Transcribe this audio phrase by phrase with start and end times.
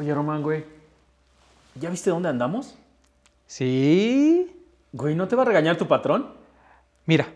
[0.00, 0.64] Oye, Román, güey.
[1.78, 2.74] ¿Ya viste dónde andamos?
[3.46, 4.50] Sí.
[4.94, 6.32] Güey, ¿no te va a regañar tu patrón?
[7.04, 7.28] Mira,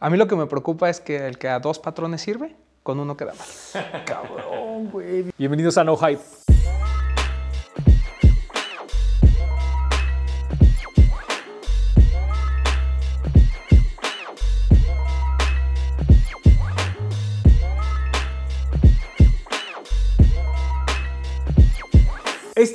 [0.00, 2.98] a mí lo que me preocupa es que el que a dos patrones sirve, con
[2.98, 4.04] uno queda mal.
[4.04, 5.26] Cabrón, güey.
[5.38, 6.57] Bienvenidos a No Hype.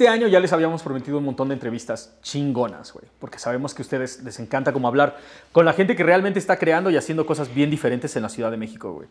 [0.03, 3.83] Este año ya les habíamos prometido un montón de entrevistas chingonas, güey, porque sabemos que
[3.83, 5.15] a ustedes les encanta como hablar
[5.53, 8.51] con la gente que realmente está creando y haciendo cosas bien diferentes en la Ciudad
[8.51, 9.07] de México, güey.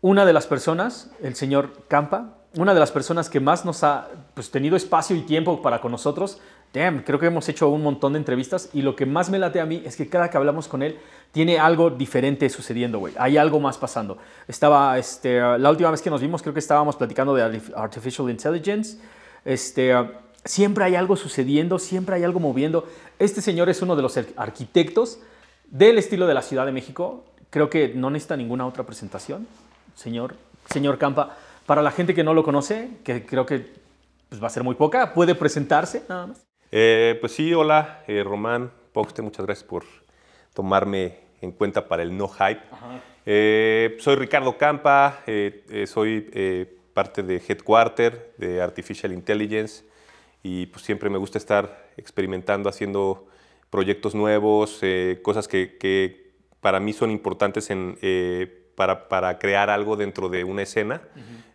[0.00, 4.06] Una de las personas, el señor Campa, una de las personas que más nos ha
[4.34, 6.40] pues, tenido espacio y tiempo para con nosotros,
[6.72, 9.60] damn, creo que hemos hecho un montón de entrevistas y lo que más me late
[9.60, 11.00] a mí es que cada que hablamos con él
[11.32, 13.12] tiene algo diferente sucediendo, güey.
[13.18, 14.18] Hay algo más pasando.
[14.46, 18.98] Estaba, este, la última vez que nos vimos creo que estábamos platicando de Artificial Intelligence,
[19.44, 19.94] este,
[20.44, 22.88] siempre hay algo sucediendo, siempre hay algo moviendo.
[23.18, 25.18] Este señor es uno de los arquitectos
[25.66, 27.24] del estilo de la Ciudad de México.
[27.50, 29.46] Creo que no necesita ninguna otra presentación,
[29.94, 30.34] señor,
[30.70, 31.36] señor Campa.
[31.66, 33.66] Para la gente que no lo conoce, que creo que
[34.28, 36.46] pues, va a ser muy poca, puede presentarse nada más.
[36.72, 39.84] Eh, pues sí, hola, eh, Román Poxte, muchas gracias por
[40.54, 42.60] tomarme en cuenta para el No Hype.
[43.26, 45.20] Eh, soy Ricardo Campa,
[45.86, 49.84] soy parte de Headquarter, de Artificial Intelligence,
[50.42, 53.26] y pues siempre me gusta estar experimentando, haciendo
[53.70, 59.96] proyectos nuevos, eh, cosas que, para mí son importantes en, eh, para, para, crear algo
[59.96, 61.00] dentro de una escena.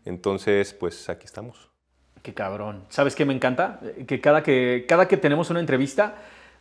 [0.04, 1.70] Entonces, pues aquí estamos.
[2.24, 2.86] Qué cabrón.
[2.90, 3.80] ¿Sabes qué me encanta?
[4.08, 6.16] Que cada que, cada que tenemos una entrevista,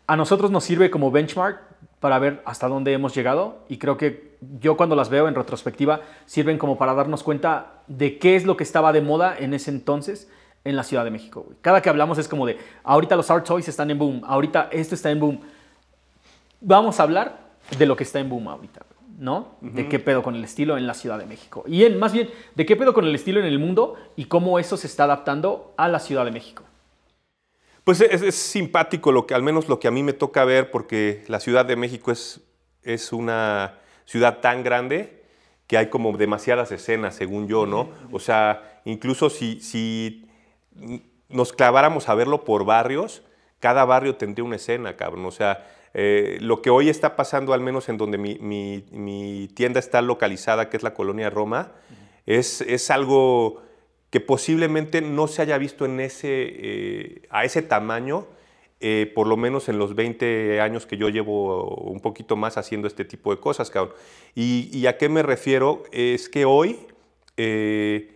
[0.06, 1.60] a nosotros nos sirve como benchmark
[2.00, 6.00] para ver hasta dónde hemos llegado y creo que yo cuando las veo en retrospectiva
[6.26, 9.70] sirven como para darnos cuenta de qué es lo que estaba de moda en ese
[9.70, 10.28] entonces
[10.64, 11.46] en la Ciudad de México.
[11.60, 14.94] Cada que hablamos es como de, ahorita los art toys están en boom, ahorita esto
[14.94, 15.40] está en boom.
[16.60, 17.38] Vamos a hablar
[17.78, 18.82] de lo que está en boom ahorita,
[19.18, 19.56] ¿no?
[19.60, 21.64] De qué pedo con el estilo en la Ciudad de México.
[21.66, 24.58] Y en, más bien, de qué pedo con el estilo en el mundo y cómo
[24.58, 26.64] eso se está adaptando a la Ciudad de México.
[27.84, 31.22] Pues es, simpático, lo que, al menos lo que a mí me toca ver, porque
[31.28, 32.40] la Ciudad de México es,
[32.82, 35.22] es una ciudad tan grande
[35.66, 37.90] que hay como demasiadas escenas, según yo, ¿no?
[38.10, 40.26] O sea, incluso si, si
[41.28, 43.22] nos claváramos a verlo por barrios,
[43.60, 45.26] cada barrio tendría una escena, cabrón.
[45.26, 50.02] O sea, eh, lo que hoy está pasando, al menos en donde mi, tienda está
[50.02, 51.72] localizada, que es la colonia Roma,
[52.24, 53.62] es, es algo
[54.14, 58.28] que posiblemente no se haya visto en ese, eh, a ese tamaño,
[58.78, 62.86] eh, por lo menos en los 20 años que yo llevo un poquito más haciendo
[62.86, 63.72] este tipo de cosas.
[64.36, 65.82] ¿Y, a qué me refiero?
[65.90, 66.78] Es que hoy,
[67.36, 68.12] eh,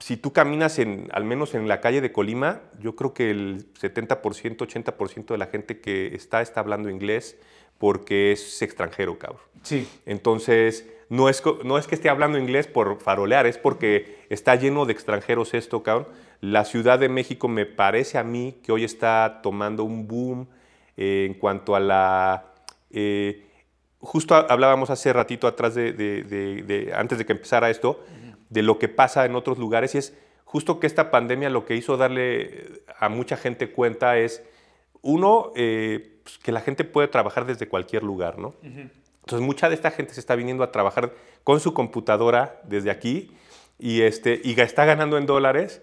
[0.00, 3.70] si tú caminas en, al menos en la calle de Colima, yo creo que el
[3.74, 7.36] 70%, 80% de la gente que está está hablando inglés
[7.78, 9.42] porque es extranjero, cabrón.
[9.62, 9.88] Sí.
[10.06, 14.84] Entonces, no es, no es que esté hablando inglés por farolear, es porque está lleno
[14.84, 16.08] de extranjeros esto, cabrón.
[16.40, 20.48] La Ciudad de México me parece a mí que hoy está tomando un boom
[20.96, 22.52] eh, en cuanto a la...
[22.90, 23.44] Eh,
[24.00, 28.04] justo hablábamos hace ratito atrás de, antes de que empezara esto,
[28.48, 31.74] de lo que pasa en otros lugares y es justo que esta pandemia lo que
[31.74, 34.42] hizo darle a mucha gente cuenta es,
[35.02, 38.54] uno, eh, pues, que la gente puede trabajar desde cualquier lugar, ¿no?
[38.62, 43.30] Entonces, mucha de esta gente se está viniendo a trabajar con su computadora desde aquí
[43.78, 45.80] y, este, y está ganando en dólares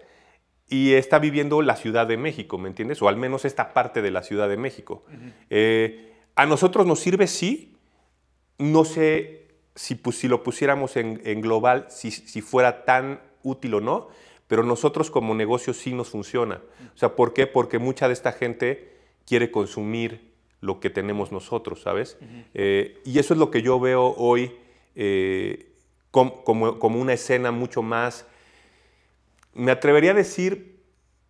[0.70, 3.02] y está viviendo la Ciudad de México, ¿me entiendes?
[3.02, 5.04] O al menos esta parte de la Ciudad de México.
[5.50, 7.76] Eh, a nosotros nos sirve, sí.
[8.60, 13.82] No sé si, pues, si lo pusiéramos en, global, si, si, fuera tan útil o
[13.82, 14.10] no,
[14.48, 16.62] pero nosotros como negocio sí nos funciona.
[16.94, 17.48] O sea, ¿por qué?
[17.48, 18.94] Porque mucha de esta gente
[19.26, 22.18] quiere consumir lo que tenemos nosotros, ¿sabes?
[22.54, 24.56] Eh, y eso es lo que yo veo hoy
[24.96, 25.72] eh,
[26.12, 26.44] como,
[26.82, 28.26] una escena mucho más...
[29.54, 30.82] Me atrevería a decir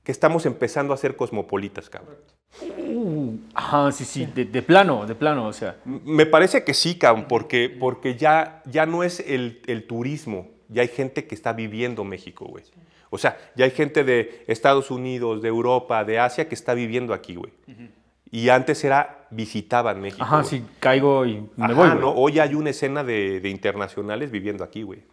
[0.04, 2.16] que estamos empezando a ser cosmopolitas, cabrón.
[2.80, 5.78] Uh, ajá, sí, sí, de, plano, de plano, o sea.
[5.84, 10.82] Me parece que sí, cabrón, porque, porque ya, ya no es el, el turismo, ya
[10.82, 12.64] hay gente que está viviendo México, güey.
[13.10, 17.14] O sea, ya hay gente de Estados Unidos, de Europa, de Asia que está viviendo
[17.14, 17.54] aquí, güey.
[18.32, 20.24] Y antes era visitaban México.
[20.24, 21.90] Ajá, sí, caigo y me voy.
[22.00, 22.12] ¿no?
[22.12, 25.04] Hoy hay una escena de, internacionales viviendo aquí, güey.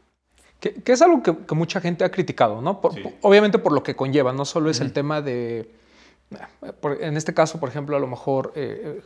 [0.61, 2.81] Que, es algo que, mucha gente ha criticado, ¿no?
[3.23, 5.71] obviamente por lo que conlleva, no solo es el tema de.
[7.01, 8.53] en este caso, por ejemplo, a lo mejor.
[8.55, 9.01] Eh,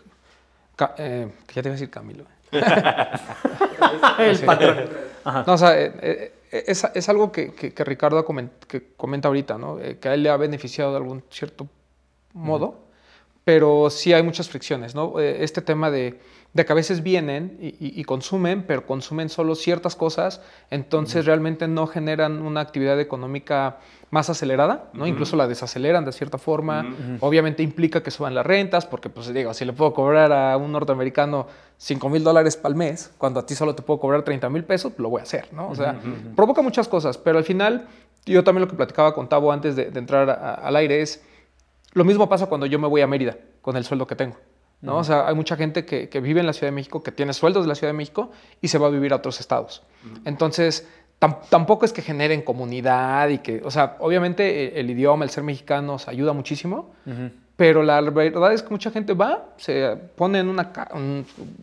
[0.78, 2.24] eh, eh ya te iba a decir Camilo.
[4.18, 4.84] el patrón.
[5.46, 5.74] No, o sea,
[6.50, 8.24] es, es algo que, que, Ricardo
[8.68, 9.80] que comenta ahorita, ¿no?
[9.80, 11.68] Eh, que a él le ha beneficiado de algún cierto
[12.32, 12.85] modo,
[13.46, 15.20] pero sí hay muchas fricciones, ¿no?
[15.20, 16.18] Eh, este tema de,
[16.52, 21.86] de que a veces vienen y, consumen, pero consumen solo ciertas cosas, entonces realmente no
[21.86, 23.76] generan una actividad económica
[24.10, 25.06] más acelerada, ¿no?
[25.06, 26.92] Incluso la desaceleran de cierta forma.
[27.20, 30.72] Obviamente implica que suban las rentas, porque pues digo, si le puedo cobrar a un
[30.72, 31.46] norteamericano
[31.76, 34.92] 5 mil dólares al mes, cuando a ti solo te puedo cobrar 30 mil pesos,
[34.98, 35.68] lo voy a hacer, ¿no?
[35.68, 36.00] O sea,
[36.34, 37.86] provoca muchas cosas, pero al final,
[38.24, 41.22] yo también lo que platicaba con Tavo antes de, entrar al aire es,
[41.96, 44.36] lo mismo pasa cuando yo me voy a Mérida con el sueldo que tengo.
[44.82, 44.98] ¿no?
[44.98, 47.64] O sea, hay mucha gente que, vive en la Ciudad de México, que tiene sueldos
[47.64, 49.82] de la Ciudad de México y se va a vivir a otros estados.
[50.26, 50.86] Entonces,
[51.48, 55.42] tampoco es que generen comunidad y que, o sea, obviamente eh, el, idioma, el ser
[55.42, 56.90] mexicano, nos ayuda muchísimo,
[57.56, 60.70] pero la verdad es que mucha gente va, se pone en una,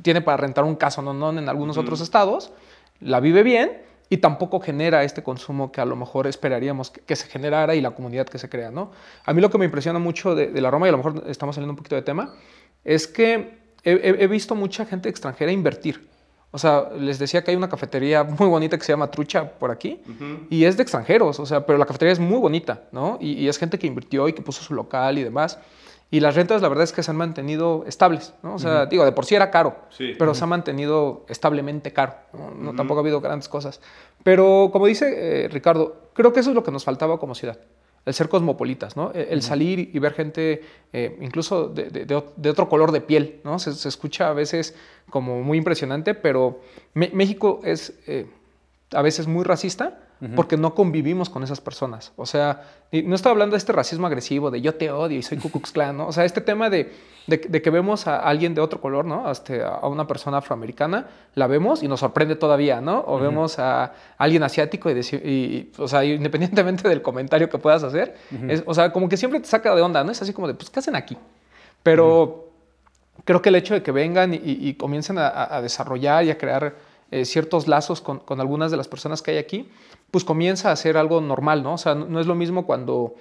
[0.01, 2.51] tiene para rentar un caso, no, no en algunos otros estados,
[2.99, 7.27] la vive bien y tampoco genera este consumo que a lo mejor esperaríamos que, se
[7.27, 8.91] generara y la comunidad que se crea, ¿no?
[9.25, 11.23] A mí lo que me impresiona mucho de, de la Roma, y a lo mejor
[11.27, 12.35] estamos saliendo un poquito de tema,
[12.83, 16.07] es que he, visto mucha gente extranjera invertir.
[16.51, 19.71] O sea, les decía que hay una cafetería muy bonita que se llama Trucha por
[19.71, 19.99] aquí
[20.49, 23.17] y es de extranjeros, o sea, pero la cafetería es muy bonita, ¿no?
[23.19, 25.57] Y, es gente que invirtió y que puso su local y demás.
[26.13, 28.53] Y las rentas, la verdad es que se han mantenido estables, ¿no?
[28.53, 29.75] O sea, digo, de por sí era caro,
[30.19, 32.13] pero se ha mantenido establemente caro,
[32.55, 32.75] ¿no?
[32.75, 33.81] Tampoco ha habido grandes cosas.
[34.21, 37.57] Pero como dice eh, Ricardo, creo que eso es lo que nos faltaba como ciudad
[38.05, 39.11] el ser cosmopolitas, ¿no?
[39.13, 40.61] El, salir y ver gente
[40.91, 43.57] eh, incluso de, otro color de piel, ¿no?
[43.57, 44.75] Se, escucha a veces
[45.09, 46.59] como muy impresionante, pero
[46.93, 48.27] México es eh,
[48.91, 49.99] a veces muy racista
[50.35, 52.11] porque no convivimos con esas personas.
[52.15, 52.61] O sea,
[52.91, 55.71] no estoy hablando de este racismo agresivo, de yo te odio y soy Ku Klux
[55.71, 56.07] Klan, ¿no?
[56.07, 56.91] O sea, este tema de,
[57.27, 59.27] que vemos a alguien de otro color, ¿no?
[59.27, 63.03] Hasta a una persona afroamericana, la vemos y nos sorprende todavía, ¿no?
[63.07, 68.15] O vemos a alguien asiático y, y, o sea, independientemente del comentario que puedas hacer,
[68.65, 70.11] o sea, como que siempre te saca de onda, ¿no?
[70.11, 71.17] Es así como de, pues, ¿qué hacen aquí?
[71.81, 72.49] Pero
[73.25, 76.75] creo que el hecho de que vengan y, comiencen a, desarrollar y a crear
[77.11, 79.69] eh, ciertos lazos con, con, algunas de las personas que hay aquí,
[80.13, 81.73] pues comienza a ser algo normal, ¿no?
[81.73, 83.15] O sea, no es lo mismo cuando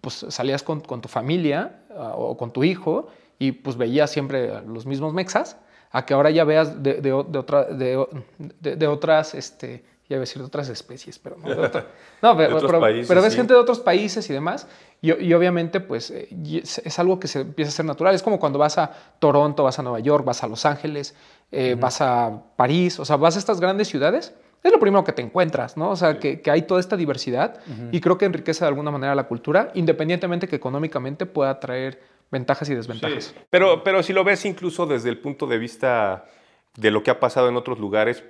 [0.00, 3.06] pues, salías con, tu familia ah, o con tu hijo
[3.38, 5.56] y pues veías siempre los mismos mexas,
[5.92, 10.42] a que ahora ya veas de, de, otra, de, otras, este, ya iba a decir
[10.42, 11.48] de otras especies, pero no,
[12.22, 12.60] no pero,
[13.06, 14.66] pero, ves gente de otros países y demás,
[15.00, 16.28] y, y obviamente pues eh,
[16.60, 18.90] es, algo que se empieza a ser natural, es como cuando vas a
[19.20, 21.14] Toronto, vas a Nueva York, vas a Los Ángeles,
[21.52, 25.12] eh, vas a París, o sea, vas a estas grandes ciudades es lo primero que
[25.12, 25.90] te encuentras, ¿no?
[25.90, 27.60] O sea, que, hay toda esta diversidad
[27.90, 32.00] y creo que enriquece de alguna manera la cultura, independientemente que económicamente pueda traer
[32.30, 33.34] ventajas y desventajas.
[33.50, 36.24] Pero, pero si lo ves incluso desde el punto de vista
[36.76, 38.24] de lo que ha pasado en otros lugares,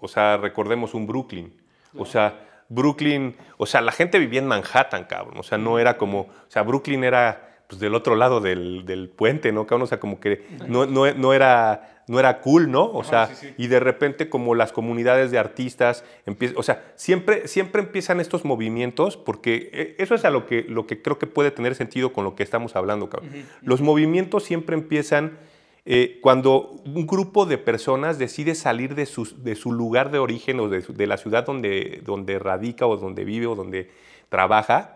[0.00, 1.54] o sea, recordemos un Brooklyn,
[1.96, 5.96] o sea, Brooklyn, o sea, la gente vivía en Manhattan, cabrón, o sea, no era
[5.96, 9.66] como, o sea, Brooklyn era pues, del otro lado del, puente, ¿no?
[9.68, 12.90] O sea, como que no, no, no era no era cool, ¿no?
[12.92, 17.82] O sea, y de repente como las comunidades de artistas empiezan, o sea, siempre, siempre
[17.82, 21.50] empiezan estos movimientos porque eh, eso es a lo que, lo que creo que puede
[21.50, 23.30] tener sentido con lo que estamos hablando, cabrón.
[23.62, 25.38] Los movimientos siempre empiezan
[25.86, 30.60] eh, cuando un grupo de personas decide salir de su, de su lugar de origen
[30.60, 33.90] o de, la ciudad donde, donde radica o donde vive o donde
[34.28, 34.93] trabaja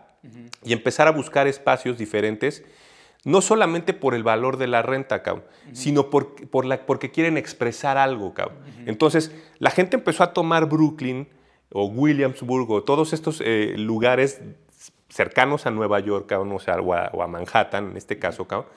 [0.63, 2.63] y empezar a buscar espacios diferentes
[3.25, 7.37] no solamente por el valor de la renta, cabrón, sino por, por la, porque quieren
[7.37, 8.59] expresar algo, cabrón.
[8.85, 11.27] Entonces, la gente empezó a tomar Brooklyn
[11.71, 14.41] o Williamsburg o todos estos eh, lugares
[15.09, 18.69] cercanos a Nueva York, cabrón, o, sea, o, a, Manhattan, en este caso, cabrón,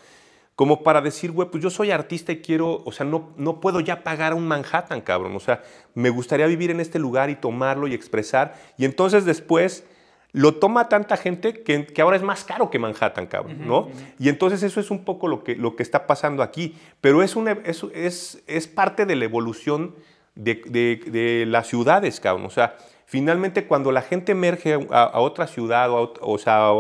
[0.56, 3.80] como para decir, güey, pues yo soy artista y quiero, o sea, no, no puedo
[3.80, 5.62] ya pagar un Manhattan, cabrón, o sea,
[5.94, 8.54] me gustaría vivir en este lugar y tomarlo y expresar.
[8.76, 9.84] Y entonces después
[10.32, 13.88] lo toma tanta gente que, ahora es más caro que Manhattan, cabrón, ¿no?
[14.18, 17.36] Y entonces eso es un poco lo que, lo que está pasando aquí, pero es,
[17.36, 19.94] una, es, es, es parte de la evolución
[20.34, 25.90] de, de, las ciudades, cabrón, o sea, finalmente cuando la gente emerge a, otra ciudad,
[25.92, 26.70] o, sea,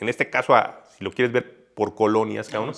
[0.00, 0.54] en este caso,
[0.96, 2.72] si lo quieres ver por colonias, cabrón,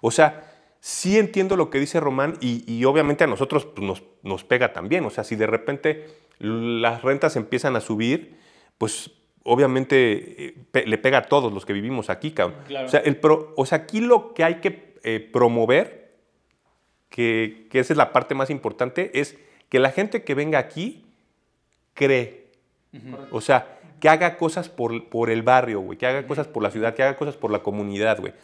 [0.00, 0.42] o sea,
[0.80, 5.04] sí entiendo lo que dice Román y, obviamente a nosotros pues, nos, nos pega también,
[5.04, 6.08] o sea, si de repente
[6.40, 8.36] las rentas empiezan a subir,
[8.76, 9.12] pues
[9.44, 12.58] obviamente eh, le pega a todos los que vivimos aquí, cabrón.
[12.84, 16.12] O, sea, el o sea, aquí lo que hay que eh, promover,
[17.08, 19.36] que, esa es la parte más importante, es
[19.68, 21.04] que la gente que venga aquí
[21.94, 22.42] cree.
[23.30, 26.70] O sea, que haga cosas por, por el barrio, güey, que haga cosas por la
[26.70, 28.34] ciudad, que haga cosas por la comunidad, güey.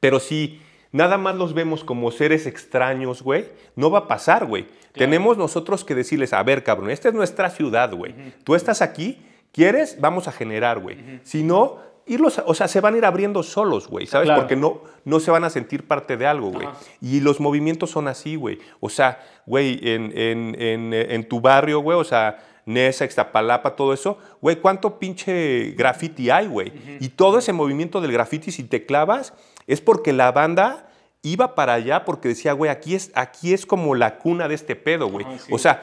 [0.00, 4.66] Pero si nada más los vemos como seres extraños, güey, no va a pasar, güey.
[4.92, 8.14] Tenemos nosotros que decirles, a ver, cabrón, esta es nuestra ciudad, güey.
[8.44, 9.18] Tú estás aquí,
[9.52, 10.00] ¿quieres?
[10.00, 11.20] Vamos a generar, güey.
[11.22, 14.26] Si no, irlos, o sea, se van a ir abriendo solos, güey, ¿sabes?
[14.26, 14.40] Claro.
[14.42, 16.68] Porque no, no se van a sentir parte de algo, güey.
[17.00, 18.58] Y los movimientos son así, güey.
[18.80, 23.92] O sea, güey, en, en- en, en tu barrio, güey, o sea, Nesa, Ixtapalapa, todo
[23.92, 26.72] eso, güey, ¿cuánto pinche graffiti hay, güey?
[27.00, 29.34] Y todo ese movimiento del graffiti, si te clavas,
[29.66, 30.88] es porque la banda
[31.24, 34.74] iba para allá porque decía, güey, aquí es, aquí es como la cuna de este
[34.74, 35.24] pedo, güey.
[35.38, 35.52] Sí.
[35.52, 35.82] O sea,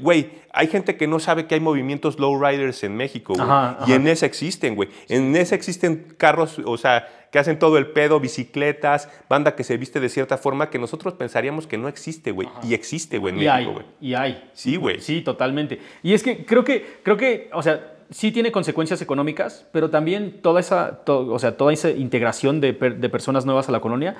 [0.00, 3.46] güey, hay gente que no sabe que hay movimientos lowriders en México, güey.
[3.46, 3.94] Ajá, Y ajá.
[3.94, 4.88] en esa existen, güey.
[5.08, 9.76] En esa existen carros, o sea, que hacen todo el pedo, bicicletas, banda que se
[9.76, 12.48] viste de cierta forma que nosotros pensaríamos que no existe, güey.
[12.62, 13.84] Y existe, güey, en Y México, güey.
[14.00, 14.50] y hay.
[14.54, 15.00] Sí, güey.
[15.02, 15.80] Sí, totalmente.
[16.02, 20.40] Y es que creo que, creo que, o sea, sí tiene consecuencias económicas, pero también
[20.40, 23.80] toda esa, to- o sea, toda esa integración de, per- de personas nuevas a la
[23.80, 24.16] colonia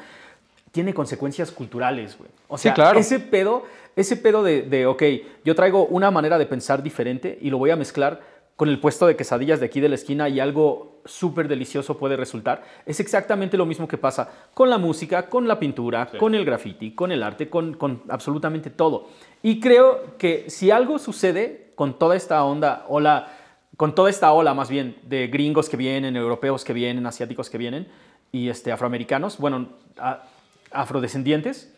[0.72, 2.30] tiene consecuencias culturales, güey.
[2.48, 2.98] O Sí, sea, claro.
[2.98, 3.64] ese pedo,
[3.96, 5.02] ese pedo de, de, ok,
[5.44, 8.20] yo traigo una manera de pensar diferente y lo voy a mezclar
[8.56, 12.16] con el puesto de quesadillas de aquí de la esquina y algo súper delicioso puede
[12.16, 12.64] resultar.
[12.86, 16.90] Es exactamente lo mismo que pasa con la música, con la pintura, con el graffiti,
[16.92, 19.08] con el arte, con, con absolutamente todo.
[19.42, 23.28] Y creo que si algo sucede con toda esta onda, ola,
[23.76, 27.58] con toda esta ola más bien de gringos que vienen, europeos que vienen, asiáticos que
[27.58, 27.86] vienen
[28.32, 30.24] y este, afroamericanos, bueno, a-
[30.70, 31.72] afrodescendientes,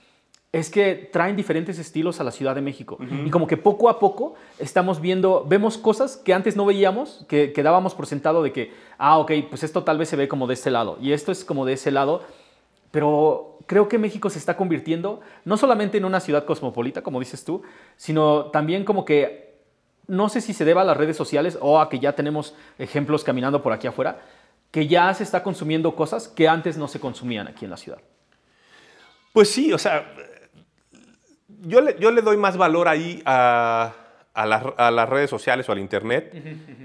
[0.53, 2.99] es que traen diferentes estilos a la Ciudad de México.
[3.25, 7.53] Y como que poco a poco estamos viendo, vemos cosas que antes no veíamos, que,
[7.53, 10.49] que dábamos por sentado de que, ah, ok, pues esto tal vez se ve como
[10.49, 12.23] de este lado, y esto es como de ese lado,
[12.91, 17.45] pero creo que México se está convirtiendo no solamente en una ciudad cosmopolita, como dices
[17.45, 17.63] tú,
[17.97, 19.55] sino también como que,
[20.09, 23.23] no sé si se deba a las redes sociales o a que ya tenemos ejemplos
[23.23, 24.21] caminando por aquí afuera,
[24.73, 28.01] que ya se está consumiendo cosas que antes no se consumían aquí en la ciudad.
[29.33, 30.13] Pues sí, o sea,
[31.63, 33.93] yo le, yo le doy más valor ahí a,
[34.35, 36.33] a la- a las redes sociales o al internet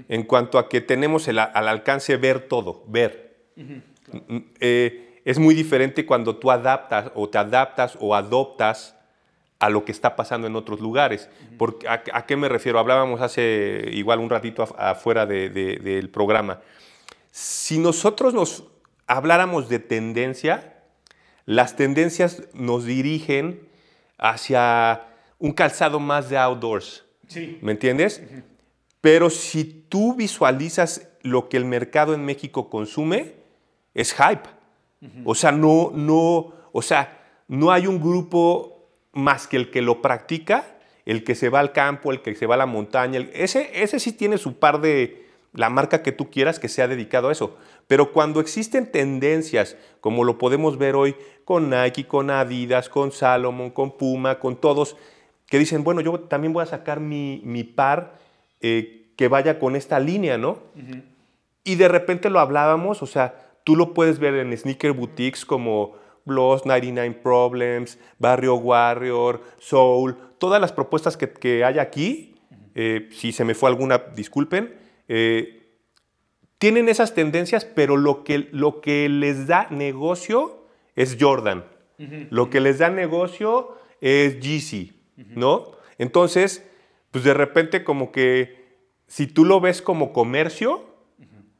[0.08, 3.36] en cuanto a que tenemos el al alcance ver todo, ver.
[3.56, 8.94] Mm, eh, es muy diferente cuando tú adaptas o te adaptas o adoptas
[9.58, 11.28] a lo que está pasando en otros lugares.
[11.58, 12.78] Porque, ¿a, a qué me refiero?
[12.78, 16.60] Hablábamos hace igual un ratito af- afuera de- de- del programa.
[17.32, 18.64] Si nosotros nos
[19.06, 20.74] habláramos de tendencia,
[21.46, 23.66] las tendencias nos dirigen
[24.18, 25.04] hacia
[25.38, 27.04] un calzado más de outdoors.
[27.28, 27.58] Sí.
[27.62, 28.22] ¿Me entiendes?
[29.00, 33.34] Pero si tú visualizas lo que el mercado en México consume,
[33.94, 34.48] es hype.
[35.24, 40.02] O sea, no, no, o sea, no hay un grupo más que el que lo
[40.02, 40.64] practica,
[41.04, 43.18] el que se va al campo, el que se va a la montaña.
[43.18, 45.25] el- ese, ese sí tiene su par de
[45.56, 47.56] la marca que tú quieras que sea dedicado a eso.
[47.88, 53.70] Pero cuando existen tendencias, como lo podemos ver hoy con Nike, con Adidas, con Salomon,
[53.70, 54.96] con Puma, con todos,
[55.46, 58.18] que dicen, bueno, yo también voy a sacar mi, mi par
[58.60, 60.58] eh, que vaya con esta línea, ¿no?
[61.64, 63.34] Y de repente lo hablábamos, o sea,
[63.64, 65.94] tú lo puedes ver en sneaker boutiques como
[66.24, 72.34] Bloss, 99 Problems, Barrio Warrior, Soul, todas las propuestas que, que hay aquí,
[72.74, 75.62] eh, si se me fue alguna, disculpen, eh,
[76.58, 81.64] tienen esas tendencias, pero lo que, lo que les da negocio es Jordan.
[82.30, 85.72] Lo que les da negocio es Yeezy, ¿no?
[85.98, 86.62] Entonces,
[87.10, 88.66] pues de repente como que
[89.06, 90.84] si tú lo ves como comercio,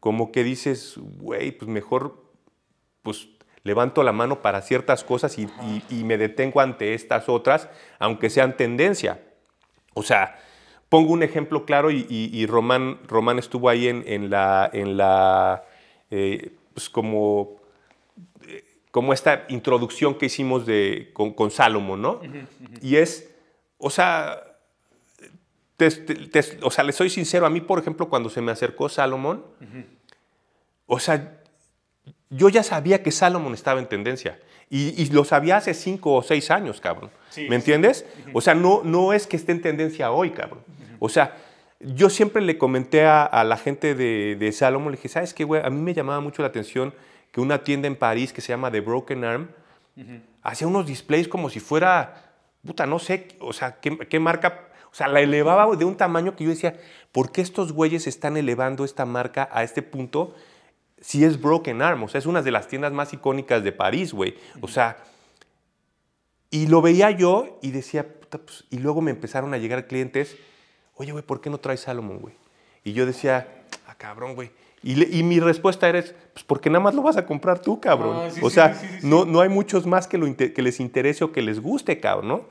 [0.00, 2.22] como que dices, güey, pues mejor,
[3.02, 3.28] pues
[3.62, 8.28] levanto la mano para ciertas cosas y, y- y me detengo ante estas otras, aunque
[8.30, 9.22] sean tendencia.
[9.94, 10.38] O sea,
[10.88, 14.96] pongo un ejemplo claro y, y- y Román, Román estuvo ahí en, en la, en
[14.96, 15.64] la
[16.10, 17.56] eh, pues como,
[18.46, 22.20] eh, como esta introducción que hicimos de, con, con Salomón, ¿no?
[22.82, 23.30] Y es,
[23.78, 24.42] o sea,
[25.76, 28.52] te- te- te- o sea, le soy sincero, a mí, por ejemplo, cuando se me
[28.52, 29.44] acercó Salomón,
[30.86, 31.40] o sea,
[32.30, 34.38] yo ya sabía que Salomón estaba en tendencia.
[34.68, 37.10] Y, y lo sabía hace cinco o seis años, cabrón.
[37.30, 38.04] Sí, ¿Me entiendes?
[38.32, 40.60] O sea, no, no es que esté en tendencia hoy, cabrón.
[40.98, 41.36] O sea,
[41.80, 45.44] yo siempre le comenté a, a la gente de, de Salomón, le dije, ¿sabes qué,
[45.44, 45.62] güey?
[45.64, 46.94] A mí me llamaba mucho la atención
[47.32, 49.48] que una tienda en París que se llama The Broken Arm
[50.42, 52.32] hacía unos displays como si fuera,
[52.64, 56.36] puta, no sé, o sea, qué, qué marca, o sea, la elevaba de un tamaño
[56.36, 56.78] que yo decía,
[57.12, 60.34] ¿por qué estos güeyes están elevando esta marca a este punto?
[61.00, 64.12] si es Broken Arm, o sea, es una de las tiendas más icónicas de París,
[64.12, 64.34] güey.
[64.60, 64.96] O sea,
[66.50, 70.36] y lo veía yo y decía, puta, pues, y luego me empezaron a llegar clientes,
[70.96, 72.34] oye, güey, ¿por qué no traes Salomon, güey?
[72.84, 73.48] Y yo decía,
[73.86, 74.50] ah, cabrón, güey.
[74.82, 76.00] Y, le- y mi respuesta era,
[76.32, 78.16] pues porque nada más lo vas a comprar tú, cabrón.
[78.20, 79.06] Ah, sí, o sea, sí, sí, sí.
[79.06, 81.98] No, no hay muchos más que, lo inte- que les interese o que les guste,
[81.98, 82.44] cabrón, ¿no?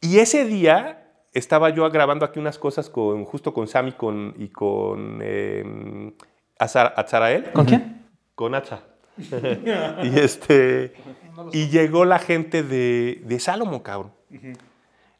[0.00, 1.00] Y ese día
[1.32, 6.12] estaba yo grabando aquí unas cosas con, justo con Sammy con, y con eh,
[6.58, 7.50] Azar- Azarael.
[7.52, 8.06] ¿Con quién?
[8.34, 8.82] Con Acha.
[9.18, 10.94] y este.
[11.52, 14.12] Y llegó la gente de, de Salomon, cabrón.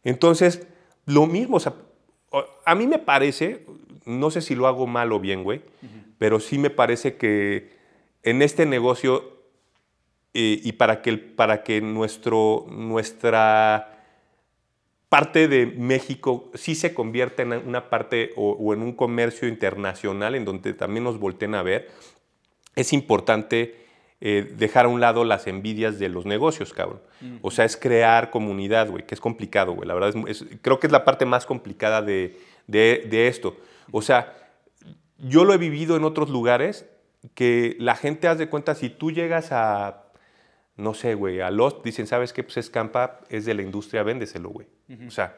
[0.04, 0.66] Entonces,
[1.06, 1.74] lo mismo, o sea,
[2.64, 3.64] a mí me parece,
[4.04, 5.62] no sé si lo hago mal o bien, güey,
[6.18, 7.70] pero sí me parece que
[8.22, 9.34] en este negocio
[10.32, 14.00] eh, y para que, para que nuestro, nuestra
[15.08, 20.34] parte de México sí se convierta en una parte o, o en un comercio internacional
[20.34, 21.90] en donde también nos volteen a ver,
[22.74, 23.83] es importante
[24.26, 27.02] eh, dejar a un lado las envidias de los negocios, cabrón.
[27.42, 29.86] O sea, es crear comunidad, güey, que es complicado, güey.
[29.86, 33.56] La verdad, es, es- creo que es la parte más complicada de, de- de esto.
[33.92, 34.32] O sea,
[35.18, 36.86] yo lo he vivido en otros lugares
[37.34, 40.04] que la gente, haz de cuenta, si tú llegas a,
[40.76, 42.42] no sé, güey, a Lost, dicen, ¿sabes qué?
[42.42, 44.66] Pues es Campa, es de la industria, véndeselo, güey.
[45.06, 45.36] O sea,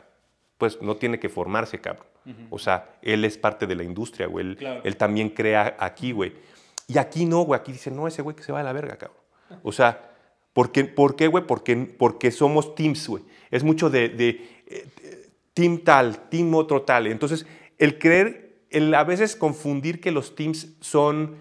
[0.58, 2.06] pues no tiene que formarse, cabrón.
[2.50, 4.46] O sea, él es parte de la industria, güey.
[4.46, 4.80] Él, Claro.
[4.84, 6.32] él también crea aquí, güey.
[6.86, 7.60] Y aquí no, güey.
[7.60, 9.20] Aquí dicen, no, ese güey que se va a la verga, cabrón.
[9.62, 10.10] O sea,
[10.52, 11.46] ¿por qué, ¿por qué, güey?
[11.46, 13.24] Porque, porque somos teams, güey.
[13.50, 17.06] Es mucho de, de, eh, team tal, team otro tal.
[17.06, 17.46] Entonces,
[17.78, 21.36] el creer, el a veces confundir que los teams son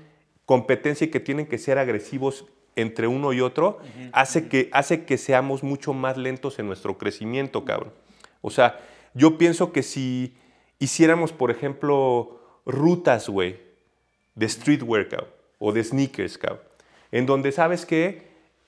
[0.45, 3.79] competencia y que tienen que ser agresivos entre uno y otro,
[4.11, 7.93] hace, que, hace que seamos mucho más lentos en nuestro crecimiento, cabrón.
[8.41, 8.79] O sea,
[9.13, 10.35] yo pienso que si
[10.77, 13.59] hiciéramos, por ejemplo, rutas, güey,
[14.35, 16.61] de streetwear, cabrón, o de sneakers, cabrón,
[17.11, 18.27] en donde sabes que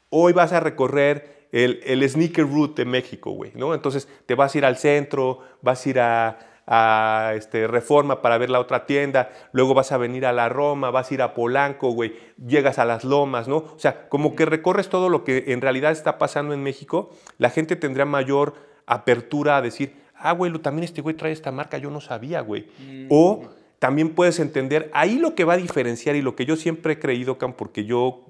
[0.09, 3.73] hoy vas a recorrer el, el sneaker route de México, güey, ¿no?
[3.73, 8.37] Entonces te vas a ir al centro, vas a ir a, a, este, Reforma para
[8.37, 11.33] ver la otra tienda, luego vas a venir a la Roma, vas a ir a
[11.33, 12.15] Polanco, güey,
[12.45, 13.57] llegas a las Lomas, ¿no?
[13.57, 17.49] O sea, como que recorres todo lo que en realidad está pasando en México, la
[17.49, 21.89] gente tendría mayor apertura a decir, ah, güey, también este güey trae esta marca, yo
[21.89, 22.67] no sabía, güey.
[23.09, 23.45] O
[23.79, 26.99] también puedes entender, ahí lo que va a diferenciar y lo que yo siempre he
[26.99, 28.23] creído, Cam, porque yo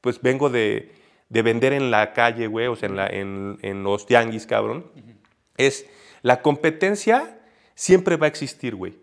[0.00, 0.92] pues vengo de,
[1.28, 4.86] de vender en la calle, güey, o sea, en, la- en- en los tianguis, cabrón,
[5.56, 5.86] es
[6.22, 7.40] la competencia
[7.74, 8.94] siempre va a existir, güey.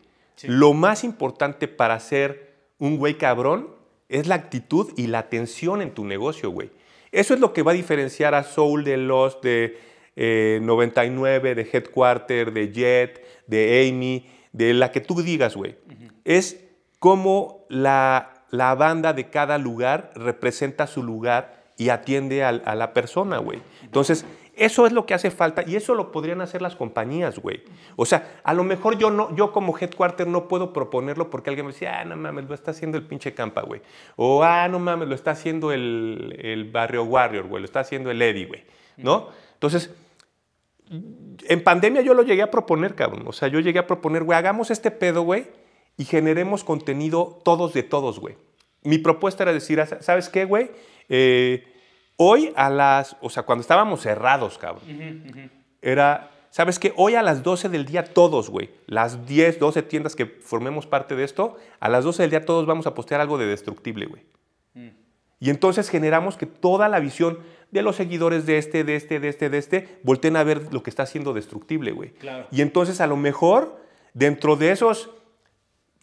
[0.43, 3.69] Lo más importante para ser un güey cabrón
[4.09, 6.71] es la actitud y la atención en tu negocio, güey.
[7.11, 9.77] Eso es lo que va a diferenciar a Soul de Lost, de
[10.15, 15.77] eh, 99, de Headquarter, de Jet, de Amy, de la que tú digas, güey.
[16.25, 16.63] Es
[16.99, 23.39] cómo la, la banda de cada lugar representa su lugar y atiende a, la persona,
[23.39, 23.59] güey.
[23.81, 24.23] Entonces,
[24.55, 27.63] eso es lo que hace falta y eso lo podrían hacer las compañías, güey.
[27.95, 31.65] O sea, a lo mejor yo, no, yo como headquarter no puedo proponerlo porque alguien
[31.65, 33.81] me decía, ah, no mames, lo está haciendo el pinche Campa, güey.
[34.15, 38.11] O, ah, no mames, lo está haciendo el, el Barrio Warrior, güey, lo está haciendo
[38.11, 38.63] el Eddie, güey.
[38.97, 39.29] ¿No?
[39.53, 39.89] Entonces,
[40.91, 43.23] en pandemia yo lo llegué a proponer, cabrón.
[43.25, 45.47] O sea, yo llegué a proponer, güey, hagamos este pedo, güey,
[45.97, 48.35] y generemos contenido todos de todos, güey.
[48.83, 50.71] Mi propuesta era decir, ¿sabes qué, güey?
[51.07, 51.63] Eh,
[52.17, 55.51] hoy a las, o sea, cuando estábamos cerrados, cabrón,
[55.81, 56.93] era, ¿sabes qué?
[56.97, 61.15] Hoy a las 12 del día todos, güey, las 10, 12 tiendas que formemos parte
[61.15, 64.23] de esto, a las 12 del día todos vamos a postear algo de destructible, güey.
[65.39, 67.39] Y entonces generamos que toda la visión
[67.71, 70.83] de los seguidores de este, de este, de este, de este, volteen a ver lo
[70.83, 72.11] que está haciendo destructible, güey.
[72.11, 72.47] Claro.
[72.51, 73.81] Y entonces a lo mejor,
[74.13, 75.09] dentro de esos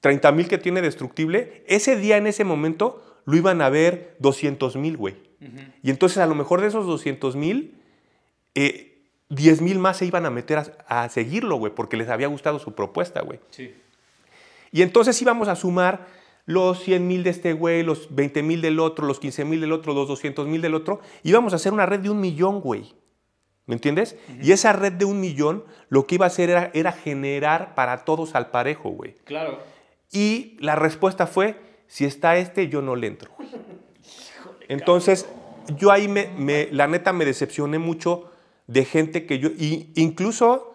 [0.01, 4.77] 30 mil que tiene destructible, ese día, en ese momento, lo iban a ver 200
[4.77, 5.29] mil, güey.
[5.85, 7.81] Y entonces a lo mejor de esos 200 mil,
[8.57, 12.27] eh, 10 mil más se iban a meter a, a seguirlo, güey, porque les había
[12.27, 13.39] gustado su propuesta, güey.
[13.51, 13.73] Sí.
[14.73, 16.07] Y entonces íbamos a sumar
[16.49, 19.71] los 100 mil de este güey, los 20 mil del otro, los 15 mil del
[19.71, 21.01] otro, los 200 mil del otro.
[21.23, 22.95] Íbamos a hacer una red de un millón, güey.
[23.67, 24.17] ¿Me entiendes?
[24.43, 28.07] Y esa red de un millón lo que iba a hacer era, era generar para
[28.07, 29.15] todos al parejo, güey.
[29.25, 29.59] Claro.
[30.11, 33.31] Y la respuesta fue, si está este, yo no le entro.
[33.37, 33.49] güey.
[34.69, 35.29] Entonces,
[35.77, 38.31] yo ahí, me, me- la neta, me decepcioné mucho
[38.67, 40.75] de gente que yo, y incluso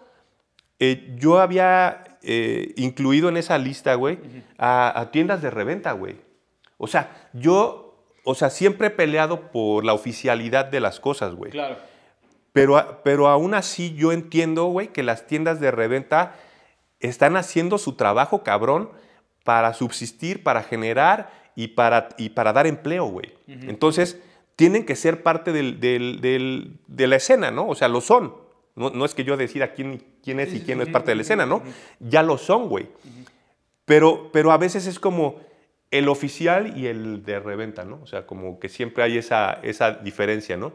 [0.78, 4.18] eh, yo había eh, incluido en esa lista, güey,
[4.58, 6.16] a, a tiendas de reventa, güey.
[6.78, 11.50] O sea, yo, o sea, siempre he peleado por la oficialidad de las cosas, güey.
[11.52, 11.76] Claro.
[12.52, 16.34] Pero, pero aún así yo entiendo, güey, que las tiendas de reventa
[17.00, 18.90] están haciendo su trabajo, cabrón,
[19.44, 23.34] para subsistir, para generar y para, y para dar empleo, güey.
[23.46, 24.20] Entonces,
[24.56, 27.66] tienen que ser parte del- del- del- de la escena, ¿no?
[27.68, 28.34] O sea, lo son.
[28.76, 31.16] No, no es que yo decida quién, quién es y quién no es parte de
[31.16, 31.62] la escena, ¿no?
[32.00, 32.88] Ya lo son, güey.
[33.84, 35.40] Pero, pero a veces es como,
[35.94, 38.00] el oficial y el de reventa, ¿no?
[38.02, 40.72] O sea, como que siempre hay esa, esa diferencia, ¿no?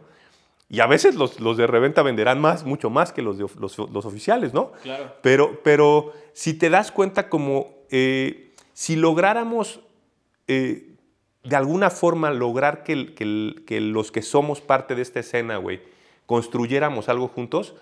[0.69, 3.77] Y a veces los, los de reventa venderán más, mucho más que los, de, los,
[3.77, 4.71] los oficiales, ¿no?
[4.81, 5.13] Claro.
[5.21, 9.81] Pero, pero si te das cuenta como eh, si lográramos
[10.47, 10.95] eh,
[11.43, 15.81] de alguna forma lograr que, que que los que somos parte de esta escena, güey,
[16.33, 17.73] construyéramos algo juntos,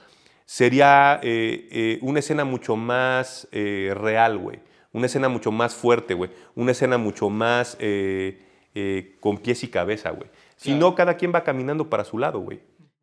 [0.45, 4.59] sería eh, eh, una escena mucho más eh, real, güey.
[4.93, 6.31] Una escena mucho más fuerte, güey.
[6.55, 8.41] Una escena mucho más eh,
[8.73, 10.29] eh, con pies y cabeza, güey.
[10.55, 10.79] Si Claro.
[10.91, 12.61] no, cada quien va caminando para su lado, güey.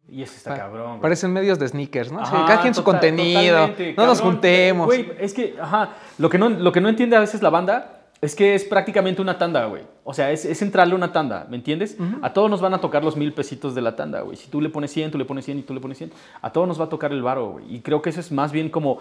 [0.09, 0.89] Y ese está Pa- cabrón.
[0.93, 1.01] güey.
[1.03, 2.25] Parecen medios de sneakers, ¿no?
[2.25, 3.69] Sí, Ajá, cada quien su contenido.
[3.99, 4.87] no nos juntemos.
[4.87, 8.04] Güey, es que, ajá, lo que, no, lo que no entiende a veces la banda
[8.25, 9.83] es que es prácticamente una tanda, güey.
[10.03, 11.97] O sea, es, es entrarle una tanda, ¿me entiendes?
[12.23, 14.37] A todos nos van a tocar los mil pesitos de la tanda, güey.
[14.37, 16.11] Si tú le pones 100, tú le pones 100 y tú le pones 100,
[16.41, 17.77] a todos nos va a tocar el varo, güey.
[17.77, 18.99] Y creo que eso es más bien como,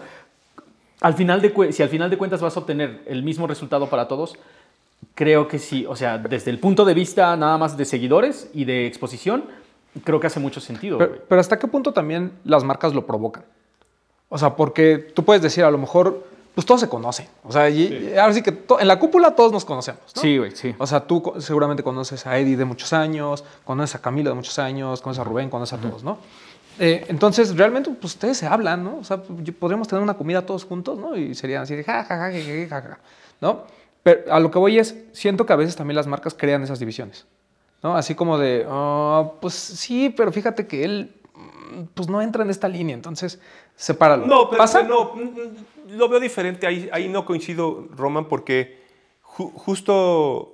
[1.00, 4.08] al final de, si al final de cuentas vas a obtener el mismo resultado para
[4.08, 4.36] todos,
[5.14, 5.86] creo que sí.
[5.88, 9.44] O sea, desde el punto de vista nada más de seguidores y de exposición,
[10.04, 10.98] creo que hace mucho sentido.
[10.98, 13.44] Pero, pero ¿hasta qué punto también las marcas lo provocan?
[14.28, 17.26] O sea, porque tú puedes decir, a lo mejor, pues todos se conocen.
[17.42, 20.00] O sea, y- y ahora sí que to- en la cúpula todos nos conocemos.
[20.14, 20.22] ¿no?
[20.22, 20.74] Sí, güey, sí.
[20.78, 24.58] O sea, tú seguramente conoces a Eddie de muchos años, conoces a Camilo de muchos
[24.58, 26.18] años, conoces a Rubén, conoces a todos, ¿no?
[26.78, 28.98] Eh, entonces, realmente, pues ustedes se hablan, ¿no?
[28.98, 29.22] O sea,
[29.58, 31.16] podríamos tener una comida todos juntos, ¿no?
[31.16, 32.98] Y serían así de ja, ja, ja, ja, ja, ja, ja,
[33.40, 33.62] ¿no?
[34.02, 36.78] Pero a lo que voy es, siento que a veces también las marcas crean esas
[36.78, 37.26] divisiones,
[37.82, 37.96] ¿no?
[37.96, 42.50] Así como de, "Ah, pues sí, pero fíjate que él, mm, pues no entra en
[42.50, 43.38] esta línea, entonces,
[43.76, 44.26] sepáralo.
[44.26, 44.82] No, pero ¿Pasa?
[44.82, 45.12] no,
[45.96, 46.66] lo veo diferente.
[46.66, 48.78] Ahí, ahí no coincido, Roman, porque
[49.22, 50.50] ju- justo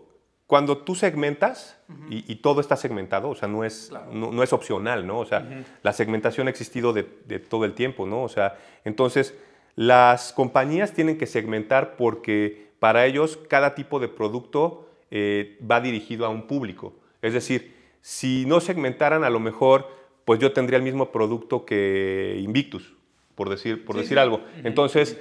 [0.47, 4.53] cuando tú segmentas, y, y todo está segmentado, o sea, no es, no, no es
[4.53, 5.21] opcional, ¿no?
[5.21, 8.23] O sea, la segmentación ha existido de, de todo el tiempo, ¿no?
[8.25, 9.35] O sea, entonces,
[9.77, 16.27] las compañías tienen que segmentar porque para ellos cada tipo de producto eh, va dirigido
[16.27, 16.95] a un público.
[17.23, 19.87] Es decir, si no segmentaran, a lo mejor,
[20.25, 22.95] pues yo tendría el mismo producto que Invictus,
[23.41, 24.43] por decir, por decir algo.
[24.65, 25.17] Entonces,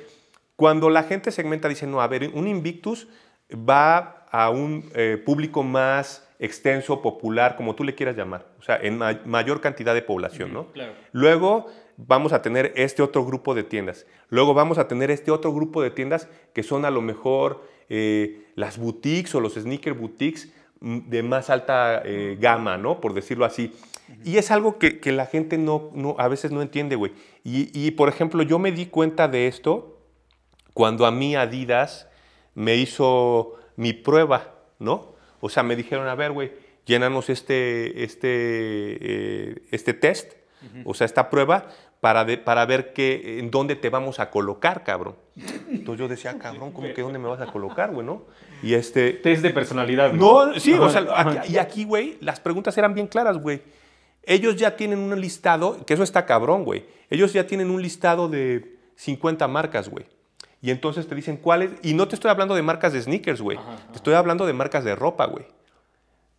[0.58, 3.08] cuando la gente segmenta, dice, no, a ver, un Invictus
[3.50, 8.76] va a un eh, público más extenso, popular, como tú le quieras llamar, o sea,
[8.82, 10.66] en ma- mayor cantidad de población, ¿no?
[10.74, 10.92] claro.
[11.14, 14.06] Luego vamos a tener este otro grupo de tiendas.
[14.28, 18.44] Luego vamos a tener este otro grupo de tiendas que son a lo mejor eh,
[18.56, 20.52] las boutiques o los sneaker boutiques
[20.82, 23.00] mm, de más alta eh, gama, ¿no?
[23.00, 23.74] Por decirlo así.
[24.24, 27.14] Y es algo que, que la gente no, no- a veces no entiende, güey.
[27.44, 29.98] Y, y, por ejemplo, yo me di cuenta de esto
[30.74, 32.08] cuando a mí Adidas
[32.56, 35.14] me hizo mi prueba, ¿no?
[35.42, 36.52] O sea, me dijeron, a ver, güey,
[36.86, 38.28] llénanos este, este,
[39.02, 40.34] eh, este test,
[40.84, 41.70] o sea, esta prueba,
[42.02, 45.16] para, de- para ver en dónde te vamos a colocar, cabrón.
[45.70, 48.24] Entonces yo decía, cabrón, ¿cómo que dónde me vas a colocar, güey, no?
[48.64, 49.12] Y este...
[49.14, 50.12] Test de personalidad.
[50.14, 53.62] No, sí, o sea, aquí- y aquí, güey, las preguntas eran bien claras, güey.
[54.30, 56.86] Ellos ya tienen un listado, que eso está cabrón, güey.
[57.10, 60.06] Ellos ya tienen un listado de 50 marcas, güey.
[60.62, 63.58] Y entonces te dicen cuáles, y no te estoy hablando de marcas de sneakers, güey.
[63.90, 65.48] Te estoy hablando de marcas de ropa, güey.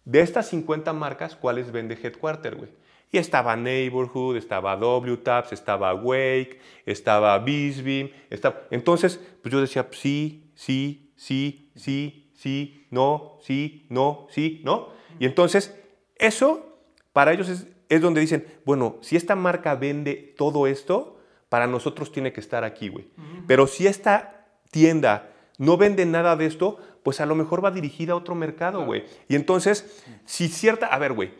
[0.04, 2.70] De estas 50 marcas, ¿cuáles vende Headquarter, güey?
[3.10, 8.68] Y estaba Neighborhood, estaba W-Taps, estaba Wake, estaba Beam, estaba...
[8.70, 14.90] Entonces, pues yo decía, sí, sí, sí, sí, sí, no, sí, no, sí, no.
[15.18, 15.76] Y entonces,
[16.14, 16.70] eso
[17.12, 22.12] para ellos es, es donde dicen, bueno, si esta marca vende todo esto, para nosotros
[22.12, 23.08] tiene que estar aquí, güey.
[23.46, 28.12] Pero si esta tienda no vende nada de esto, pues a lo mejor va dirigida
[28.12, 29.04] a otro mercado, güey.
[29.28, 31.32] Y entonces, si cierta, a ver, güey,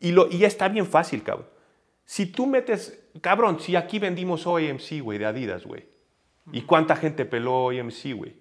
[0.00, 1.46] y, lo, y ya está bien fácil, cabrón.
[2.06, 5.84] Si tú metes, cabrón, si aquí vendimos OMC, güey, de Adidas, güey.
[6.50, 8.34] ¿Y cuánta gente peló OMC, güey?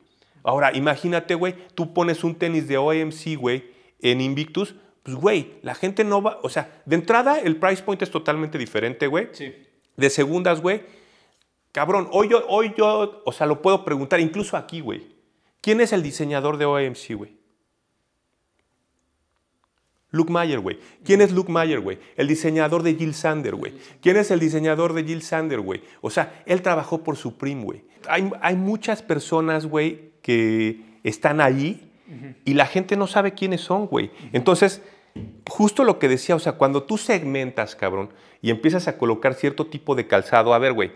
[0.43, 4.75] Ahora, imagínate, güey, tú pones un tenis de OMC, güey, en Invictus,
[5.07, 8.57] pues, güey, la gente no va, o sea, de entrada el price point es totalmente
[8.57, 9.29] diferente, güey.
[9.31, 9.53] Sí.
[9.95, 10.81] De segundas, güey,
[11.71, 15.07] cabrón, hoy yo, hoy yo, o sea, lo puedo preguntar, incluso aquí, güey.
[15.61, 17.37] ¿Quién es el diseñador de OMC, güey?
[20.09, 20.77] Luke Mayer, güey.
[21.05, 21.99] ¿Quién es Luke Mayer, güey?
[22.17, 23.75] El diseñador de Jill Sander, güey.
[24.01, 25.83] ¿Quién es el diseñador de Jill Sander, güey?
[26.01, 27.85] O sea, él trabajó por Supreme, güey.
[28.09, 31.93] Hay, hay muchas personas, güey, que están allí
[32.43, 34.11] y la gente no sabe quiénes son, güey.
[34.33, 34.81] Entonces,
[35.49, 38.09] justo lo que decía, o sea, cuando tú segmentas, cabrón,
[38.41, 40.91] y empiezas a colocar cierto tipo de calzado, a ver, güey,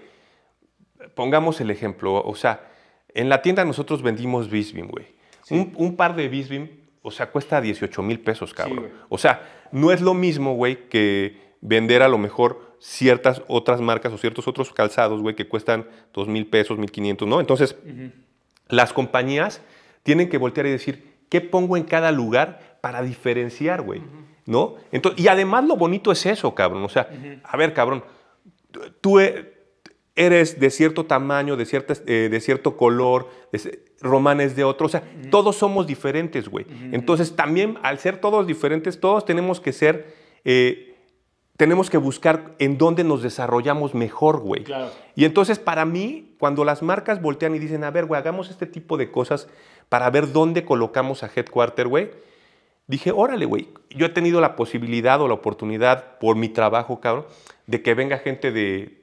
[1.15, 2.69] pongamos el ejemplo, o sea,
[3.13, 5.07] en la tienda nosotros vendimos Bisbim, güey.
[5.49, 6.69] Un, un par de Bisbim,
[7.01, 8.89] o sea, cuesta 18 mil pesos, cabrón.
[9.09, 14.13] o sea, no es lo mismo, güey, que vender a lo mejor ciertas otras marcas
[14.13, 17.39] o ciertos otros calzados, güey, que cuestan 2 mil pesos, 1.500, ¿no?
[17.39, 17.75] Entonces,
[18.67, 19.61] las compañías
[20.03, 24.01] tienen que voltear y decir, ¿Qué pongo en cada lugar para diferenciar, güey?
[24.45, 24.75] ¿No?
[24.91, 26.83] Entonces, y además lo bonito es eso, cabrón.
[26.83, 27.09] O sea,
[27.43, 28.03] a ver, cabrón,
[28.99, 29.53] tú e-
[30.15, 34.87] eres de cierto tamaño, de, cierta, eh, de cierto color, de Román es de otro.
[34.87, 36.65] O sea, todos somos diferentes, güey.
[36.91, 40.95] Entonces, también al ser todos diferentes, todos tenemos que ser, eh,
[41.55, 44.63] tenemos que buscar en dónde nos desarrollamos mejor, güey.
[44.63, 44.89] Claro.
[45.15, 48.65] Y entonces, para mí, cuando las marcas voltean y dicen, a ver, güey, hagamos este
[48.65, 49.47] tipo de cosas
[49.87, 52.09] para ver dónde colocamos a Headquarter, güey,
[52.91, 53.69] dije, órale, güey.
[53.89, 57.25] Yo he tenido la posibilidad o la oportunidad por mi trabajo, cabrón,
[57.65, 59.01] de que venga gente de,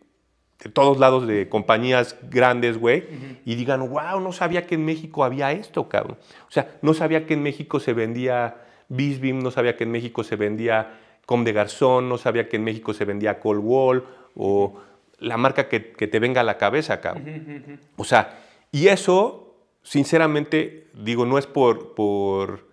[0.62, 3.04] de todos lados de compañías grandes, güey,
[3.44, 6.18] y digan, wow, no sabía que en México había esto, cabrón.
[6.48, 8.56] O sea, no sabía que en México se vendía
[8.88, 12.64] Bisbim, no sabía que en México se vendía Com de Garzón, no sabía que en
[12.64, 14.80] México se vendía Cold Wall o
[15.18, 17.80] la marca que, que te venga a la cabeza, cabrón.
[17.96, 18.38] O sea,
[18.70, 22.67] y eso, sinceramente, digo, no es por, por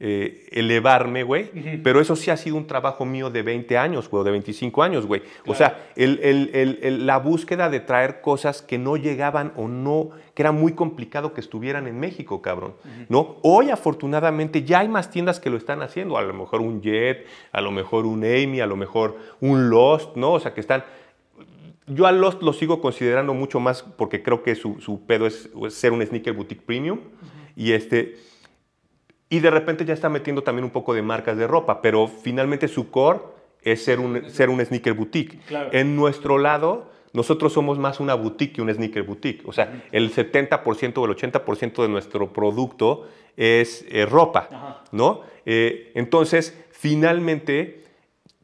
[0.00, 1.50] eh, elevarme, güey,
[1.82, 4.82] pero eso sí ha sido un trabajo mío de 20 años, güey, o de 25
[4.84, 5.22] años, güey.
[5.44, 9.66] O sea, el- el- el- el- la búsqueda de traer cosas que no llegaban o
[9.66, 12.74] no, que era muy complicado que estuvieran en México, cabrón,
[13.08, 13.38] ¿no?
[13.42, 17.26] Hoy, afortunadamente, ya hay más tiendas que lo están haciendo, a lo mejor un Jet,
[17.50, 20.34] a lo mejor un Amy, a lo mejor un Lost, ¿no?
[20.34, 20.84] O sea, que están
[21.88, 25.48] yo a Lost lo sigo considerando mucho más porque creo que su, su pedo es,
[25.66, 26.98] es ser un sneaker boutique premium.
[27.56, 28.16] Y este.
[29.30, 32.68] Y de repente ya está metiendo también un poco de marcas de ropa, pero finalmente
[32.68, 33.20] su core
[33.62, 35.38] es ser un, ser un sneaker boutique.
[35.46, 35.70] Claro.
[35.72, 39.46] En nuestro lado, nosotros somos más una boutique que un sneaker boutique.
[39.46, 44.84] O sea, el 70% o el 80% de nuestro producto es eh, ropa, Ajá.
[44.92, 45.22] ¿no?
[45.44, 47.84] Eh, entonces, finalmente,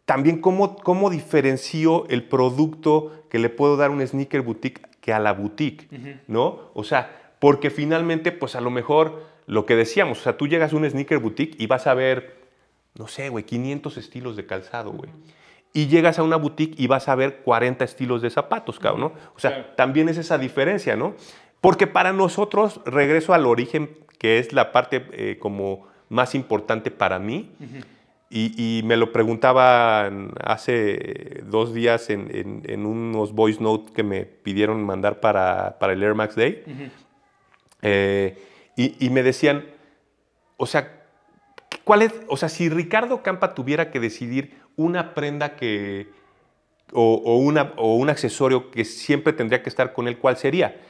[0.05, 5.13] también cómo, cómo diferencio el producto que le puedo dar a un sneaker boutique que
[5.13, 5.89] a la boutique,
[6.29, 6.71] ¿no?
[6.73, 10.73] O sea, porque finalmente, pues a lo mejor lo que decíamos, o sea, tú llegas
[10.73, 12.37] a un sneaker boutique y vas a ver,
[12.99, 15.11] no sé, güey, 500 estilos de calzado, güey.
[15.73, 19.07] Y llegas a una boutique y vas a ver 40 estilos de zapatos, cabrón, ¿no?
[19.35, 19.67] O sea, Claro.
[19.77, 21.15] también es esa diferencia, ¿no?
[21.61, 27.19] Porque para nosotros, regreso al origen, que es la parte eh, como más importante para
[27.19, 27.51] mí,
[28.31, 34.03] y, y me lo preguntaban hace dos días en, en- en unos voice notes que
[34.03, 36.63] me pidieron mandar para, para el Air Max Day.
[37.83, 38.37] Eh,
[38.77, 39.67] y, y me decían,
[40.57, 41.05] o sea,
[41.85, 42.13] ¿cuál es?
[42.29, 46.09] O sea, si Ricardo Campa tuviera que decidir una prenda que,
[46.93, 50.81] o, o una, o un accesorio que siempre tendría que estar con él, ¿cuál sería?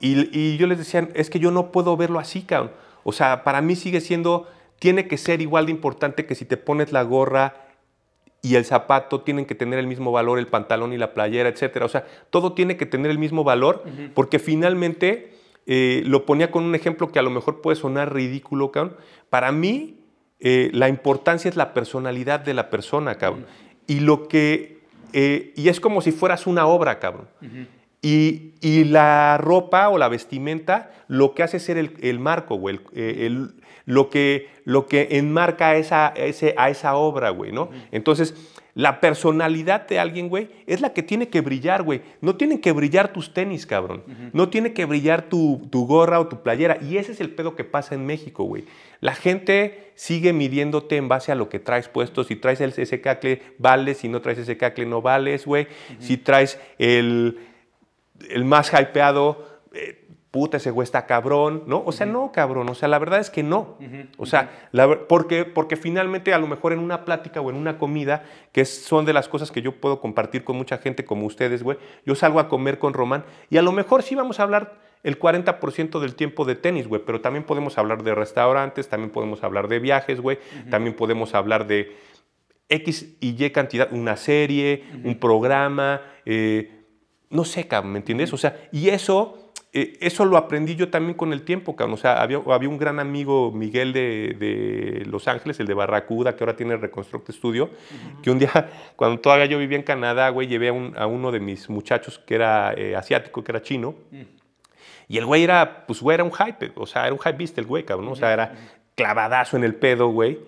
[0.00, 2.72] Y, y yo les decía, es que yo no puedo verlo así, cabrón.
[3.04, 4.48] O sea, para mí sigue siendo,
[4.78, 7.66] tiene que ser igual de importante que si te pones la gorra
[8.42, 11.86] y el zapato tienen que tener el mismo valor, el pantalón y la playera, etcétera.
[11.86, 13.82] O sea, todo tiene que tener el mismo valor,
[14.14, 15.37] porque finalmente
[15.68, 18.96] eh, lo ponía con un ejemplo que a lo mejor puede sonar ridículo, cabrón.
[19.30, 20.00] Para mí,
[20.40, 23.46] eh, la importancia es la personalidad de la persona, cabrón.
[23.86, 24.80] Y lo que.
[25.12, 27.28] eh, y es como si fueras una obra, cabrón.
[28.00, 32.56] Y, y la ropa o la vestimenta lo que hace es ser el, el marco,
[32.56, 32.80] güey.
[32.94, 33.54] el- el-
[33.86, 37.70] lo, que, lo que enmarca a esa, ese, a esa obra, güey, ¿no?
[37.90, 38.34] Entonces,
[38.78, 42.00] la personalidad de alguien, güey, es la que tiene que brillar, güey.
[42.20, 44.04] No tienen que brillar tus tenis, cabrón.
[44.32, 46.78] No tiene que brillar tu, tu gorra o tu playera.
[46.80, 48.66] Y ese es el pedo que pasa en México, güey.
[49.00, 52.22] La gente sigue midiéndote en base a lo que traes puesto.
[52.22, 53.98] Si traes el, ese cacle, vales.
[53.98, 55.66] Si no traes ese cacle, no vales, güey.
[55.98, 57.36] Si traes el
[58.30, 61.82] el más hypeado, eh, puta, ese güey está cabrón, ¿no?
[61.84, 63.78] O sea, no, cabrón, o sea, la verdad es que no.
[64.18, 67.78] O sea, la porque, porque finalmente a lo mejor en una plática o en una
[67.78, 71.62] comida, que son de las cosas que yo puedo compartir con mucha gente como ustedes,
[71.62, 74.88] güey, yo salgo a comer con Román y a lo mejor sí vamos a hablar
[75.02, 79.42] el 40% del tiempo de tenis, güey, pero también podemos hablar de restaurantes, también podemos
[79.44, 80.38] hablar de viajes, güey,
[80.70, 81.96] también podemos hablar de
[82.68, 86.78] X y Y cantidad, una serie, un programa, eh,
[87.30, 88.32] no sé, cabrón, ¿me entiendes?
[88.32, 91.94] O sea, y eso, eh, eso lo aprendí yo también con el tiempo, cabrón.
[91.94, 96.34] O sea, había, había un gran amigo, Miguel de, de Los Ángeles, el de Barracuda,
[96.36, 97.70] que ahora tiene Reconstruct Studio,
[98.22, 101.30] que un día, cuando todavía yo vivía en Canadá, güey, llevé a, un- a uno
[101.32, 103.94] de mis muchachos que era eh, asiático, que era chino,
[105.06, 107.56] y el güey era, pues, güey, era un hype, o sea, era un hype beast
[107.58, 108.12] el güey, cabrón, ¿no?
[108.12, 108.54] O sea, era
[108.94, 110.38] clavadazo en el pedo, güey.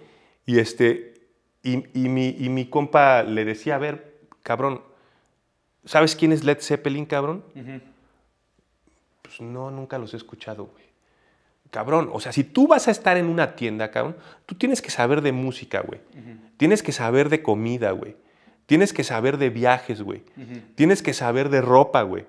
[0.46, 1.14] Y este,
[1.62, 4.82] y, y mi, y mi compa le decía, a ver, cabrón,
[5.84, 7.44] ¿sabes quién es Led Zeppelin, cabrón?
[9.30, 10.84] Pues no, nunca los he escuchado, güey.
[11.70, 14.90] Cabrón, o sea, si tú vas a estar en una tienda, cabrón, tú tienes que
[14.90, 16.00] saber de música, güey.
[16.56, 18.16] Tienes que saber de comida, güey.
[18.66, 20.24] Tienes que saber de viajes, güey.
[20.74, 22.24] Tienes que saber de ropa, güey.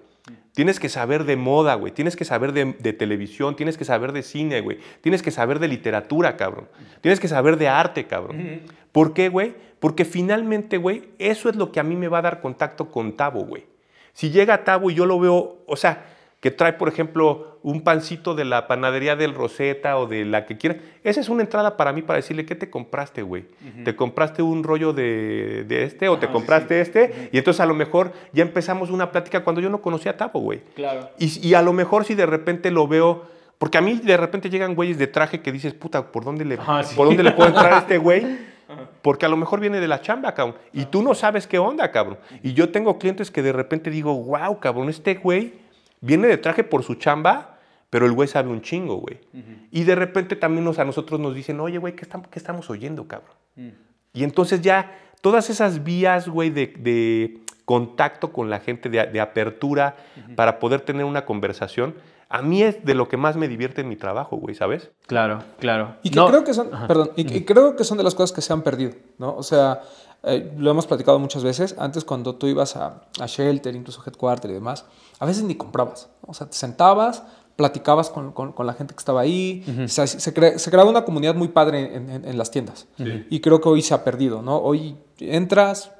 [0.53, 1.91] Tienes que saber de moda, güey.
[1.91, 4.77] Tienes que saber de, de televisión, tienes que saber de cine, güey.
[5.01, 6.67] Tienes que saber de literatura, cabrón.
[7.01, 8.61] Tienes que saber de arte, cabrón.
[8.91, 9.55] ¿Por qué, güey?
[9.79, 13.17] Porque finalmente, güey, eso es lo que a mí me va a dar contacto con
[13.17, 13.65] Tabo, güey.
[14.13, 16.05] Si llega Tabo y yo lo veo, o sea,
[16.41, 20.57] que trae, por ejemplo, un pancito de la panadería del Rosetta o de la que
[20.57, 20.77] quiera.
[21.03, 23.45] Esa es una entrada para mí para decirle, ¿qué te compraste, güey?
[23.85, 26.99] ¿Te compraste un rollo de, de este o te Ajá, compraste sí, sí.
[26.99, 27.29] este?
[27.31, 30.39] Y entonces a lo mejor ya empezamos una plática cuando yo no conocía a Tapo,
[30.39, 30.61] güey.
[30.73, 31.11] Claro.
[31.19, 33.23] Y, y a lo mejor si de repente lo veo,
[33.59, 36.55] porque a mí de repente llegan güeyes de traje que dices, puta, ¿por dónde le,
[36.55, 36.95] Ajá, sí.
[36.95, 38.49] ¿por dónde le puedo entrar a este güey?
[39.03, 40.55] Porque a lo mejor viene de la chamba, cabrón.
[40.73, 42.17] Y tú no sabes qué onda, cabrón.
[42.41, 45.60] Y yo tengo clientes que de repente digo, wow, cabrón, este güey
[46.01, 47.59] viene de traje por su chamba,
[47.89, 49.19] pero el güey sabe un chingo, güey.
[49.71, 53.07] Y de repente también nos, a nosotros nos dicen, oye, güey, ¿qué, qué estamos oyendo,
[53.07, 53.35] cabrón?
[54.13, 59.19] Y entonces ya todas esas vías, güey, de, de contacto con la gente, de, de
[59.21, 59.95] apertura,
[60.35, 61.95] para poder tener una conversación,
[62.27, 64.89] a mí es de lo que más me divierte en mi trabajo, güey, ¿sabes?
[65.05, 65.95] Claro, claro.
[66.01, 68.15] Y que No, creo que son, perdón, y, que- y creo que son de las
[68.15, 69.35] cosas que se han perdido, ¿no?
[69.35, 69.81] O sea,
[70.23, 71.75] eh, lo hemos platicado muchas veces.
[71.77, 74.85] Antes, cuando tú ibas a, a Shelter, incluso Headquarter y demás,
[75.19, 76.09] a veces ni comprabas.
[76.23, 76.31] ¿no?
[76.31, 77.23] O sea, te sentabas,
[77.55, 79.63] platicabas con, con- con la gente que estaba ahí.
[79.85, 82.87] O sea, se, cre- se creaba una comunidad muy padre en, en- en las tiendas.
[83.29, 84.57] Y creo que hoy se ha perdido, ¿no?
[84.57, 85.91] Hoy entras,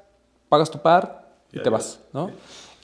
[0.48, 2.30] pagas tu par y te vas, ¿no?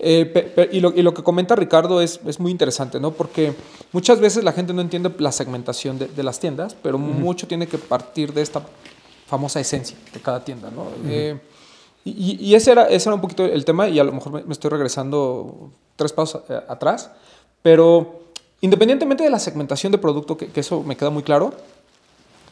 [0.00, 3.10] Eh, pe- pe- y, lo, y lo que comenta Ricardo es, es muy interesante, ¿no?
[3.10, 3.52] Porque
[3.90, 7.66] muchas veces la gente no entiende la segmentación de, de las tiendas, pero mucho tiene
[7.66, 8.62] que partir de esta
[9.28, 10.86] famosa esencia de cada tienda, ¿no?
[11.06, 11.38] Eh,
[12.04, 14.52] y, y- ese, era, ese era un poquito el tema, y a lo mejor me,
[14.52, 17.10] estoy regresando tres pasos eh, atrás,
[17.62, 18.20] pero
[18.62, 21.52] independientemente de la segmentación de producto, que, que eso me queda muy claro,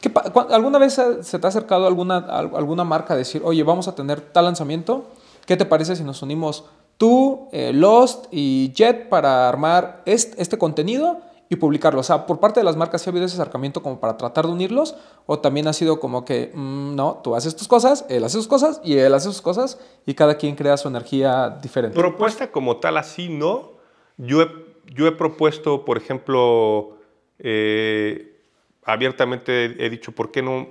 [0.00, 3.40] ¿qué pa- cu- ¿alguna vez se te ha acercado alguna, al- alguna marca a decir,
[3.44, 5.06] oye, vamos a tener tal lanzamiento?
[5.46, 6.64] ¿Qué te parece si nos unimos
[6.98, 12.00] tú, eh, Lost y Jet para armar est- este contenido y publicarlo?
[12.00, 14.46] O sea, por parte de las marcas, ¿sí ha habido ese acercamiento como para tratar
[14.46, 14.96] de unirlos?
[15.26, 18.48] ¿O también ha sido como que, mm, no, tú haces tus cosas, él hace sus
[18.48, 21.98] cosas y él hace sus cosas y cada quien crea su energía diferente?
[21.98, 23.72] Propuesta como tal así, no.
[24.16, 24.48] Yo he,
[24.94, 26.96] yo he propuesto, por ejemplo,
[27.38, 28.40] eh,
[28.84, 30.68] abiertamente he dicho, ¿por qué no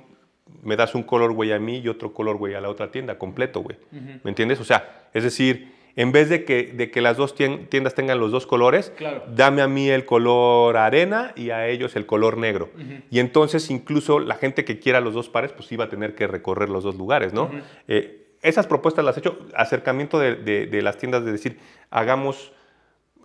[0.62, 3.18] me das un color, güey, a mí y otro color, güey, a la otra tienda,
[3.18, 3.78] completo, güey?
[4.24, 4.60] ¿Me entiendes?
[4.60, 8.20] O sea, es decir, en vez de que, de que las dos tien- tiendas tengan
[8.20, 9.24] los dos colores, Claro.
[9.34, 12.70] dame a mí el color arena y a ellos el color negro.
[13.10, 16.28] Y entonces incluso la gente que quiera los dos pares, pues iba a tener que
[16.28, 17.50] recorrer los dos lugares, ¿no?
[17.88, 22.52] Eh, esas propuestas las he hecho, acercamiento de, de- de las tiendas de decir, hagamos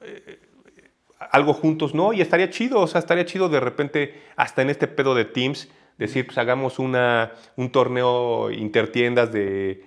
[0.03, 0.39] eh,
[1.31, 2.13] algo juntos, ¿no?
[2.13, 5.69] Y estaría chido, o sea, estaría chido de repente, hasta en este pedo de Teams,
[5.99, 9.85] decir, pues hagamos una, un torneo intertiendas de,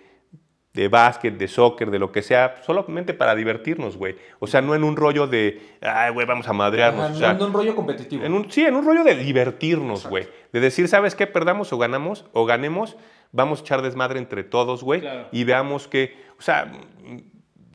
[0.73, 4.15] de básquet, de soccer, de lo que sea, solamente para divertirnos, güey.
[4.39, 7.12] O sea, no en un rollo de, ay, güey, vamos a madrearnos.
[7.12, 8.23] o sea, un rollo competitivo.
[8.23, 10.27] en un, sí, en un rollo de divertirnos, güey.
[10.51, 11.27] De decir, ¿sabes qué?
[11.27, 12.97] Perdamos o ganamos, o ganemos,
[13.31, 15.01] vamos a echar desmadre entre todos, güey.
[15.01, 15.27] Claro.
[15.31, 16.71] Y veamos que, o sea,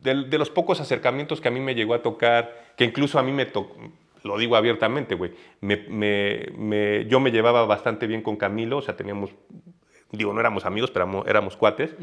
[0.02, 3.22] de, de los pocos acercamientos que a mí me llegó a tocar, que incluso a
[3.22, 3.76] mí me tocó,
[4.24, 8.82] lo digo abiertamente, güey, me, me- me- yo me llevaba bastante bien con Camilo, o
[8.82, 9.30] sea, teníamos,
[10.10, 11.94] digo, no éramos amigos, pero éramos, éramos cuates.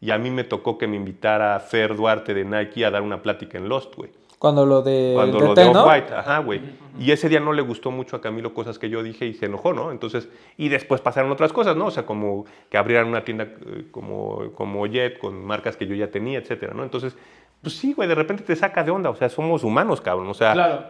[0.00, 3.22] Y a mí me tocó que me invitara Fer Duarte de Nike a dar una
[3.22, 4.10] plática en Lost, güey.
[4.38, 5.84] Cuando lo de, Cuando de lo de ¿no?
[5.84, 6.60] Off-White, ajá, güey.
[6.98, 9.46] Y ese día no le gustó mucho a Camilo cosas que yo dije y se
[9.46, 9.90] enojó, ¿no?
[9.90, 10.28] Entonces,
[10.58, 11.86] y después pasaron otras cosas, ¿no?
[11.86, 15.94] O sea, como que abrieran una tienda eh, como, como Jet con marcas que yo
[15.94, 16.82] ya tenía, etcétera, ¿no?
[16.82, 17.16] Entonces,
[17.62, 20.34] pues sí, güey, de repente te saca de onda, o sea, somos humanos, cabrón, o
[20.34, 20.52] sea.
[20.52, 20.84] Claro.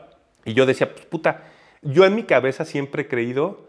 [0.45, 1.45] Y yo decía, pues puta,
[1.83, 3.69] yo en mi cabeza siempre he creído,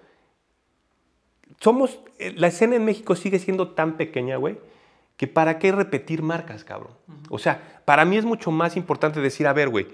[1.59, 4.57] somos, eh, la escena en México sigue siendo tan pequeña, güey,
[5.17, 6.93] que para qué repetir marcas, cabrón.
[7.29, 9.87] O sea, para mí es mucho más importante decir, a ver, güey,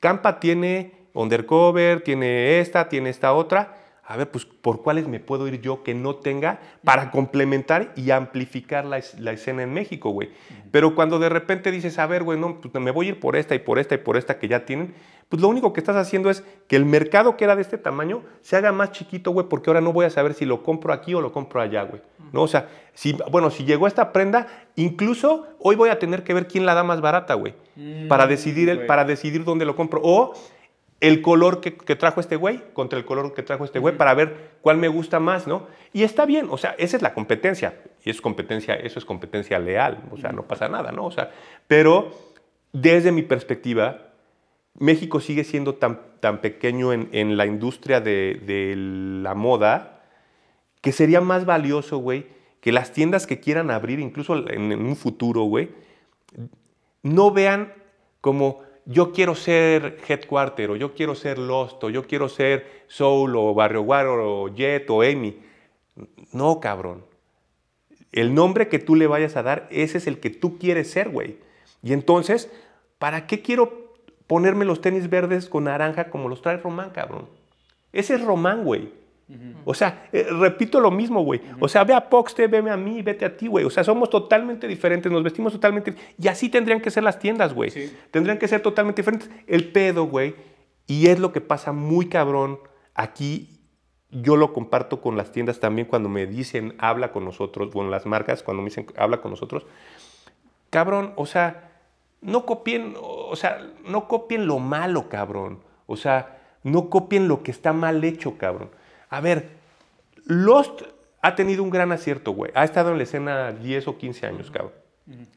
[0.00, 3.81] Campa tiene Undercover, tiene esta, tiene esta otra.
[4.12, 8.10] A ver, pues, ¿por cuáles me puedo ir yo que no tenga para complementar y
[8.10, 10.28] amplificar la, la escena en México, güey?
[10.70, 13.36] Pero cuando de repente dices, a ver, güey, no, pues me voy a ir por
[13.36, 14.92] esta y por esta y por esta que ya tienen,
[15.30, 18.22] pues lo único que estás haciendo es que el mercado que era de este tamaño
[18.42, 21.14] se haga más chiquito, güey, porque ahora no voy a saber si lo compro aquí
[21.14, 22.02] o lo compro allá, güey.
[22.32, 22.42] ¿No?
[22.42, 24.46] O sea, si, bueno, si llegó esta prenda,
[24.76, 27.54] incluso hoy voy a tener que ver quién la da más barata, güey,
[28.10, 30.02] para, decidir el, para decidir dónde lo compro.
[30.04, 30.34] O
[31.02, 34.14] el color que, que trajo este güey contra el color que trajo este güey para
[34.14, 35.66] ver cuál me gusta más, ¿no?
[35.92, 37.82] Y está bien, o sea, esa es la competencia.
[38.04, 41.04] Y es competencia, eso es competencia leal, o sea, no pasa nada, ¿no?
[41.04, 41.32] O sea,
[41.66, 42.12] pero
[42.72, 44.12] desde mi perspectiva,
[44.78, 50.04] México sigue siendo tan, tan pequeño en, en la industria de, de la moda
[50.82, 52.26] que sería más valioso, güey,
[52.60, 55.70] que las tiendas que quieran abrir, incluso en, en un futuro, güey,
[57.02, 57.72] no vean
[58.20, 63.36] como yo quiero ser Headquarter, o yo quiero ser Lost, o yo quiero ser Soul,
[63.36, 65.40] o Barrio Guaro, o Jet, o Amy.
[66.32, 67.04] No, cabrón.
[68.10, 71.08] El nombre que tú le vayas a dar, ese es el que tú quieres ser,
[71.08, 71.38] güey.
[71.82, 72.50] Y entonces,
[72.98, 73.94] ¿para qué quiero
[74.26, 77.28] ponerme los tenis verdes con naranja como los trae Román, cabrón?
[77.92, 78.90] Ese es Román, güey.
[79.64, 81.40] O sea, eh, repito lo mismo, güey.
[81.60, 83.64] O sea, ve a Poxte, veme a mí, vete a ti, güey.
[83.64, 85.94] O sea, somos totalmente diferentes, nos vestimos totalmente.
[86.18, 87.70] Y así tendrían que ser las tiendas, güey.
[88.10, 89.30] Tendrían que ser totalmente diferentes.
[89.46, 90.34] El pedo, güey.
[90.86, 92.58] Y es lo que pasa muy cabrón
[92.94, 93.60] aquí.
[94.10, 98.04] Yo lo comparto con las tiendas también cuando me dicen habla con nosotros, bueno, las
[98.04, 99.64] marcas cuando me dicen habla con nosotros.
[100.68, 101.70] Cabrón, o sea,
[102.20, 105.60] no copien, o sea, no copien lo malo, cabrón.
[105.86, 108.70] O sea, no copien lo que está mal hecho, cabrón.
[109.12, 109.50] A ver,
[110.24, 110.84] Lost
[111.20, 112.50] ha tenido un gran acierto, güey.
[112.54, 114.72] Ha estado en la escena 10 o 15 años, cabrón.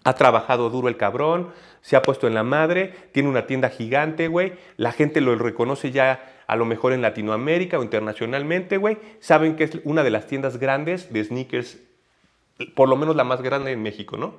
[0.06, 1.52] Ha trabajado duro el cabrón,
[1.82, 4.54] se ha puesto en la madre, tiene una tienda gigante, güey.
[4.78, 8.98] La gente lo reconoce ya a lo mejor en Latinoamérica o internacionalmente, güey.
[9.20, 11.78] Saben que es una de las tiendas grandes de sneakers,
[12.76, 14.36] por lo menos la más grande en México, ¿no?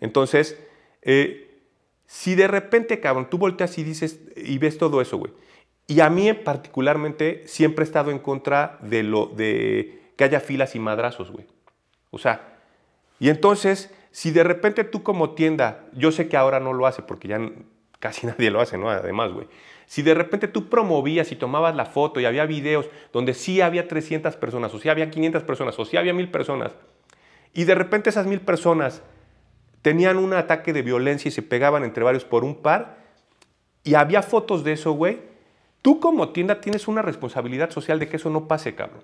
[0.00, 0.58] Entonces,
[1.02, 1.60] eh,
[2.06, 5.32] si de repente, cabrón, tú volteas y dices y ves todo eso, güey
[5.88, 10.76] y a mí particularmente siempre he estado en contra de, lo, de que haya filas
[10.76, 11.46] y madrazos, güey.
[12.10, 12.58] O sea,
[13.18, 17.02] y entonces, si de repente tú como tienda, yo sé que ahora no lo hace
[17.02, 17.40] porque ya
[18.00, 18.90] casi nadie lo hace, ¿no?
[18.90, 19.48] Además, güey.
[19.86, 23.88] Si de repente tú promovías y tomabas la foto y había videos donde sí había
[23.88, 26.72] 300 personas, o sí había 500 personas, o sí había 1000 personas,
[27.54, 29.02] y de repente esas 1000 personas
[29.80, 32.98] tenían un ataque de violencia y se pegaban entre varios por un par,
[33.84, 35.37] y había fotos de eso, güey,
[35.82, 39.02] Tú como tienda tienes una responsabilidad social de que eso no pase, cabrón.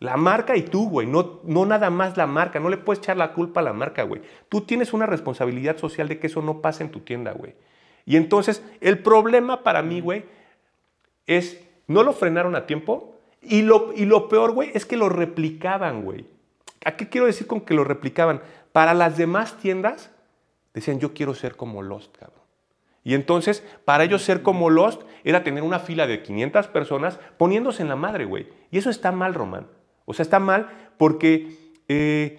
[0.00, 3.16] La marca y tú, güey, no, no nada más la marca, no le puedes echar
[3.16, 4.22] la culpa a la marca, güey.
[4.48, 7.54] Tú tienes una responsabilidad social de que eso no pase en tu tienda, güey.
[8.06, 10.24] Y entonces, el problema para mí, güey,
[11.26, 15.08] es, no lo frenaron a tiempo y lo, y lo peor, güey, es que lo
[15.08, 16.26] replicaban, güey.
[16.84, 18.40] ¿A qué quiero decir con que lo replicaban?
[18.72, 20.10] Para las demás tiendas,
[20.74, 22.37] decían, yo quiero ser como Lost, cabrón.
[23.08, 27.80] Y entonces, para ellos ser como Lost era tener una fila de 500 personas poniéndose
[27.80, 28.48] en la madre, güey.
[28.70, 29.66] Y eso está mal, Román.
[30.04, 31.48] O sea, está mal porque
[31.88, 32.38] eh,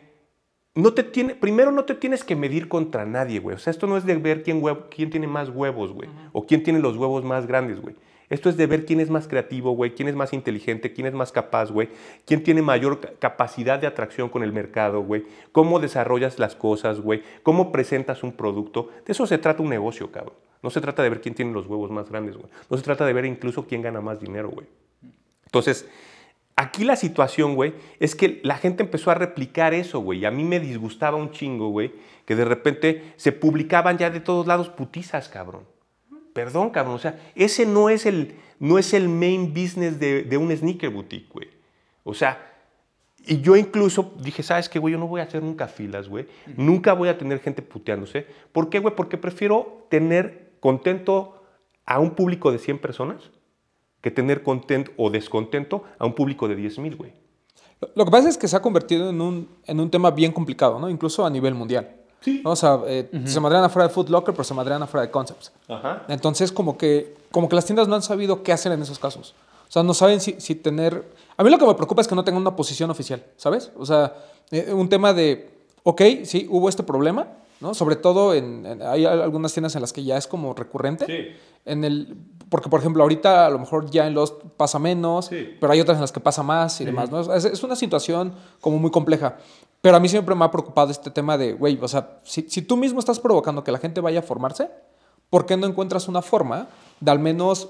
[0.76, 3.56] no te tiene, primero no te tienes que medir contra nadie, güey.
[3.56, 4.62] O sea, esto no es de ver quién,
[4.92, 6.08] quién tiene más huevos, güey.
[6.34, 7.96] O quién tiene los huevos más grandes, güey.
[8.30, 11.14] Esto es de ver quién es más creativo, güey, quién es más inteligente, quién es
[11.14, 11.90] más capaz, güey,
[12.26, 17.24] quién tiene mayor capacidad de atracción con el mercado, güey, cómo desarrollas las cosas, güey,
[17.42, 18.92] cómo presentas un producto.
[19.08, 20.36] De eso se trata un negocio, cabrón.
[20.62, 22.50] No se trata de ver quién tiene los huevos más grandes, güey.
[22.70, 24.68] No se trata de ver incluso quién gana más dinero, güey.
[25.46, 25.88] Entonces,
[26.56, 30.20] aquí la situación, güey, es que la gente empezó a replicar eso, güey.
[30.20, 31.94] Y a mí me disgustaba un chingo, güey,
[32.26, 35.64] que de repente se publicaban ya de todos lados putizas, cabrón.
[36.34, 36.96] Perdón, cabrón.
[36.96, 40.90] O sea, ese no es el, no es el main business de, de un sneaker
[40.90, 41.48] boutique, güey.
[42.04, 42.50] O sea,
[43.26, 44.94] y yo incluso dije, ¿sabes qué, güey?
[44.94, 46.28] Yo no voy a hacer nunca filas, güey.
[46.56, 48.26] Nunca voy a tener gente puteándose.
[48.52, 48.96] ¿Por qué, güey?
[48.96, 51.42] Porque prefiero tener contento
[51.86, 53.32] a un público de 100 personas
[54.02, 57.14] que tener contento o descontento a un público de 10 mil, güey.
[57.96, 60.80] Lo que pasa es que se ha convertido en un, en un tema bien complicado,
[60.80, 60.90] ¿no?
[60.90, 61.96] Incluso a nivel mundial.
[62.22, 62.42] Sí.
[62.44, 65.54] O sea, eh, se madrean afuera de Foot Locker, pero se madrean afuera de Concepts.
[65.70, 66.04] Ajá.
[66.10, 69.36] Entonces, como que, como que las tiendas no han sabido qué hacer en esos casos.
[69.70, 71.06] O sea, no saben si, si tener...
[71.38, 73.72] A mí lo que me preocupa es que no tengan una posición oficial, ¿sabes?
[73.78, 74.14] O sea,
[74.52, 75.50] eh, un tema de,
[75.84, 77.28] ok, sí, hubo este problema,
[77.60, 77.74] ¿no?
[77.74, 81.06] Sobre todo en, hay algunas tiendas en las que ya es como recurrente.
[81.06, 81.38] Sí.
[81.66, 82.18] En el,
[82.50, 85.98] porque, por ejemplo, ahorita a lo mejor ya en los pasa menos, pero hay otras
[85.98, 87.34] en las que pasa más y demás, ¿no?
[87.34, 89.38] Es, es, una situación como muy compleja.
[89.82, 92.62] Pero a mí siempre me ha preocupado este tema de, güey, o sea, si, si
[92.62, 94.70] tú mismo estás provocando que la gente vaya a formarse,
[95.30, 96.68] ¿por qué no encuentras una forma
[97.00, 97.70] de al menos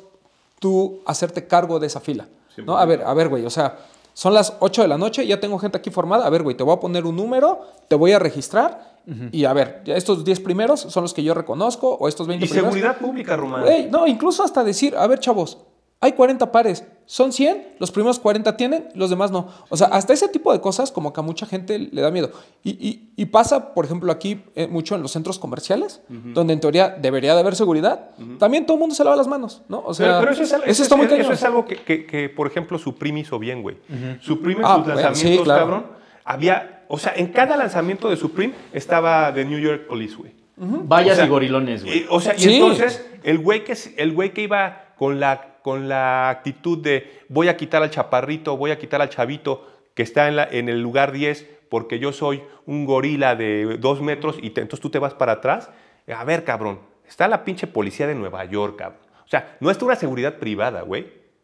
[0.60, 2.28] tú hacerte cargo de esa fila?
[2.66, 2.78] ¿no?
[2.78, 3.78] A ver, a ver, güey, o sea,
[4.14, 6.26] son las 8 de la noche, ya tengo gente aquí formada.
[6.26, 8.99] A ver, güey, te voy a poner un número, te voy a registrar.
[9.32, 12.48] Y a ver, estos 10 primeros son los que yo reconozco, o estos 20 y
[12.48, 12.74] primeros.
[12.74, 13.64] seguridad pública, Román.
[13.90, 15.58] no, incluso hasta decir, a ver, chavos,
[16.02, 19.50] hay 40 pares, son 100, los primeros 40 tienen, los demás no.
[19.68, 22.32] O sea, hasta ese tipo de cosas como que a mucha gente le da miedo.
[22.64, 27.34] Y, pasa, por ejemplo, aquí eh, mucho en los centros comerciales, donde en teoría debería
[27.34, 28.12] de haber seguridad.
[28.38, 29.84] También todo el mundo se lava las manos, ¿no?
[29.86, 32.78] O sea, pero, eso, es, eso, está muy eso es algo que, que, por ejemplo,
[32.78, 33.78] Supreme hizo bien, güey.
[34.22, 35.86] Supreme ah, sus lanzamientos, cabrón,
[36.24, 40.34] había, o sea, en cada lanzamiento de Supreme estaba de New York Police, güey.
[40.58, 42.06] Vallas y gorilones, güey.
[42.10, 46.30] o sea, y entonces el güey que, el güey que iba con la con la
[46.30, 50.36] actitud de voy a quitar al chaparrito, voy a quitar al chavito que está en,
[50.36, 54.80] la, en el lugar 10 porque yo soy un gorila de dos metros y entonces
[54.80, 55.70] tú te vas para atrás.
[56.08, 59.02] A ver, cabrón, está la pinche policía de Nueva York, cabrón.
[59.26, 61.04] O sea, no está una seguridad privada, güey.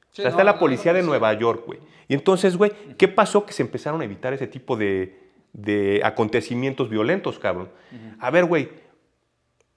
[0.09, 1.07] Sí, o sea, no, está la no, policía no, de sí.
[1.07, 1.79] Nueva York, güey.
[2.07, 3.45] Y entonces, güey, ¿qué pasó?
[3.45, 5.24] Que se empezaron a evitar ese tipo de,
[5.55, 7.69] de acontecimientos violentos, cabrón.
[8.19, 8.69] A ver, güey,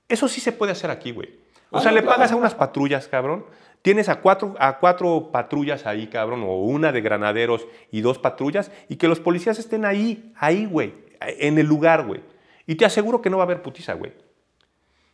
[0.09, 1.39] eso sí se puede hacer aquí, güey.
[1.71, 2.17] O Ah, sea, no, le claro.
[2.17, 3.47] pagas a unas patrullas, cabrón.
[3.83, 8.73] Tienes a cuatro, a cuatro patrullas ahí, cabrón, o una de granaderos y dos patrullas,
[8.89, 12.23] y que los policías estén ahí, ahí, güey, en el lugar, güey.
[12.67, 14.13] Y te aseguro que no va a haber putiza, güey.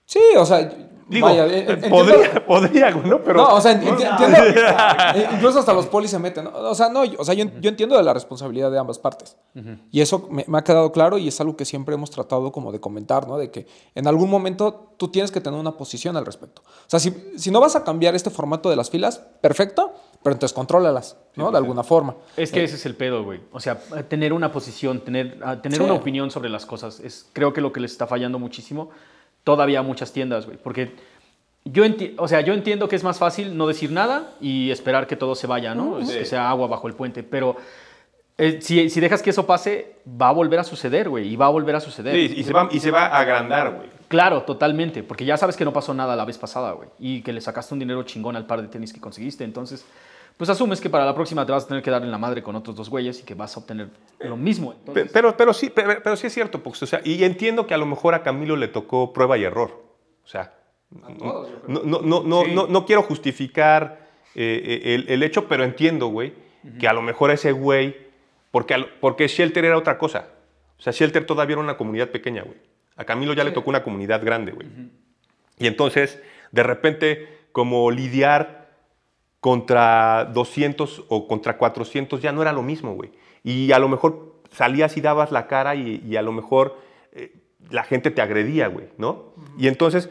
[0.06, 0.70] Sí, o sea,
[1.09, 3.22] Digo, vaya, eh, entiendo- podría, podría, ¿no?
[3.22, 4.38] Pero, no, o sea, enti- entiendo.
[5.14, 6.44] eh, incluso hasta los polis se meten.
[6.44, 6.50] ¿no?
[6.55, 9.36] O sea, no, yo- o sea, yo, yo entiendo de la responsabilidad de ambas partes.
[9.90, 12.72] Y eso me, me ha quedado claro y es algo que siempre hemos tratado como
[12.72, 13.36] de comentar, ¿no?
[13.38, 16.62] De que en algún momento tú tienes que tener una posición al respecto.
[16.64, 19.92] O sea, si, si no vas a cambiar este formato de las filas, perfecto,
[20.22, 21.50] pero entonces contrólalas, ¿no?
[21.50, 22.16] de alguna forma.
[22.36, 23.40] Es que ese es el pedo, güey.
[23.52, 23.78] O sea,
[24.09, 25.84] tener una posición, tener, ah, tener Sí.
[25.84, 28.88] una opinión sobre las cosas, es creo que lo que les está fallando muchísimo
[29.45, 30.59] todavía muchas tiendas, güey.
[30.59, 30.92] Porque
[31.64, 35.07] yo, enti- o sea, yo entiendo que es más fácil no decir nada y esperar
[35.07, 35.99] que todo se vaya, ¿no?
[36.01, 37.22] Es Que sea agua bajo el puente.
[37.22, 37.57] Pero
[38.36, 41.28] eh, si, si dejas que eso pase, va a volver a suceder, güey.
[41.32, 42.14] Y va a volver a suceder.
[42.14, 43.88] Sí, y se va, y se va a agrandar, güey.
[44.09, 47.32] Claro, totalmente, porque ya sabes que no pasó nada la vez pasada, güey, y que
[47.32, 49.84] le sacaste un dinero chingón al par de tenis que conseguiste, entonces,
[50.37, 52.43] pues asumes que para la próxima te vas a tener que dar en la madre
[52.43, 53.89] con otros dos güeyes y que vas a obtener
[54.20, 54.72] lo mismo.
[54.72, 56.82] Entonces, Pero, pero, sí, pero, pero sí es cierto, Pux.
[56.82, 59.85] O sea, y entiendo que a lo mejor a Camilo le tocó prueba y error.
[60.24, 60.55] O sea,
[61.18, 62.53] todos, no, no, no, no, Sí.
[62.55, 66.35] no, no quiero justificar eh, el, el hecho, pero entiendo, güey,
[66.80, 67.97] que a lo mejor ese güey,
[68.51, 70.28] porque, al- porque Shelter era otra cosa.
[70.78, 72.57] O sea, Shelter todavía era una comunidad pequeña, güey.
[72.97, 74.66] A Camilo ya le tocó una comunidad grande, güey.
[75.59, 76.20] Y entonces,
[76.53, 78.63] de repente, como lidiar
[79.45, 83.11] contra 200 o contra 400 ya no era lo mismo, güey.
[83.42, 86.78] Y a lo mejor salías y dabas la cara y, y a lo mejor
[87.12, 89.34] eh, la gente te agredía, güey, ¿no?
[89.59, 90.09] Y entonces,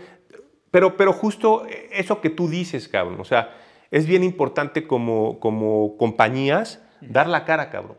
[0.69, 3.57] pero, pero justo eso que tú dices, cabrón, o sea,
[3.89, 7.97] es bien importante como, como compañías dar la cara, cabrón.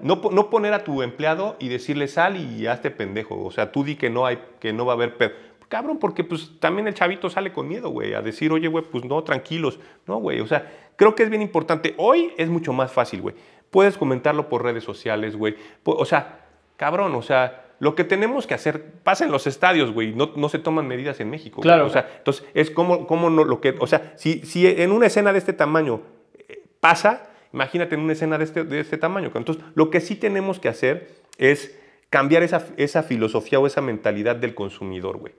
[0.00, 3.40] No, no poner a tu empleado y decirle sal y hazte pendejo.
[3.44, 5.34] O sea, tú di que no, hay, que no va a haber pedo.
[5.74, 9.04] Cabrón, porque pues también el chavito sale con miedo, güey, a decir, oye, güey, pues
[9.04, 9.80] no, tranquilos.
[10.06, 11.94] No, güey, o sea, creo que es bien importante.
[11.96, 13.34] Hoy es mucho más fácil, güey.
[13.72, 15.56] Puedes comentarlo por redes sociales, güey.
[15.82, 16.46] O sea,
[16.76, 20.14] cabrón, o sea, lo que tenemos que hacer pasa en los estadios, güey.
[20.14, 21.56] No, no se toman medidas en México.
[21.56, 21.64] güey.
[21.64, 21.86] Claro.
[21.86, 25.06] O sea, entonces, es como, como no, lo que, o sea, si, si en una
[25.06, 26.02] escena de este tamaño
[26.38, 29.32] eh, pasa, imagínate en una escena de este, de este tamaño.
[29.34, 31.76] Entonces, lo que sí tenemos que hacer es
[32.10, 35.34] cambiar esa, esa filosofía o esa mentalidad del consumidor, güey.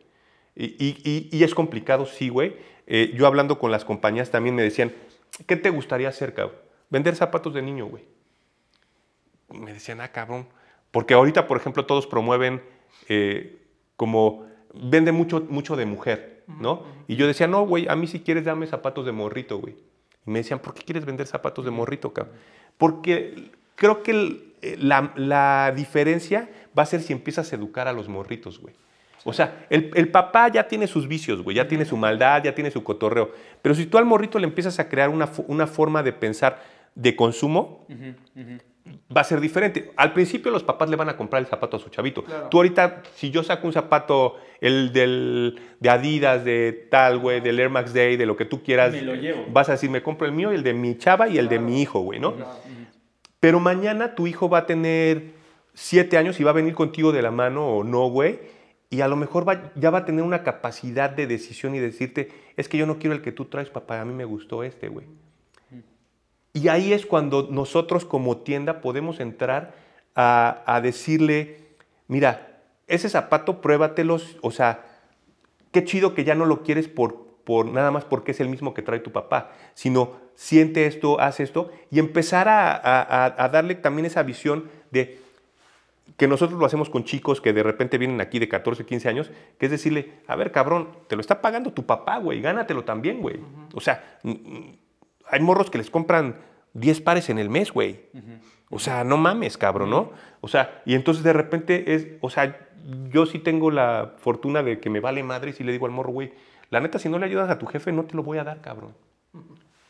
[0.55, 2.55] Y, y- y- y es complicado, sí, güey.
[2.87, 4.93] Eh, yo hablando con las compañías también me decían,
[5.47, 6.55] ¿qué te gustaría hacer, cabrón?
[6.89, 8.03] Vender zapatos de niño, güey.
[9.53, 10.47] Me decían, ah, cabrón.
[10.91, 12.61] Porque ahorita, por ejemplo, todos promueven
[13.09, 13.57] eh,
[13.95, 16.83] como, vende mucho, mucho de mujer, ¿no?
[17.07, 19.75] Y yo decía, no, güey, a mí si quieres dame zapatos de morrito, güey.
[20.25, 22.35] Y me decían, ¿por qué quieres vender zapatos de morrito, cabrón?
[22.77, 27.87] Porque creo que el- eh, la, la diferencia va a ser si empiezas a educar
[27.87, 28.73] a los morritos, güey.
[29.27, 32.53] O sea, el, el papá ya tiene sus vicios, güey, ya tiene su maldad, ya
[32.53, 33.31] tiene su cotorreo.
[33.63, 36.61] Pero si tú al morrito le empiezas a crear una, una forma de pensar
[36.93, 37.87] de consumo,
[39.15, 39.91] va a ser diferente.
[39.97, 42.23] Al principio los papás le van a comprar el zapato a su chavito.
[42.23, 42.49] Claro.
[42.49, 47.59] Tú ahorita, si yo saco un zapato, el del, de Adidas, de tal, güey, del
[47.59, 49.43] Air Max Day, de lo que tú quieras, Me lo llevo.
[49.51, 51.81] vas a decir, me compro el mío, el de mi chava y el de mi
[51.81, 52.35] hijo, güey, ¿no?
[53.39, 55.33] Pero mañana tu hijo va a tener
[55.73, 58.39] siete años y va a venir contigo de la mano o no, güey.
[58.95, 62.29] Y a lo mejor va- ya va a tener una capacidad de decisión y decirte,
[62.55, 64.87] es que yo no quiero el que tú traes, papá, a mí me gustó este,
[64.87, 65.05] güey.
[66.53, 69.73] Y ahí es cuando nosotros como tienda podemos entrar
[70.15, 71.57] a, a decirle,
[72.07, 74.85] mira, ese zapato pruébatelos, o sea,
[75.73, 78.73] qué chido que ya no lo quieres por, por nada más porque es el mismo
[78.73, 83.75] que trae tu papá, sino siente esto, haz esto, y empezar a- a- a darle
[83.75, 85.19] también esa visión de
[86.17, 89.31] que nosotros lo hacemos con chicos que de repente vienen aquí de 14, 15 años,
[89.57, 93.21] que es decirle, a ver, cabrón, te lo está pagando tu papá, güey, gánatelo también,
[93.21, 93.39] güey.
[93.73, 96.37] O sea, hay morros que les compran
[96.73, 98.05] 10 pares en el mes, güey.
[98.69, 100.11] O sea, no mames, cabrón, ¿no?
[100.41, 102.59] O sea, y entonces de repente es, o sea,
[103.09, 106.11] yo sí tengo la fortuna de que me vale madre y le digo al morro,
[106.11, 106.33] güey,
[106.69, 108.61] la neta, si no le ayudas a tu jefe, no te lo voy a dar,
[108.61, 108.93] cabrón.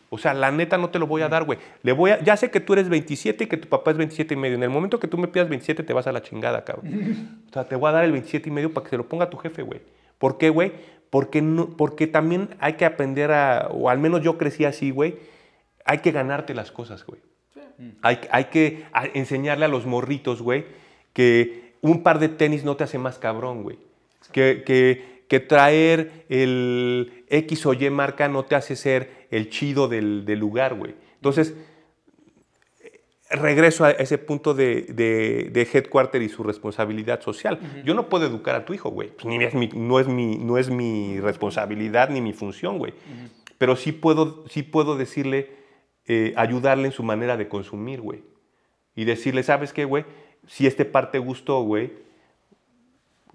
[0.09, 1.59] O sea, la neta no te lo voy a dar, güey.
[1.83, 4.33] Le voy a, ya sé que tú eres 27 y que tu papá es 27
[4.33, 4.55] y medio.
[4.55, 7.41] En el momento que tú me pidas 27 te vas a la chingada, cabrón.
[7.49, 9.29] O sea, te voy a dar el 27 y medio para que se lo ponga
[9.29, 9.81] tu jefe, güey.
[10.17, 10.73] ¿Por qué, güey?
[11.09, 15.15] Porque, no, porque también hay que aprender a, o al menos yo crecí así, güey,
[15.85, 17.21] hay que ganarte las cosas, güey.
[18.01, 20.65] Hay, hay que enseñarle a los morritos, güey,
[21.13, 23.77] que un par de tenis no te hace más cabrón, güey.
[24.31, 29.87] Que, que, que traer el X o Y marca no te hace ser el chido
[29.87, 30.95] del, del lugar, güey.
[31.15, 31.55] Entonces,
[33.29, 37.59] regreso a ese punto de, de, de, headquarter y su responsabilidad social.
[37.83, 39.09] Yo no puedo educar a tu hijo, güey.
[39.09, 42.93] Pues ni es mi, no, es mi, no es mi responsabilidad ni mi función, güey.
[43.57, 45.51] Pero sí puedo, sí puedo decirle,
[46.05, 48.23] eh, ayudarle en su manera de consumir, güey.
[48.95, 50.05] Y decirle, ¿sabes qué, güey?
[50.47, 51.93] Si este par te gustó, güey,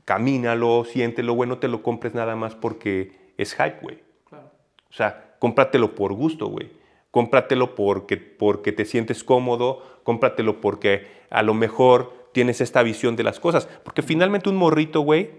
[0.04, 3.98] camínalo, siéntelo, güey, no te lo compres nada más porque es hype, güey.
[4.28, 4.50] Claro.
[4.88, 6.70] O sea, cómpratelo por gusto, güey
[7.10, 13.24] cómpratelo porque, porque te sientes cómodo, cómpratelo porque a lo mejor tienes esta visión de
[13.24, 13.68] las cosas.
[13.82, 15.30] Porque finalmente un morrito, güey,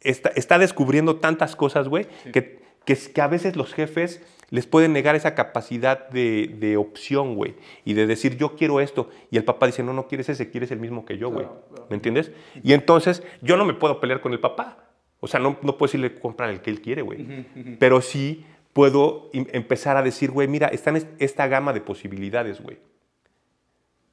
[0.00, 5.14] está, está, descubriendo tantas cosas, güey, que, que, a veces los jefes les pueden negar
[5.14, 7.54] esa capacidad de, de opción, güey,
[7.84, 9.10] y de decir, yo quiero esto.
[9.30, 11.46] Y el papá dice, no, no quieres ese, quieres el mismo que yo, güey.
[11.90, 12.32] ¿Me entiendes?
[12.62, 14.84] Y entonces yo no me puedo pelear con el papá.
[15.20, 17.44] O sea, no, no puedo decirle, comprar el que él quiere, güey.
[17.78, 22.78] Pero sí puedo empezar a decir, güey, mira, está en esta gama de posibilidades, güey.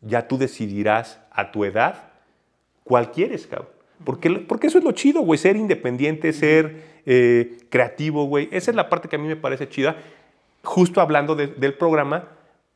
[0.02, 2.12] Ya tú decidirás a tu edad
[2.84, 3.70] cuál quieres, cabrón.
[4.04, 8.50] Porque, porque eso es lo chido, güey, ser independiente, ser eh, creativo, güey.
[8.52, 9.96] Esa es la parte que a mí me parece chida,
[10.64, 12.30] justo hablando del programa,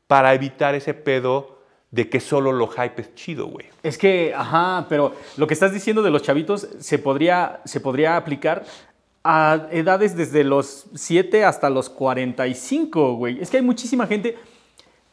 [0.07, 1.59] para evitar ese pedo
[1.91, 3.65] de que solo lo hype es chido, güey.
[3.81, 8.15] Es que, ajá, pero lo que estás diciendo de los chavitos se podría, se podría
[8.15, 8.63] aplicar
[9.23, 13.41] a edades desde los 7 hasta los 45, güey.
[13.41, 14.37] Es que hay muchísima gente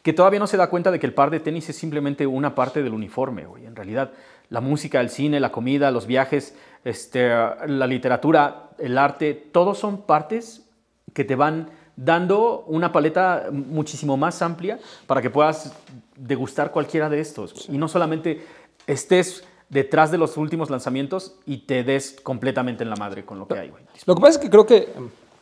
[0.01, 2.55] que todavía no se da cuenta de que el par de tenis es simplemente una
[2.55, 3.65] parte del uniforme, güey.
[3.65, 4.11] En realidad,
[4.49, 6.55] la música, el cine, la comida, los viajes,
[6.85, 10.65] este, la literatura, el arte, todos son partes
[11.13, 15.73] que te van dando una paleta muchísimo más amplia para que puedas
[16.15, 17.67] degustar cualquiera de estos.
[17.67, 18.45] Y no solamente
[18.85, 23.47] estés detrás de los últimos lanzamientos y te des completamente en la madre con lo
[23.47, 23.83] que hay, güey.
[24.05, 24.93] Lo que pasa es que creo que,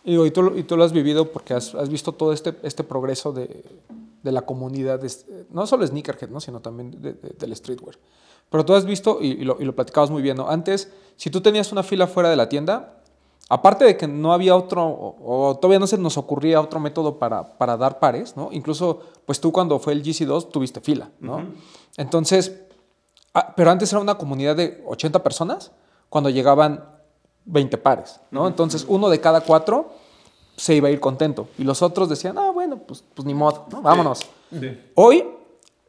[0.03, 3.31] y tú, y tú lo has vivido porque has, has visto todo este, este progreso
[3.31, 3.63] de,
[4.25, 4.99] de la comunidad,
[5.51, 6.39] no solo sneakerhead, ¿no?
[6.39, 7.95] sino también del streetwear.
[8.49, 10.49] Pero tú has visto, y, lo, y lo platicabas muy bien, ¿no?
[10.49, 13.01] Antes, si tú tenías una fila fuera de la tienda,
[13.49, 17.57] aparte de que no había otro, o, todavía no se nos ocurría otro método para,
[17.57, 18.49] para, dar pares, ¿no?
[18.51, 21.45] Incluso, pues tú cuando fue el GC2 tuviste fila, ¿no?
[21.97, 22.64] Entonces,
[23.37, 25.73] Ah, pero antes era una comunidad de 80 personas
[26.07, 26.85] cuando llegaban
[27.43, 28.47] 20 pares, ¿no?
[28.47, 29.91] Entonces uno de cada cuatro
[30.55, 33.65] se iba a ir contento y los otros decían, ah, bueno, pues, pues ni modo,
[33.81, 34.21] vámonos.
[34.95, 35.25] Hoy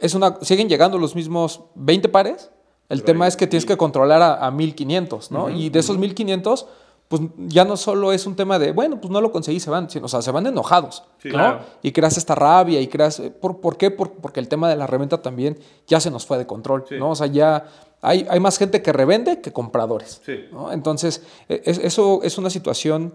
[0.00, 2.50] es una, siguen llegando los mismos 20 pares,
[2.88, 5.48] el tema es que tienes que controlar a, a 1500, ¿no?
[5.48, 6.66] y de esos 1500
[7.08, 9.88] pues ya no solo es un tema de, bueno, pues no lo conseguí, se van,
[9.88, 11.60] sino, o sea, se van enojados, ¿no?
[11.82, 13.90] Y creas esta rabia y creas, eh, ¿por, ¿por qué?
[13.90, 17.10] porque el tema de la reventa también ya se nos fue de control, ¿no?
[17.10, 17.66] O sea, ya
[18.02, 20.72] hay, hay, más gente que revende que compradores, ¿no?
[20.72, 23.12] Entonces, e, eso es una situación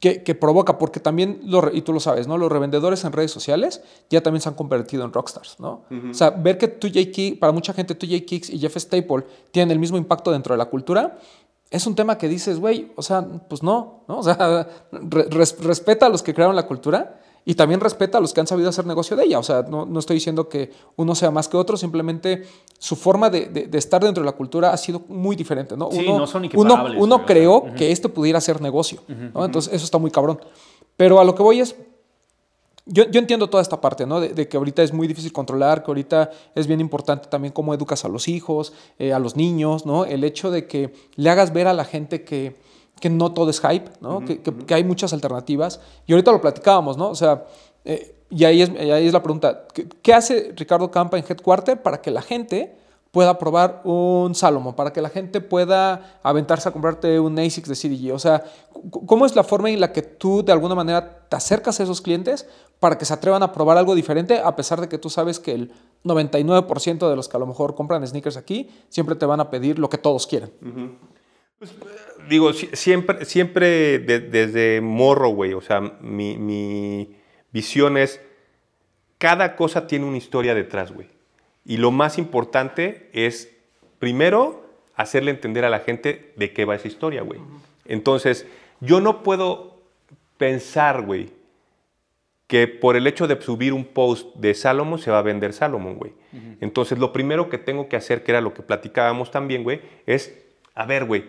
[0.00, 2.38] que, que, provoca, porque también, lo, y tú lo sabes, ¿no?
[2.38, 5.84] Los revendedores en redes sociales ya también se han convertido en rockstars, ¿no?
[6.10, 9.78] O sea, ver que 2J para mucha gente 2J Kicks y Jeff Staple tienen el
[9.78, 11.18] mismo impacto dentro de la cultura,
[11.70, 14.18] es un tema que dices, güey, o sea, pues no, ¿no?
[14.18, 18.40] O sea, respeta a los que crearon la cultura y también respeta a los que
[18.40, 19.38] han sabido hacer negocio de ella.
[19.38, 22.44] O sea, no, estoy diciendo que uno sea más que otro, simplemente
[22.78, 25.90] su forma de, estar dentro de la cultura ha sido muy diferente, ¿no?
[25.90, 29.00] Sí, uno, no son uno, uno creó que esto pudiera ser negocio,
[29.32, 29.44] ¿no?
[29.44, 30.40] Entonces, eso está muy cabrón.
[30.96, 31.76] Pero a lo que voy es,
[32.86, 34.20] yo, entiendo toda esta parte, ¿no?
[34.20, 38.04] De, que ahorita es muy difícil controlar, que ahorita es bien importante también cómo educas
[38.04, 40.04] a los hijos, eh, a los niños, ¿no?
[40.04, 42.54] El hecho de que le hagas ver a la gente que,
[43.00, 44.24] que no todo es hype, ¿no?
[44.24, 45.80] que, que, hay muchas alternativas.
[46.06, 47.10] Y ahorita lo platicábamos, ¿no?
[47.10, 47.44] O sea,
[47.84, 51.82] eh, y ahí es, ahí es la pregunta, ¿qué, ¿qué, hace Ricardo Campa en Headquarter
[51.82, 52.76] para que la gente
[53.16, 57.74] pueda probar un Salomon, para que la gente pueda aventarse a comprarte un ASICS de
[57.74, 58.12] CDG.
[58.12, 58.44] O sea,
[59.06, 62.02] ¿cómo es la forma en la que tú de alguna manera te acercas a esos
[62.02, 62.46] clientes
[62.80, 65.52] para que se atrevan a probar algo diferente, a pesar de que tú sabes que
[65.52, 65.72] el
[66.04, 69.78] 99% de los que a lo mejor compran sneakers aquí siempre te van a pedir
[69.78, 70.50] lo que todos quieren?
[71.58, 71.74] pues,
[72.28, 77.16] digo, siempre, siempre desde morro, güey, o sea, mi, mi
[77.52, 78.20] visión es,
[79.18, 81.08] cada cosa tiene una historia detrás, güey.
[81.64, 83.50] Y lo más importante es,
[83.98, 87.40] primero, hacerle entender a la gente de qué va esa historia, güey.
[87.84, 88.46] Entonces,
[88.80, 89.80] yo no puedo
[90.38, 91.30] pensar, güey,
[92.46, 95.96] que por el hecho de subir un post de Salomon se va a vender Salomon,
[95.96, 96.12] güey.
[96.60, 100.32] Entonces, lo primero que tengo que hacer, que era lo que platicábamos también, güey, es,
[100.74, 101.24] a ver, güey,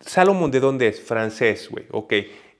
[0.00, 1.00] Salomon de dónde es?
[1.00, 2.12] Francés, güey, ok.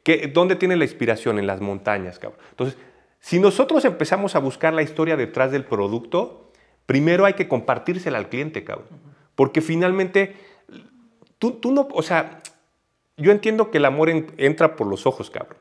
[0.03, 1.39] ¿Qué, ¿Dónde tiene la inspiración?
[1.39, 2.41] En las montañas, cabrón.
[2.51, 2.77] Entonces,
[3.21, 6.41] si nosotros empezamos a buscar la historia detrás del producto,
[6.87, 8.89] Primero hay que compartírsela al cliente, cabrón.
[9.37, 10.35] Porque finalmente,
[11.39, 12.43] tú, tú no, o sea,
[13.17, 15.57] yo entiendo que el amor en- entra por los ojos, cabrón.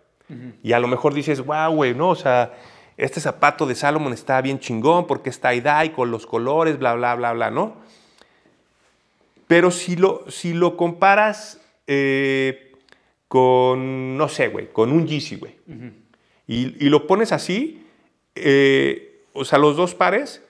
[0.64, 2.54] Y a lo mejor dices, wow, güey, no, o sea,
[2.98, 7.14] este zapato de Salomon está bien chingón porque está tie-dye con los colores, bla, bla,
[7.16, 7.76] bla, bla, ¿no?
[9.48, 12.72] Pero si lo, si lo comparas eh,
[13.28, 15.56] con, no sé, güey, con un Yeezy, güey,
[16.48, 17.86] y, y lo pones así,
[18.36, 20.42] eh, o sea, los dos pares,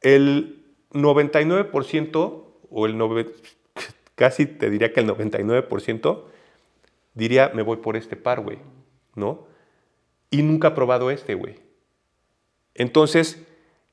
[0.00, 3.32] el 99% o el nove-
[4.14, 6.22] casi te diría que el 99%
[7.14, 8.58] diría, me voy por este par, güey,
[9.14, 9.46] ¿no?
[10.30, 11.56] Y nunca he probado este, güey.
[12.74, 13.42] Entonces,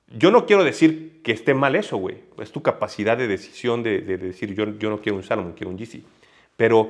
[0.08, 2.24] yo no quiero decir que esté mal eso, güey.
[2.40, 5.78] Es tu capacidad de decisión de, de decir, yo, no quiero un Salomon, quiero un
[5.78, 6.04] Yeezy.
[6.56, 6.90] Pero,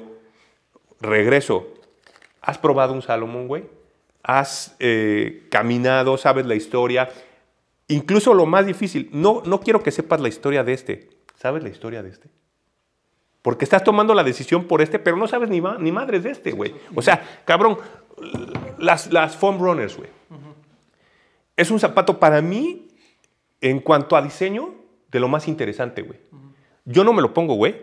[1.02, 1.68] regreso,
[2.42, 3.66] ¿has probado un Salomon, güey?
[4.24, 7.10] ¿Has eh, caminado, sabes la historia?
[7.88, 11.10] Incluso lo más difícil, no, no quiero que sepas la historia de este.
[11.36, 12.30] ¿Sabes la historia de este?
[13.42, 16.32] Porque estás tomando la decisión por este, pero no sabes ni, ma- ni madres de
[16.32, 16.76] este, güey.
[16.94, 17.78] O sea, cabrón,
[18.78, 20.10] las, las foam runners, güey.
[21.56, 22.88] Es un zapato para mí,
[23.62, 24.76] en cuanto a diseño,
[25.12, 26.20] de lo más interesante, güey.
[26.86, 27.76] Yo no me lo pongo, güey.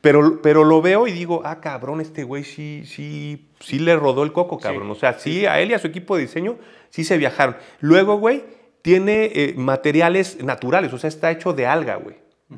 [0.00, 4.22] Pero, pero lo veo y digo, ah, cabrón, este güey sí, sí, sí le rodó
[4.22, 4.90] el coco, cabrón.
[4.90, 6.56] O sea, sí, a él y a su equipo de diseño
[6.88, 7.56] sí se viajaron.
[7.80, 8.42] Luego, güey,
[8.80, 12.16] tiene eh, materiales naturales, o sea, está hecho de alga, güey.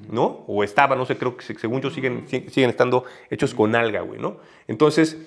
[0.08, 0.44] ¿No?
[0.46, 3.74] O estaba, no sé, creo que se- según yo siguen, si- siguen estando hechos con
[3.74, 4.38] alga, güey, ¿no?
[4.66, 5.18] Entonces,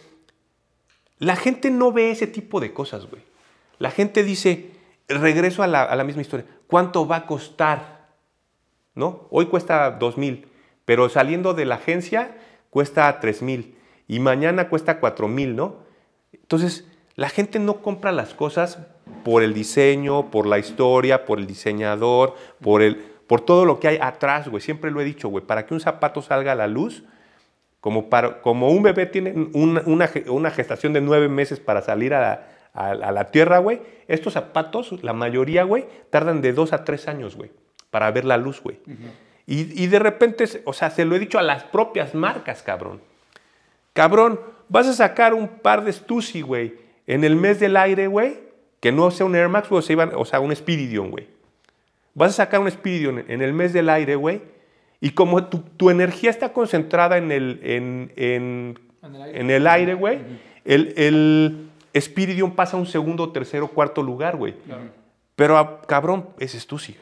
[1.20, 3.22] la gente no ve ese tipo de cosas, güey.
[3.80, 4.72] La gente dice,
[5.07, 8.09] regreso a la, misma historia, ¿cuánto va a costar?
[8.93, 9.28] ¿No?
[9.30, 10.47] Hoy cuesta 2 mil,
[10.86, 12.38] pero saliendo de la agencia
[12.70, 15.78] cuesta 3 mil y mañana cuesta 4 mil, ¿no?
[16.32, 18.80] Entonces, la gente no compra las cosas
[19.24, 23.88] por el diseño, por la historia, por el diseñador, por, el, por todo lo que
[23.88, 24.61] hay atrás, güey.
[24.61, 27.03] Siempre lo he dicho, güey, para que un zapato salga a la luz,
[27.86, 31.83] como, para, como un bebé tiene una, una ge- una gestación de nueve meses para
[31.83, 36.51] salir a la, a- a la tierra, güey, estos zapatos, la mayoría, güey, tardan de
[36.51, 37.51] dos a tres años, güey,
[37.91, 38.79] para ver la luz, güey.
[39.45, 43.01] y, y de repente, o sea, se lo he dicho a las propias marcas, cabrón.
[43.93, 46.73] Cabrón, vas a sacar un par de Stussy, güey,
[47.05, 48.39] en el mes del aire, güey,
[48.79, 51.27] que no sea un Air Max, o sea, iban- o sea, un Spiridion, güey.
[52.15, 54.41] Vas a sacar un Spiridion en el mes del aire, güey,
[55.02, 58.80] y como tu, tu energía está concentrada en el, en, en-
[59.39, 59.93] En el aire.
[59.93, 60.20] güey,
[60.66, 61.70] el, el
[62.02, 64.56] Spiridion pasa a un segundo, tercero, cuarto lugar, güey.
[65.36, 66.98] Pero, ah, cabrón, ese es Stussy.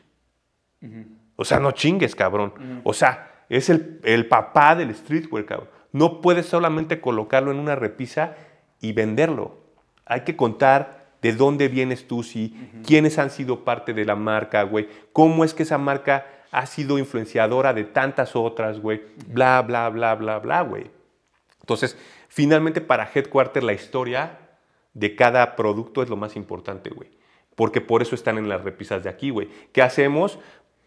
[1.36, 2.54] O sea, no chingues, cabrón.
[2.84, 5.70] O sea, es el, el papá del streetwear, cabrón.
[5.92, 8.36] No puedes solamente colocarlo en una repisa
[8.82, 9.58] y venderlo.
[10.06, 12.54] Hay que contar de dónde vienes tú, sí,
[12.86, 17.00] quiénes han sido parte de la marca, güey, cómo es que esa marca ha sido
[17.00, 20.86] influenciadora de tantas otras, güey, bla, bla, bla, bla, bla, güey.
[21.60, 21.98] Entonces,
[22.30, 24.40] finalmente para Headquarter la historia
[24.94, 27.10] de cada producto es lo más importante, güey.
[27.56, 29.50] Porque por eso están en las repisas de aquí, güey.
[29.72, 30.40] ¿Qué hacemos?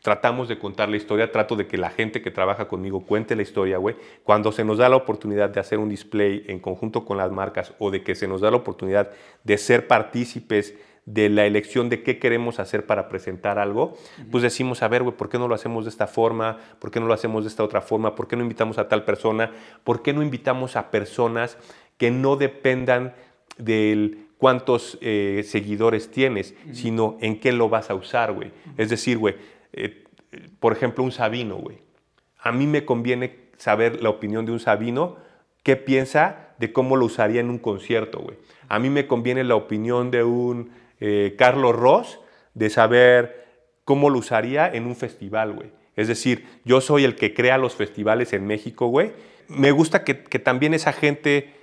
[0.03, 3.43] Tratamos de contar la historia, trato de que la gente que trabaja conmigo cuente la
[3.43, 3.97] historia, güey.
[4.23, 7.75] Cuando se nos da la oportunidad de hacer un display en conjunto con las marcas
[7.81, 9.11] o de que se nos da la oportunidad
[9.43, 10.75] de ser partícipes
[11.07, 13.97] de la elección de qué queremos hacer para presentar algo,
[14.31, 16.59] pues decimos, a ver, güey, ¿por qué no lo hacemos de esta forma?
[16.81, 18.17] ¿Por qué no lo hacemos de esta otra forma?
[18.17, 19.53] ¿Por qué no invitamos a tal persona?
[19.85, 21.59] ¿Por qué no invitamos a personas
[21.97, 23.15] que no dependan
[23.57, 28.51] del cuántos eh, seguidores tienes, sino en qué lo vas a usar, güey?
[28.77, 29.37] Es decir, güey,
[29.73, 30.05] eh,
[30.59, 31.79] por ejemplo, un Sabino, güey.
[32.41, 35.17] A mí me conviene saber la opinión de un Sabino,
[35.63, 38.37] qué piensa de cómo lo usaría en un concierto, güey.
[38.69, 42.19] A mí me conviene la opinión de un eh, Carlos Ross,
[42.55, 43.45] de saber
[43.85, 45.71] cómo lo usaría en un festival, güey.
[45.95, 49.13] Es decir, yo soy el que crea los festivales en México, güey.
[49.49, 51.55] Me gusta que, que también esa gente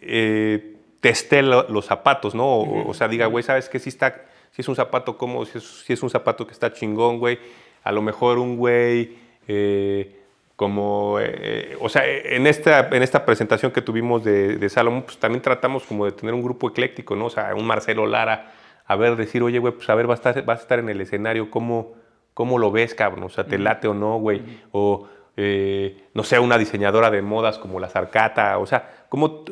[0.00, 2.46] eh, teste lo- los zapatos, ¿no?
[2.46, 3.78] O, o sea, diga, güey, ¿sabes qué?
[3.78, 6.72] Si, está, si es un zapato como, si es, si es un zapato que está
[6.72, 7.38] chingón, güey.
[7.84, 9.16] A lo mejor un güey
[9.46, 10.16] eh,
[10.56, 15.18] como, eh, o sea, en esta, en esta presentación que tuvimos de, de Salomón, pues
[15.18, 17.26] también tratamos como de tener un grupo ecléctico, ¿no?
[17.26, 18.52] O sea, un Marcelo Lara,
[18.86, 20.88] a ver, decir, oye, güey, pues a ver, vas a estar, vas a estar en
[20.88, 21.94] el escenario, ¿cómo,
[22.34, 23.24] cómo lo ves, cabrón?
[23.24, 24.42] O sea, ¿te late o no, güey?
[24.72, 29.44] O, eh, no sé, una diseñadora de modas como la Zarcata, o sea, como...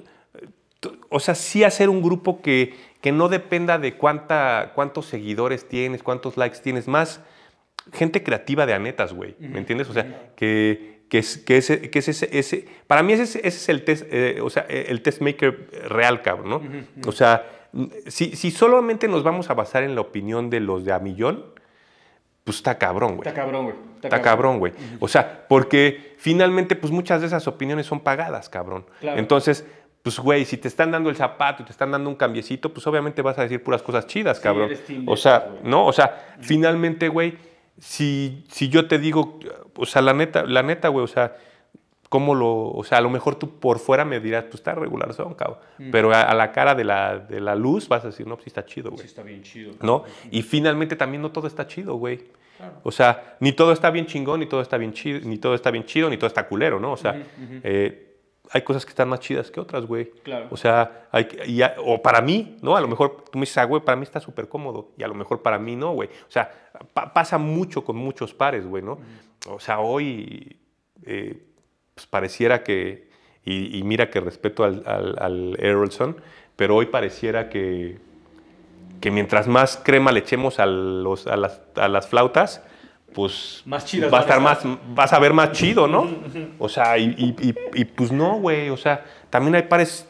[1.09, 6.03] O sea, sí hacer un grupo que, que no dependa de cuánta, cuántos seguidores tienes,
[6.03, 7.23] cuántos likes tienes, más
[7.93, 9.35] gente creativa de anetas, güey.
[9.39, 9.89] ¿Me entiendes?
[9.89, 13.37] O sea, que, que es, que ese, que es ese, ese- para mí ese, es-
[13.37, 16.63] ese es el test, eh, o sea, el test maker real, cabrón, ¿no?
[17.07, 17.47] O sea,
[18.07, 21.45] si, si solamente nos vamos a basar en la opinión de los de a millón,
[22.45, 23.29] pues está cabrón, güey.
[23.29, 23.77] Está cabrón, güey.
[24.03, 24.73] Está cabrón, güey.
[25.01, 28.85] O sea, porque finalmente, pues muchas de esas opiniones son pagadas, cabrón.
[29.01, 29.19] Claro.
[29.19, 29.67] Entonces,
[30.03, 32.87] pues, güey, si te están dando el zapato y te están dando un cambiecito, pues
[32.87, 34.67] obviamente vas a decir puras cosas chidas, cabrón.
[34.67, 35.49] eres O sea.
[35.63, 35.87] ¿no?
[35.87, 37.39] O sea, finalmente, güey,
[37.79, 39.41] si, si yo te digo,
[39.75, 41.35] o sea, la neta, la neta, güey, o sea,
[42.15, 45.13] ¿cómo lo, o sea, a lo mejor tú por fuera me dirás, pues está regular
[45.15, 45.59] son, cabrón.
[45.91, 48.45] Pero a, a la cara de la, de la luz vas a decir, no, pues
[48.45, 49.05] sí está chido, güey.
[49.05, 49.73] está bien chido.
[49.83, 50.05] ¿no?
[50.31, 52.21] Y finalmente también no todo está chido, güey.
[52.85, 55.73] O sea, ni todo está bien chingón, ni todo está bien chido, ni todo está
[55.73, 56.93] bien chido, ni todo está culero, ¿no?
[56.93, 57.21] O sea,
[57.65, 58.17] eh,
[58.53, 60.11] hay cosas que están más chidas que otras, güey.
[60.23, 60.47] Claro.
[60.51, 62.77] O sea, hay, que- y a- o para mí, ¿no?
[62.77, 64.93] A lo mejor tú me dices, ah, güey, para mí está súper cómodo.
[64.97, 66.09] Y a lo mejor para mí no, güey.
[66.29, 66.49] O sea,
[66.93, 68.99] pa- pasa mucho con muchos pares, güey, ¿no?
[69.49, 70.61] O sea, hoy
[71.07, 71.43] eh,
[71.95, 73.09] pues pareciera que,
[73.45, 76.17] y, y mira que respeto al, al, al Errolson,
[76.57, 77.99] pero hoy pareciera que,
[79.01, 82.63] que mientras más crema le echemos a, los, a, las, a las flautas,
[83.15, 84.61] pues Más chidas va a estar más,
[84.95, 86.09] vas a ver más chido, ¿no?
[86.59, 90.09] O sea, y, y- y- y, pues no, güey, o sea, también hay pares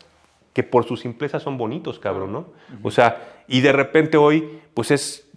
[0.55, 2.53] que por su simpleza son bonitos, cabrón, ¿no?
[2.83, 5.29] O sea, y de repente hoy, pues es,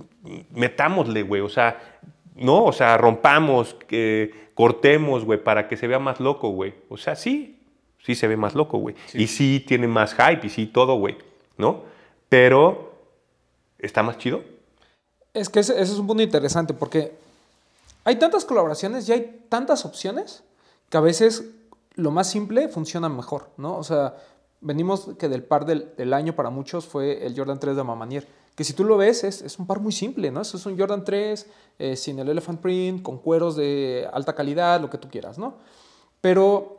[0.52, 1.78] metámosle, güey, o sea,
[2.36, 6.74] no, o sea, rompamos, que cortemos, güey, para que se vea más loco, güey.
[6.90, 7.60] O sea, sí,
[8.04, 8.96] sí se ve más loco, güey.
[9.14, 11.16] Y sí tiene más hype y sí todo, güey,
[11.58, 11.84] ¿no?
[12.28, 12.92] Pero,
[13.78, 14.42] ¿está más chido?
[15.36, 17.14] Es que ese, ese es un punto interesante porque
[18.04, 20.44] hay tantas colaboraciones y hay tantas opciones
[20.90, 21.52] que a veces
[21.94, 23.78] lo más simple funciona mejor, ¿no?
[23.78, 24.16] O sea,
[24.60, 28.28] venimos que del par del, del año para muchos fue el Jordan 3 de Mamanier,
[28.58, 30.42] que si tú lo ves es, es un par muy simple, ¿no?
[30.42, 31.46] Eso es un Jordan 3
[31.80, 35.56] eh, sin el elephant print, con cueros de alta calidad, lo que tú quieras, ¿no?
[36.22, 36.74] Pero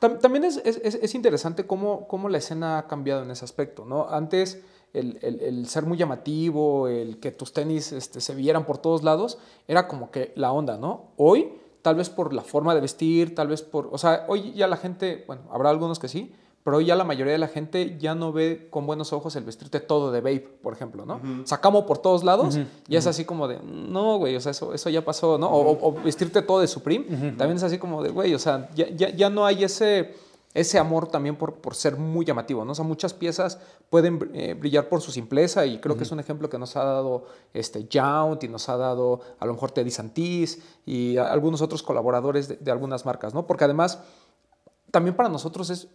[0.00, 3.44] Tam- También es, es- es- es interesante cómo, cómo la escena ha cambiado en ese
[3.44, 4.08] aspecto, ¿no?
[4.08, 4.62] Antes
[4.94, 9.02] el, el- el ser muy llamativo, el que tus tenis este, se vieran por todos
[9.02, 11.06] lados, era como que la onda, ¿no?
[11.16, 11.52] Hoy,
[11.82, 13.88] tal vez por la forma de vestir, tal vez por...
[13.90, 16.32] O sea, hoy ya la gente, bueno, habrá algunos que sí,
[16.64, 19.44] pero hoy ya la mayoría de la gente ya no ve con buenos ojos el
[19.44, 21.20] vestirte todo de Babe, por ejemplo, ¿no?
[21.46, 22.56] Sacamos por todos lados
[22.88, 25.48] y es así como de, no, güey, o sea, eso, eso ya pasó, ¿no?
[25.48, 27.06] O, o- o vestirte todo de Supreme,
[27.38, 30.14] también es así como de, güey, o sea, ya, ya, ya no hay ese,
[30.52, 32.72] ese amor también por, por ser muy llamativo, ¿no?
[32.72, 36.20] O sea, muchas piezas pueden eh, brillar por su simpleza y creo que es un
[36.20, 39.90] ejemplo que nos ha dado este, Jount y nos ha dado a lo mejor Teddy
[39.90, 43.46] Santis y a- algunos otros colaboradores de, de algunas marcas, ¿no?
[43.46, 44.00] Porque además
[44.90, 45.88] también para nosotros es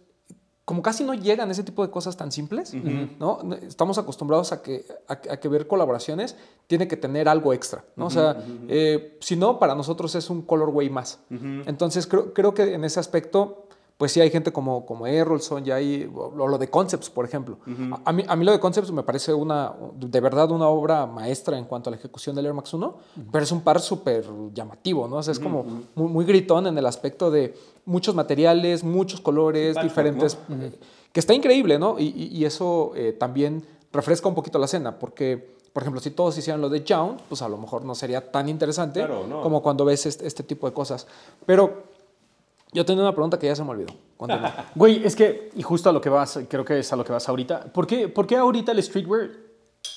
[0.64, 2.72] como casi no llegan ese tipo de cosas tan simples,
[3.18, 3.38] ¿no?
[3.66, 6.36] Estamos acostumbrados a que, a, que- a que ver colaboraciones
[6.66, 8.06] tiene que tener algo extra, ¿no?
[8.06, 11.18] o sea, eh, si no, para nosotros es un colorway más.
[11.66, 15.76] Entonces, creo, creo que en ese aspecto, pues sí hay gente como, como Errolson, ya
[15.76, 17.58] hay, o lo de Concepts, por ejemplo.
[18.04, 21.06] a, a mí, a mí lo de Concepts me parece una, de verdad una obra
[21.06, 22.96] maestra en cuanto a la ejecución del Air Max 1,
[23.30, 25.16] pero es un par súper llamativo, ¿no?
[25.16, 25.64] O sea, es como
[25.94, 30.72] muy, muy gritón en el aspecto de muchos materiales, muchos colores, diferentes, eh,
[31.12, 31.98] que está increíble, ¿no?
[31.98, 36.10] Y, y- y eso eh, también refresca un poquito la escena, porque, por ejemplo, si
[36.10, 39.40] todos hicieran lo de Jound, pues a lo mejor no sería tan interesante Claro, no.
[39.40, 41.06] como cuando ves este, este tipo de cosas.
[41.46, 41.93] Pero
[42.74, 43.94] yo tenía una pregunta que ya se me olvidó.
[44.74, 47.12] Güey, es que, y justo a lo que vas, creo que es a lo que
[47.12, 47.72] vas ahorita.
[47.72, 49.30] ¿Por qué, por qué ahorita el streetwear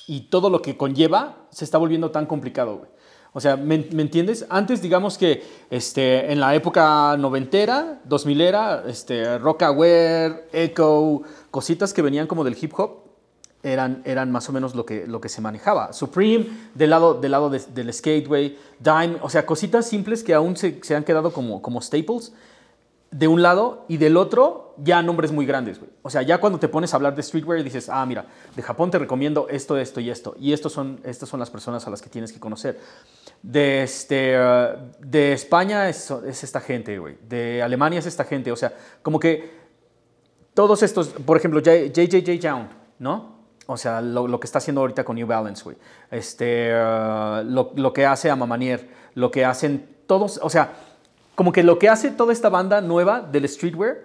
[0.06, 2.90] y todo lo que conlleva se está volviendo tan complicado, güey?
[3.34, 4.46] O sea, ¿me, me entiendes?
[4.48, 12.02] Antes, digamos que este, en la época noventera, dos milera, este, rockaware, echo, cositas que
[12.02, 13.02] venían como del hip hop,
[13.62, 15.92] eran, eran más o menos lo que, lo que se manejaba.
[15.92, 20.56] Supreme, del lado, del, lado de- del skateway, Dime, o sea, cositas simples que aún
[20.56, 22.32] se, se han quedado como, como staples
[23.10, 25.90] de un lado y del otro ya nombres muy grandes, güey.
[26.02, 28.90] O sea, ya cuando te pones a hablar de streetwear dices, ah, mira, de Japón
[28.90, 30.36] te recomiendo esto, esto y esto.
[30.38, 32.78] Y estos son, estas son las personas a las que tienes que conocer.
[33.42, 37.16] De, este, eh, de España es, es esta gente, güey.
[37.28, 38.52] De Alemania es esta gente.
[38.52, 39.58] O sea, como que
[40.54, 42.66] todos estos, por ejemplo, JJJ Young,
[42.98, 43.38] ¿no?
[43.70, 45.76] O sea, lo, que está haciendo ahorita con New Balance, güey.
[46.10, 50.72] Este, uh, lo, que hace Amamanier, lo que hacen todos, o sea,
[51.38, 53.98] como que lo que hace toda esta banda nueva del streetwear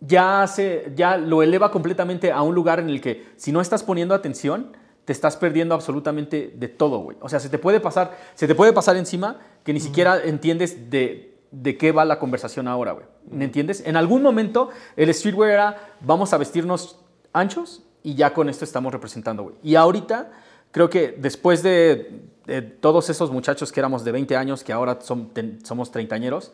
[0.00, 3.82] ya, hace, ya lo eleva completamente a un lugar en el que si no estás
[3.82, 4.74] poniendo atención,
[5.04, 7.18] te estás perdiendo absolutamente de todo, güey.
[7.20, 10.88] O sea, se te puede pasar, se te puede pasar encima que ni siquiera entiendes
[10.88, 13.04] de, de qué va la conversación ahora, güey.
[13.30, 13.82] ¿Me entiendes?
[13.84, 16.98] En algún momento el streetwear era vamos a vestirnos
[17.34, 19.56] anchos y ya con esto estamos representando, güey.
[19.62, 20.30] Y ahorita
[20.70, 24.98] creo que después de, de todos esos muchachos que éramos de 20 años, que ahora
[25.00, 26.52] son, ten- somos treintañeros,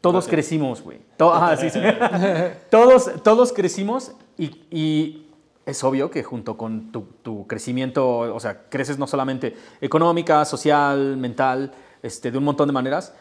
[0.00, 1.00] todos crecimos, güey.
[1.16, 1.80] To- ajá, sí, sí.
[2.70, 5.26] todos, todos crecimos y, y
[5.66, 11.16] es obvio que junto con tu, tu crecimiento, o sea, creces no solamente económica, social,
[11.16, 13.14] mental, este, de un montón de maneras,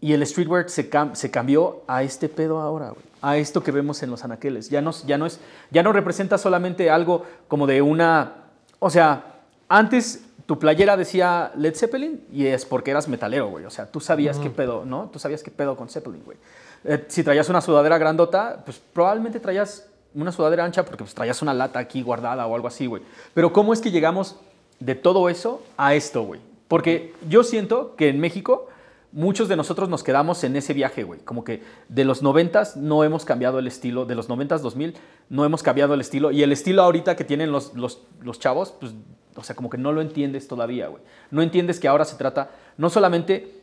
[0.00, 3.02] y el streetwear se, cam- se cambió a este pedo ahora, güey.
[3.24, 4.68] A esto que vemos en los anaqueles.
[4.68, 5.38] Ya no, ya, no es,
[5.70, 8.48] ya no representa solamente algo como de una...
[8.80, 9.36] O sea,
[9.68, 13.64] antes tu playera decía Led Zeppelin y es porque eras metalero, güey.
[13.64, 15.08] O sea, tú sabías qué pedo, ¿no?
[15.12, 16.36] Tú sabías qué pedo con Zeppelin, güey.
[16.84, 21.40] Eh, si traías una sudadera grandota, pues probablemente traías una sudadera ancha porque pues, traías
[21.42, 23.02] una lata aquí guardada o algo así, güey.
[23.34, 24.36] Pero ¿cómo es que llegamos
[24.80, 26.40] de todo eso a esto, güey?
[26.68, 28.68] Porque yo siento que en México
[29.12, 31.20] muchos de nosotros nos quedamos en ese viaje, güey.
[31.20, 34.94] Como que de los 90 no hemos cambiado el estilo, de los 90 2000
[35.28, 36.30] no hemos cambiado el estilo.
[36.30, 38.00] Y el estilo ahorita que tienen los, los,
[38.38, 38.94] chavos, pues,
[39.36, 41.02] o sea, como que no lo entiendes todavía, güey.
[41.30, 43.60] No entiendes que ahora se trata no solamente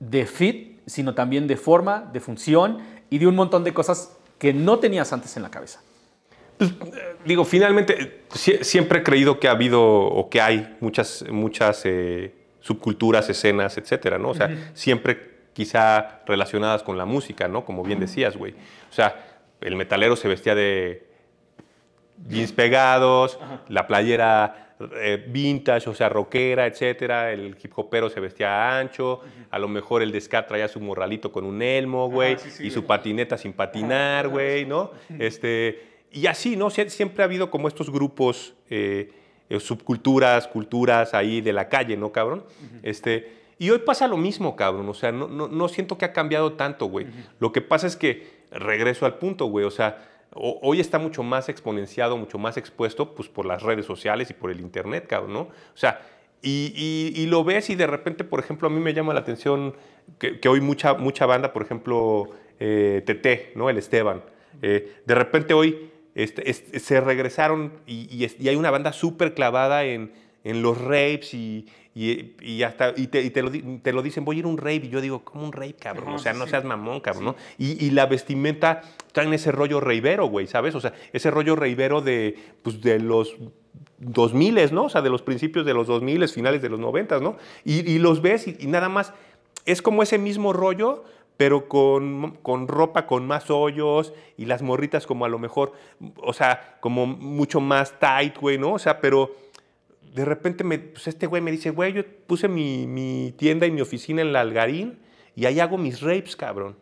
[0.00, 2.78] de fit, sino también de forma, de función
[3.10, 5.80] y de un montón de cosas que no tenías antes en la cabeza.
[7.24, 11.82] Digo, finalmente, eh, sie- siempre he creído que ha habido o que hay muchas, muchas
[11.84, 12.32] eh,
[12.64, 14.30] subculturas, escenas, etcétera, ¿no?
[14.30, 17.64] O sea, siempre quizá relacionadas con la música, ¿no?
[17.64, 18.52] Como bien decías, güey.
[18.90, 19.14] O sea,
[19.60, 21.06] el metalero se vestía de
[22.28, 23.38] jeans pegados,
[23.68, 27.32] la playera eh, vintage, o sea, rockera, etcétera.
[27.32, 29.20] El hip hopero se vestía ancho.
[29.50, 32.66] A lo mejor el de ska traía su morralito con un elmo, güey, sí, sí,
[32.66, 34.90] y su patineta sin patinar, güey, ¿no?
[35.18, 36.70] Este, y así, ¿no?
[36.70, 39.10] Sie- Siempre ha habido como estos grupos, eh,
[39.60, 42.44] subculturas, culturas ahí de la calle, ¿no, cabrón?
[42.82, 44.88] Este, y hoy pasa lo mismo, cabrón.
[44.88, 47.06] O sea, no, no, no siento que ha cambiado tanto, güey.
[47.38, 51.22] Lo que pasa es que, regreso al punto, güey, o sea, o- hoy está mucho
[51.22, 55.32] más exponenciado, mucho más expuesto, pues por las redes sociales y por el internet, cabrón,
[55.32, 55.40] ¿no?
[55.40, 56.00] O sea,
[56.42, 59.20] y, y- y lo ves y de repente, por ejemplo, a mí me llama la
[59.20, 59.74] atención
[60.18, 62.30] que, que hoy mucha, mucha banda, por ejemplo,
[62.60, 63.70] eh, TT, ¿no?
[63.70, 64.22] El Esteban.
[64.62, 69.34] eh, de repente hoy este, es- se regresaron y, y y hay una banda súper
[69.34, 70.12] clavada en,
[70.44, 74.38] en los rapes y, y, hasta y te, te lo, te lo dicen, voy a
[74.40, 74.82] ir a un rape.
[74.84, 76.08] Y yo digo, ¿cómo un rape, cabrón?
[76.08, 76.50] Ajá, o sea, sí, no sí.
[76.50, 77.36] seas mamón, cabrón, ¿no?
[77.56, 80.74] Y, la vestimenta traen ese rollo reivero, güey, ¿sabes?
[80.74, 83.36] O sea, ese rollo reivero de, pues, de los
[83.98, 84.84] 2000, ¿no?
[84.84, 87.36] O sea, de los principios de los 2000, finales de los 90, ¿no?
[87.64, 89.12] Y, los ves y nada más
[89.66, 91.04] es como ese mismo rollo,
[91.36, 95.72] pero con, con ropa con más hoyos y las morritas como a lo mejor,
[96.16, 98.72] o sea, como mucho más tight, güey, ¿no?
[98.72, 99.34] O sea, pero
[100.14, 103.72] de repente me, pues este güey me dice, güey, yo puse mi, mi tienda y
[103.72, 104.98] mi oficina en la Algarín
[105.34, 106.76] y ahí hago mis rapes, cabrón.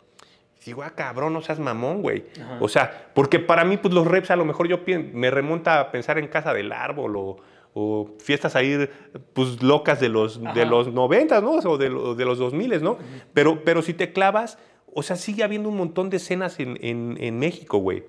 [0.61, 2.25] Y digo, ah, cabrón, no seas mamón, güey.
[2.61, 4.81] O sea, porque para mí, pues los rapes a lo mejor yo
[5.13, 7.37] me remonta a pensar en Casa del Árbol o,
[7.75, 8.89] o fiestas ahí,
[9.33, 10.65] pues locas de los, de Ajá.
[10.67, 11.53] los 90, ¿no?
[11.53, 12.99] O de, de los 2000, ¿no?
[13.33, 14.59] pero, pero si te clavas,
[14.95, 18.05] o sea, sigue habiendo un montón de escenas en, en- en México, güey.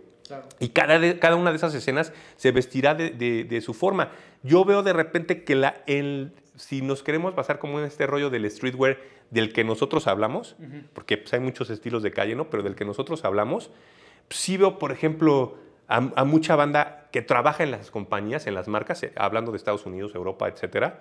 [0.59, 4.11] Y cada, de- cada una de esas escenas se vestirá de, de- de su forma.
[4.41, 8.29] Yo veo de repente que la, el, si nos queremos basar como en este rollo
[8.29, 8.97] del streetwear
[9.29, 10.55] del que nosotros hablamos,
[10.93, 12.49] porque pues, hay muchos estilos de calle, ¿no?
[12.49, 13.69] Pero del que nosotros hablamos,
[14.27, 15.55] pues, sí veo, por ejemplo,
[15.87, 19.57] a, a mucha banda que trabaja en las compañías, en las marcas, eh, hablando de
[19.57, 20.99] Estados Unidos, Europa, etcétera,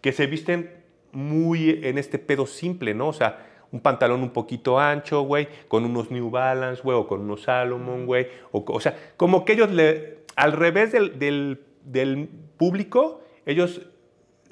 [0.00, 0.70] que se visten
[1.12, 3.08] muy en este pedo simple, ¿no?
[3.08, 7.22] O sea, un pantalón un poquito ancho, güey, con unos New Balance, güey, o con
[7.22, 8.28] unos Salomon, güey.
[8.52, 13.80] O, o sea, como que ellos, le, al revés del, del- del público, ellos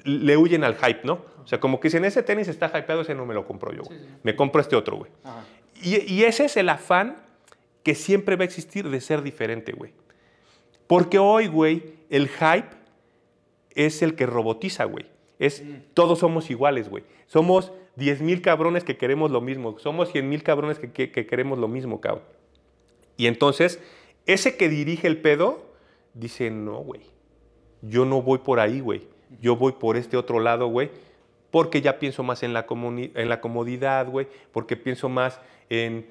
[0.03, 1.21] le huyen al hype, ¿no?
[1.43, 3.71] O sea, como que si en ese tenis está hypeado, ese no me lo compro
[3.71, 3.99] yo, güey.
[4.23, 5.11] Me compro este otro, güey.
[5.83, 7.17] Y, y ese es el afán
[7.83, 9.93] que siempre va a existir de ser diferente, güey.
[10.93, 11.81] Porque hoy, güey,
[12.11, 12.69] el hype
[13.71, 15.07] es el que robotiza, güey.
[15.39, 15.63] Es,
[15.95, 17.03] todos somos iguales, güey.
[17.25, 19.79] Somos 10 mil cabrones que queremos lo mismo.
[19.79, 22.23] Somos 100 mil cabrones que, que- que queremos lo mismo, cabrón.
[23.17, 23.79] Y entonces,
[24.27, 25.63] ese que dirige el pedo,
[26.13, 27.01] dice, no, güey.
[27.81, 29.07] Yo no voy por ahí, güey.
[29.41, 30.91] Yo voy por este otro lado, güey.
[31.49, 34.27] Porque ya pienso más en la, en la comodidad, güey.
[34.51, 35.41] Porque pienso más
[35.71, 36.05] en,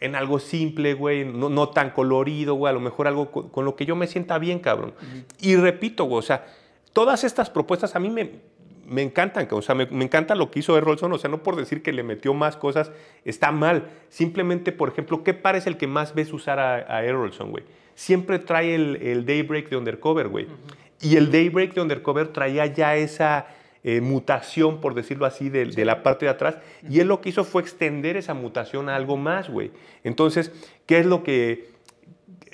[0.00, 1.24] en algo simple, güey.
[1.24, 2.70] No, no tan colorido, güey.
[2.70, 4.94] A lo mejor algo con, con lo que yo me sienta bien, cabrón.
[5.40, 6.18] Y repito, güey.
[6.18, 6.46] O sea,
[6.92, 8.30] todas estas propuestas a mí me,
[8.86, 9.46] me encantan.
[9.50, 11.12] O sea, me, me encanta lo que hizo Errolson.
[11.12, 12.90] O sea, no por decir que le metió más cosas
[13.24, 13.84] está mal.
[14.08, 17.64] Simplemente, por ejemplo, ¿qué par es el que más ves usar a, a Errolson, güey?
[17.94, 20.46] Siempre trae el, el Daybreak de Undercover, güey.
[21.02, 23.46] Y el Daybreak de Undercover traía ya esa
[23.82, 26.58] eh, mutación, por decirlo así, de, de la parte de atrás.
[26.88, 29.70] Y él lo que hizo fue extender esa mutación a algo más, güey.
[30.04, 30.52] Entonces,
[30.86, 31.70] ¿qué es lo que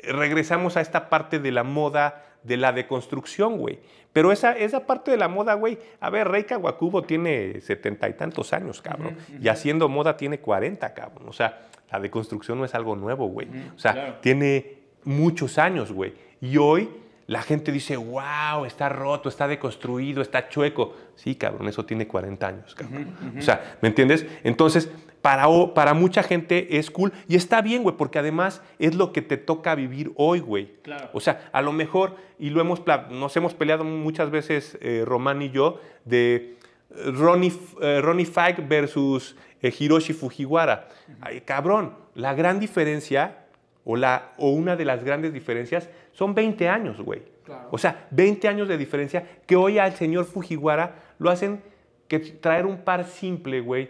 [0.07, 3.79] regresamos a esta parte de la moda, de la deconstrucción, güey.
[4.13, 8.15] Pero esa, esa parte de la moda, güey, a ver, Rey Kawakubo tiene setenta y
[8.15, 9.17] tantos años, cabrón.
[9.41, 11.29] Y haciendo moda tiene 40, cabrón.
[11.29, 13.49] O sea, la deconstrucción no es algo nuevo, güey.
[13.75, 14.15] O sea, claro.
[14.23, 16.15] tiene muchos años, güey.
[16.41, 16.89] Y hoy
[17.27, 20.95] la gente dice, wow, está roto, está deconstruido, está chueco.
[21.17, 23.17] Sí, cabrón, eso tiene 40 años, cabrón.
[23.39, 24.27] O sea, ¿me entiendes?
[24.45, 24.91] Entonces,
[25.23, 29.23] para, para mucha gente es cool y está bien, güey, porque además es lo que
[29.23, 30.75] te toca vivir hoy, güey.
[30.83, 31.11] Claro.
[31.13, 35.43] O sea, a lo mejor, y lo hemos, nos hemos peleado muchas veces, eh, Román
[35.43, 36.57] y yo, de
[36.91, 37.53] eh, Ronnie,
[37.83, 40.89] eh, Ronnie Fike versus eh, Hiroshi Fujiwara.
[41.21, 43.46] Ay, cabrón, la gran diferencia,
[43.87, 47.23] o, la, o una de las grandes diferencias, son 20 años, güey.
[47.45, 47.69] Claro.
[47.71, 51.63] O sea, 20 años de diferencia que hoy al señor Fujiwara lo hacen
[52.09, 53.89] que traer un par simple, güey,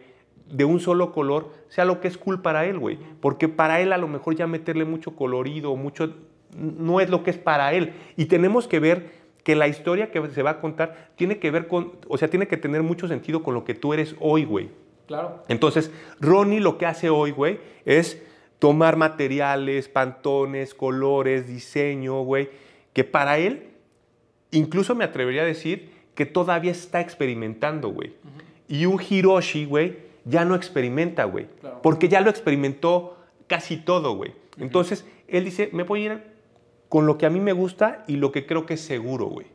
[0.51, 2.99] de un solo color, sea lo que es cool para él, güey.
[3.21, 6.15] Porque para él a lo mejor ya meterle mucho colorido, mucho,
[6.55, 7.95] no es lo que es para él.
[8.17, 9.11] Y tenemos que ver
[9.43, 12.49] que la historia que se va a contar tiene que ver con, o sea, tiene
[12.49, 14.69] que tener mucho sentido con lo que tú eres hoy, güey.
[15.07, 15.43] Claro.
[15.49, 15.91] Entonces,
[16.21, 18.23] Ronnie lo que hace hoy, güey, es
[18.59, 22.49] tomar materiales, pantones, colores, diseño, güey,
[22.93, 23.69] que para él,
[24.51, 28.15] incluso me atrevería a decir que todavía está experimentando, güey.
[28.69, 31.47] Y un Hiroshi, güey, ya no experimenta, güey.
[31.61, 31.81] Claro.
[31.83, 34.33] Porque ya lo experimentó casi todo, güey.
[34.59, 36.23] Entonces, él dice, me voy a ir
[36.89, 39.47] con lo que a mí me gusta y lo que creo que es seguro, güey.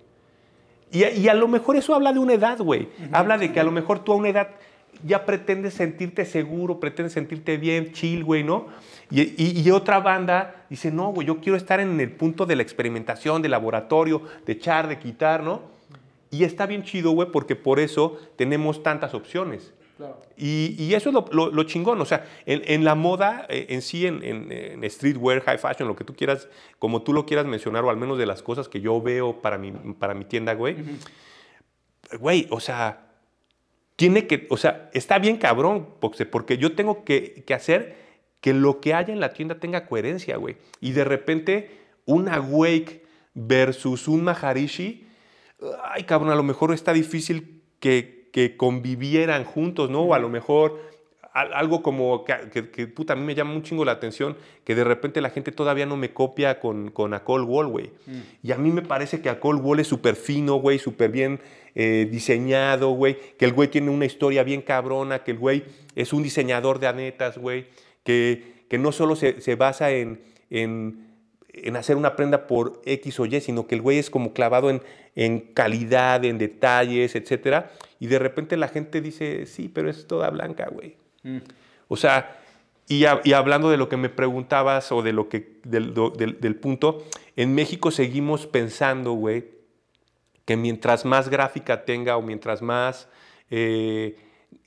[0.91, 2.89] Y a lo mejor eso habla de una edad, güey.
[3.14, 4.49] Habla de que a lo mejor tú a una edad
[5.04, 8.68] ya pretendes sentirte seguro, pretendes sentirte bien, chill, güey, ¿no?
[9.10, 12.56] Y, y- y otra banda dice, no, güey, yo quiero estar en el punto de
[12.56, 15.62] la experimentación, del laboratorio, de echar, de quitar, ¿no?
[16.30, 19.74] Y está bien chido, güey, porque por eso tenemos tantas opciones.
[19.97, 20.18] Claro.
[20.38, 23.68] Y, y eso es lo, lo- lo chingón, o sea, en, en la moda eh,
[23.70, 26.47] en sí, en, en- en streetwear, high fashion, lo que tú quieras,
[26.80, 29.58] como tú lo quieras mencionar, o al menos de las cosas que yo veo para
[29.58, 30.78] mi, para mi tienda, güey,
[32.20, 33.11] güey, o sea,
[33.96, 37.96] tiene que, o sea, está bien cabrón, porque, yo tengo que, hacer
[38.39, 40.58] que lo que haya en la tienda tenga coherencia, güey.
[40.80, 41.70] Y de repente,
[42.06, 45.08] una Wake versus un Maharishi,
[45.84, 50.02] ay, cabrón, a lo mejor está difícil que, que convivieran juntos, ¿no?
[50.02, 50.80] O a lo mejor
[51.34, 54.76] algo como que, que, que, puta, a mí me llama un chingo la atención, que
[54.76, 57.92] de repente la gente todavía no me copia con, con Acol Wall, güey.
[58.44, 61.40] Y a mí me parece que Acol Wall es súper fino, güey, súper bien
[61.74, 65.64] eh, diseñado, güey, que el güey tiene una historia bien cabrona, que el güey
[65.96, 67.68] es un diseñador de anetas, güey,
[68.04, 70.20] que, que no solo se, se basa en,
[70.50, 71.08] en,
[71.54, 74.70] en hacer una prenda por X o Y, sino que el güey es como clavado
[74.70, 74.82] en,
[75.16, 77.72] en calidad, en detalles, etcétera.
[78.02, 81.01] Y de repente la gente dice, sí, pero es toda blanca, güey.
[81.88, 82.38] O sea,
[82.88, 87.05] y, hablando de lo que me preguntabas o de lo que, del, punto,
[87.38, 89.45] en México seguimos pensando, güey,
[90.45, 93.07] que mientras más gráfica tenga o mientras más
[93.49, 94.17] eh,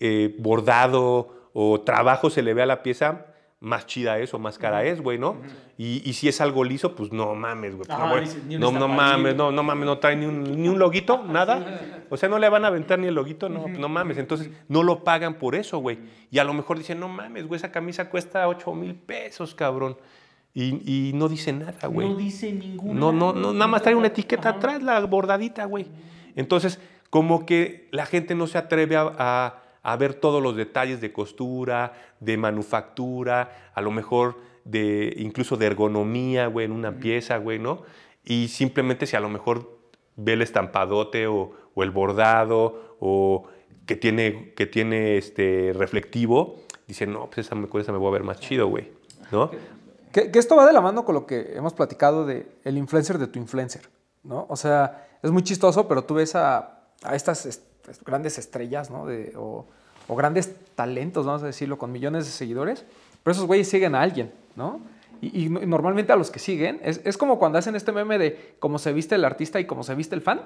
[0.01, 3.27] eh, bordado o trabajo se le ve a la pieza,
[3.65, 5.37] más chida es o más cara es, güey, ¿no?
[5.77, 7.87] y, y si es algo liso, pues no mames, güey.
[7.87, 11.25] pues, no, güey, no, mames, no, no mames, no trae ni un, ni un loguito,
[11.29, 12.05] nada.
[12.11, 14.19] O sea, no le van a aventar ni el loguito, no, no mames.
[14.19, 15.99] Entonces, no lo pagan por eso, güey.
[16.31, 19.97] Y a lo mejor dicen, no mames, güey, esa camisa cuesta 8 mil pesos, cabrón.
[20.53, 22.09] Y, y no dice nada, güey.
[22.09, 23.01] No dice ninguna.
[23.01, 25.87] No, no, no, nada más trae una etiqueta atrás, la bordadita, güey.
[26.37, 26.79] Entonces,
[27.11, 31.13] como que la gente no se atreve a, a- a ver todos los detalles de
[31.13, 37.59] costura, de manufactura, a lo mejor de incluso de ergonomía, güey, en una pieza, güey,
[37.59, 37.83] ¿no?
[38.25, 39.79] Y simplemente si a lo mejor
[40.17, 43.47] ve el estampadote o, o el bordado o
[43.87, 46.57] que tiene, que tiene este reflectivo,
[46.89, 48.91] dice, no, pues esa, me- con esa me voy a ver más chido, güey,
[49.31, 49.51] ¿no?
[50.13, 53.19] Que, que esto va de la mano con lo que hemos platicado de el influencer
[53.19, 53.83] de tu influencer,
[54.23, 54.47] ¿no?
[54.49, 57.67] O sea, es muy chistoso, pero tú ves a, a estas est-
[58.05, 59.07] grandes estrellas, ¿no?
[59.07, 59.67] De, o,
[60.09, 62.85] o grandes talentos, vamos a decirlo, con millones de seguidores,
[63.23, 64.81] pero esos güeyes siguen a alguien, ¿no?
[65.21, 67.93] Y, y no- y normalmente a los que siguen, es, es como cuando hacen este
[67.93, 70.43] meme de cómo se viste el artista y cómo se viste el fan,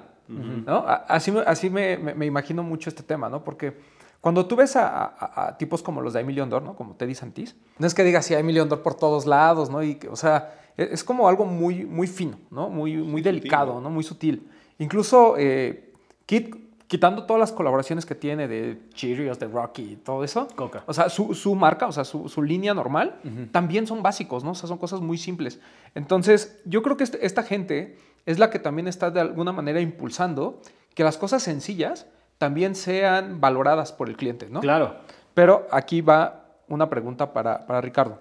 [0.65, 0.85] ¿no?
[1.07, 3.43] Así, me- así me, me- me imagino mucho este tema, ¿no?
[3.43, 3.73] Porque
[4.21, 6.75] cuando tú ves a, a- a tipos como los de Emilio Dor, ¿no?
[6.75, 9.83] Como Teddy Santis, no es que digas si hay Emilio Dor por todos lados, ¿no?
[9.83, 12.69] Y que, o sea, es, es como algo muy, muy fino, ¿no?
[12.69, 13.89] Muy, muy delicado, ¿no?
[13.89, 14.47] Muy sutil.
[14.77, 15.91] Incluso eh,
[16.25, 16.55] Kid,
[16.89, 20.83] quitando todas las colaboraciones que tiene de Cheerios, de Rocky y todo eso, Coca.
[20.87, 23.15] o sea, su, su marca, o sea, su, su línea normal,
[23.51, 24.51] también son básicos, ¿no?
[24.51, 25.59] O sea, son cosas muy simples.
[25.95, 29.79] Entonces, yo creo que este- esta gente es la que también está de alguna manera
[29.79, 30.61] impulsando
[30.95, 32.07] que las cosas sencillas
[32.39, 34.59] también sean valoradas por el cliente, ¿no?
[34.59, 34.95] Claro.
[35.35, 38.19] Pero aquí va una pregunta para, para Ricardo,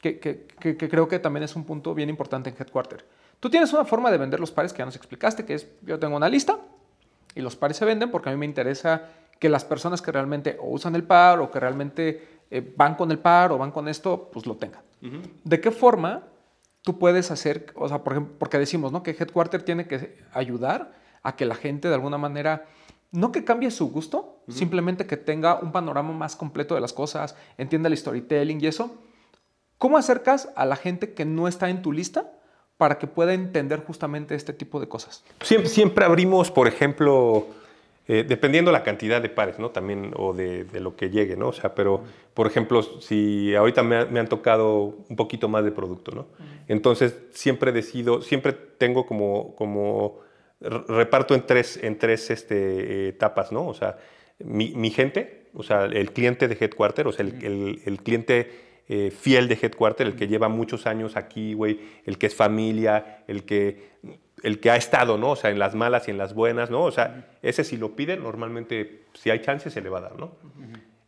[0.00, 3.04] que, que- que- que creo que también es un punto bien importante en Headquarter.
[3.38, 5.98] Tú tienes una forma de vender los pares que ya nos explicaste, que es yo
[5.98, 6.58] tengo una lista
[7.38, 10.58] y los pares se venden porque a mí me interesa que las personas que realmente
[10.60, 13.86] o usan el par o que realmente eh, van con el par o van con
[13.86, 14.82] esto, pues lo tengan.
[15.44, 16.24] ¿De qué forma
[16.82, 19.04] tú puedes hacer, o sea, por ejemplo, porque decimos, ¿no?
[19.04, 20.92] Que Headquarter tiene que ayudar
[21.22, 22.66] a que la gente de alguna manera,
[23.12, 27.36] no que cambie su gusto, simplemente que tenga un panorama más completo de las cosas,
[27.56, 28.96] entienda el storytelling y eso.
[29.76, 32.32] ¿Cómo acercas a la gente que no está en tu lista
[32.78, 35.24] para que pueda entender justamente este tipo de cosas?
[35.42, 37.48] Siempre, siempre abrimos, por ejemplo,
[38.06, 39.70] eh, dependiendo la cantidad de pares, ¿no?
[39.70, 41.48] También, o de, de, lo que llegue, ¿no?
[41.48, 45.72] O sea, pero, por ejemplo, si ahorita me, me han tocado un poquito más de
[45.72, 46.26] producto, ¿no?
[46.68, 50.20] Entonces, siempre decido, siempre tengo como, como
[50.60, 53.66] reparto en tres, en tres este, etapas, ¿no?
[53.66, 53.98] O sea,
[54.38, 58.67] mi, mi, gente, o sea, el cliente de Headquarter, o sea, el, el, el cliente
[58.88, 63.24] eh, fiel de Headquarter, el que lleva muchos años aquí, güey, el que es familia,
[63.26, 63.90] el que,
[64.42, 65.32] el que ha estado, ¿no?
[65.32, 66.84] O sea, en las malas y en las buenas, ¿no?
[66.84, 70.18] O sea, ese si lo pide, normalmente, si hay chance, se le va a dar,
[70.18, 70.32] ¿no?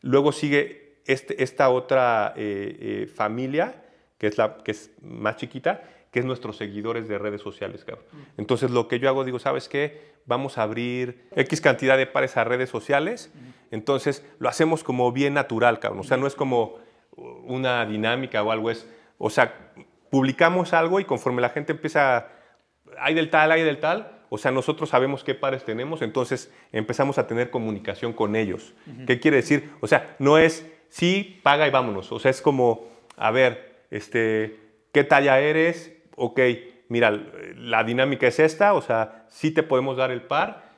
[0.03, 3.83] Luego sigue este, esta otra eh, eh, familia,
[4.19, 8.05] que es, la, que es más chiquita, que es nuestros seguidores de redes sociales, cabrón.
[8.37, 10.11] Entonces, lo que yo hago, digo, ¿sabes qué?
[10.27, 13.33] Vamos a abrir X cantidad de pares a redes sociales.
[13.71, 16.01] Entonces, lo hacemos como bien natural, cabrón.
[16.01, 16.79] O sea, no es como
[17.55, 19.55] una dinámica o algo es, o sea,
[20.11, 22.29] publicamos algo y conforme la gente empieza,
[22.99, 27.19] hay del tal, hay del tal, o sea, nosotros sabemos qué pares tenemos, entonces empezamos
[27.19, 28.75] a tener comunicación con ellos.
[28.87, 29.07] Uh -huh.
[29.07, 29.71] ¿Qué quiere decir?
[29.81, 32.13] O sea, no es sí, paga y vámonos.
[32.13, 34.59] O sea, es como, a ver, este,
[34.93, 35.97] ¿qué talla eres?
[36.17, 36.41] Ok,
[36.89, 37.11] mira,
[37.57, 40.70] la dinámica es esta, o sea, sí te podemos dar el par,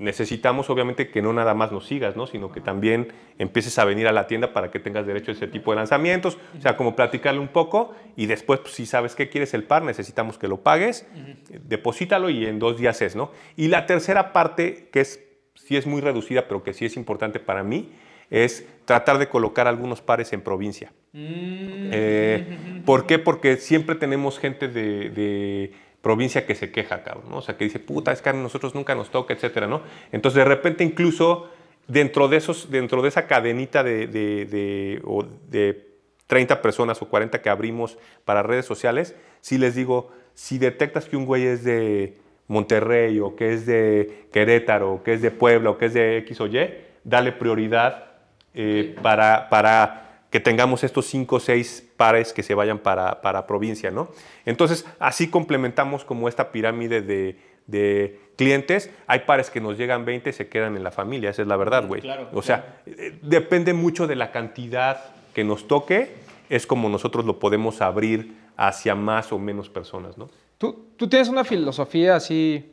[0.00, 2.26] necesitamos obviamente que no nada más nos sigas, ¿no?
[2.26, 5.46] sino que también empieces a venir a la tienda para que tengas derecho a ese
[5.46, 9.28] tipo de lanzamientos, o sea, como platicarle un poco y después, pues, si sabes que
[9.28, 11.60] quieres el par, necesitamos que lo pagues, uh -huh.
[11.64, 13.30] deposítalo y en dos días es, ¿no?
[13.56, 15.20] Y la tercera parte, que es,
[15.54, 17.92] sí es muy reducida, pero que sí es importante para mí,
[18.30, 20.92] es tratar de colocar algunos pares en provincia.
[21.12, 21.90] Mm.
[21.92, 23.18] Eh, ¿Por qué?
[23.28, 25.72] Porque siempre tenemos gente de, de
[26.02, 27.36] provincia que se queja, cabrón, ¿no?
[27.38, 29.82] O sea, que dice, puta, es que a nosotros nunca nos toca, etcétera, ¿no?
[30.12, 31.50] Entonces, de repente, incluso
[31.88, 35.90] dentro de, esos, dentro de esa cadenita de, de, de, o de
[36.26, 41.16] 30 personas o 40 que abrimos para redes sociales, si les digo, si detectas que
[41.16, 45.70] un güey es de Monterrey o que es de Querétaro o que es de Puebla
[45.70, 46.58] o que es de X o Y,
[47.04, 48.12] dale prioridad
[48.54, 53.46] eh, para, para que tengamos estos cinco o seis pares que se vayan para, para
[53.46, 54.08] provincia, ¿no?
[54.46, 57.36] Entonces, así complementamos como esta pirámide de,
[57.66, 58.88] de, clientes.
[59.06, 61.58] Hay pares que nos llegan 20 y se quedan en la familia, esa es la
[61.58, 62.00] verdad, güey.
[62.00, 66.14] Claro, o sea, eh, depende mucho de la cantidad que nos toque,
[66.48, 70.30] es como nosotros lo podemos abrir hacia más o menos personas, ¿no?
[70.56, 72.64] ¿Tú, tú tienes una filosofía así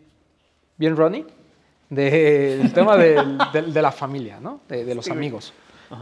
[0.77, 1.25] bien Ronnie?
[1.89, 3.21] del de, tema de,
[3.53, 4.61] de, de, la familia, ¿no?
[4.69, 5.53] De, de los sí, amigos.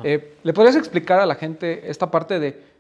[0.04, 2.75] Eh, ¿Le podrías explicar a la gente esta parte de,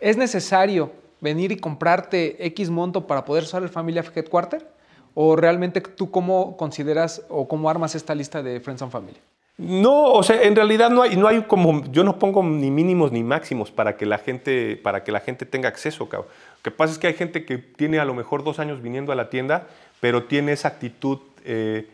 [0.00, 4.66] ¿es necesario venir y comprarte X monto para poder usar el Family Headquarter?
[5.14, 9.16] ¿O realmente tú cómo consideras o cómo armas esta lista de Friends and Family?
[9.56, 13.10] No, o sea, en realidad no hay, no hay como, yo no pongo ni mínimos
[13.10, 16.28] ni máximos para que la gente, para que la gente tenga acceso, cabrón.
[16.58, 19.10] Lo que pasa es que hay gente que tiene a lo mejor dos años viniendo
[19.10, 19.66] a la tienda,
[20.00, 21.88] pero tiene esa actitud eh,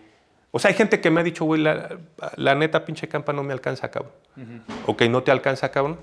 [0.57, 1.99] o sea, hay gente que me ha dicho, güey, la,
[2.37, 4.13] la, neta pinche campa no me alcanza, cabrón.
[4.37, 4.61] Uh -huh.
[4.87, 5.99] Ok, no te alcanza, cabrón.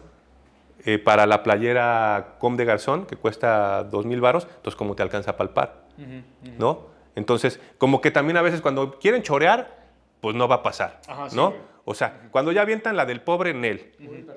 [0.83, 5.03] Eh, para la playera Com de Garzón, que cuesta dos mil varos, entonces ¿cómo te
[5.03, 5.83] alcanza a palpar?
[5.97, 6.23] Uh -huh.
[6.57, 6.87] ¿No?
[7.15, 9.89] Entonces, como que también a veces cuando quieren chorear,
[10.21, 11.53] pues no va a pasar, Ajá, ¿no?
[11.85, 12.31] O sea, uh -huh.
[12.31, 13.91] cuando ya avientan la del pobre en él.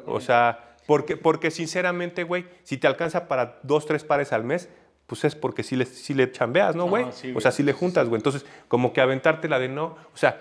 [0.06, 4.68] O sea, porque, porque sinceramente, güey, si te alcanza para dos, tres pares al mes,
[5.06, 7.04] pues es porque sí le, sí le chambeas, ¿no, güey?
[7.04, 8.18] Ah, sí, o sea, sí le juntas, güey.
[8.18, 10.40] Entonces, como que aventarte la de no, o sea,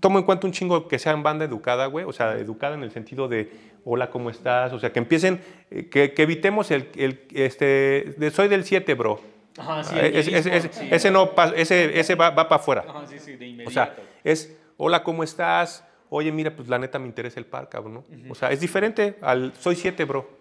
[0.00, 2.90] tomo en cuenta un chingo que sean banda educada, güey, o sea, educada en el
[2.90, 3.50] sentido de,
[3.90, 4.72] hola, ¿cómo estás?
[4.72, 5.40] O sea, que empiecen,
[5.70, 9.20] eh, que, que, evitemos el, el este, de, soy del 7, bro.
[9.56, 12.84] Ajá, sí, ese, ese, ese, sí, ese, no, ese, ese va, va para afuera.
[12.86, 13.70] Ajá, sí, sí, de inmediato.
[13.70, 15.84] O sea, es, hola, ¿cómo estás?
[16.10, 18.00] Oye, mira, pues la neta me interesa el par, cabrón, ¿no?
[18.00, 18.30] Uh -huh.
[18.32, 20.38] O sea, es diferente al soy 7, bro.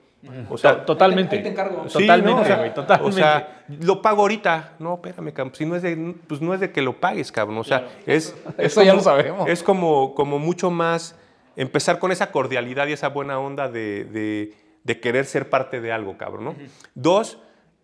[0.49, 1.37] O sea, totalmente.
[1.37, 1.87] Ahí te encargo.
[1.87, 3.09] Sí, totalmente, no, o sea, güey, totalmente.
[3.09, 4.73] O sea, lo pago ahorita.
[4.79, 5.55] No, espérame, cabrón.
[5.55, 7.59] Si no es de, pues no es de que lo pagues, cabrón.
[7.59, 7.93] O sea, claro.
[8.07, 8.65] es, es.
[8.65, 9.49] Eso como, ya lo sabemos.
[9.49, 11.15] Es como, como mucho más
[11.57, 14.53] empezar con esa cordialidad y esa buena onda de, de,
[14.83, 16.51] de querer ser parte de algo, cabrón, ¿no?
[16.51, 16.69] Uh -huh.
[16.95, 17.39] Dos,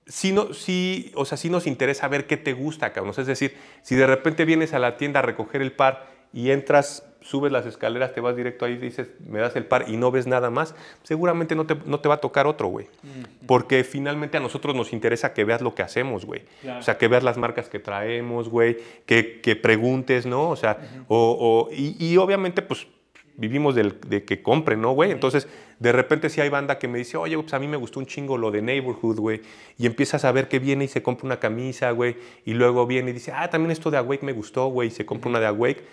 [0.06, 3.14] sí, no, sí, o sea, sí nos interesa ver qué te gusta, cabrón.
[3.18, 7.04] Es decir, si de repente vienes a la tienda a recoger el par y entras
[7.24, 10.28] subes las escaleras, te vas directo ahí, dices, me das el par y no ves
[10.28, 12.88] nada más, seguramente no te, no te va a tocar otro, güey.
[13.02, 13.46] Mm.
[13.48, 16.44] Porque finalmente a nosotros nos interesa que veas lo que hacemos, güey.
[16.62, 16.80] Claro.
[16.80, 20.50] O sea, que veas las marcas que traemos, güey, que, que, preguntes, ¿no?
[20.50, 21.06] O sea, uh -huh.
[21.08, 22.88] o, o y, y, obviamente, pues,
[23.36, 25.12] vivimos del, de que compren, ¿no, güey?
[25.12, 25.48] Entonces,
[25.80, 28.06] de repente sí hay banda que me dice, oye, pues a mí me gustó un
[28.06, 29.42] chingo lo de Neighborhood, güey.
[29.78, 32.18] Y empiezas a ver que viene y se compra una camisa, güey.
[32.46, 34.90] Y luego viene y dice, ah, también esto de Awake me gustó, güey.
[34.90, 35.84] Y se compra una de Awake.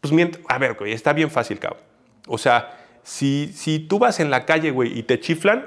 [0.00, 1.82] Pues mientras, a ver, güey, está bien fácil, cabrón.
[2.26, 5.66] O sea, si, si tú vas en la calle, güey, y te chiflan,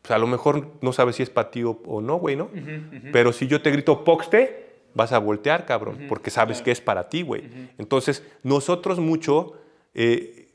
[0.00, 2.50] pues a lo mejor no sabes si es para ti o, o no, güey, ¿no?
[3.12, 4.62] Pero si yo te grito Poxte,
[4.94, 7.44] vas a voltear, cabrón, porque sabes que es para ti, güey.
[7.78, 9.54] Entonces, nosotros mucho,
[9.94, 10.48] eh,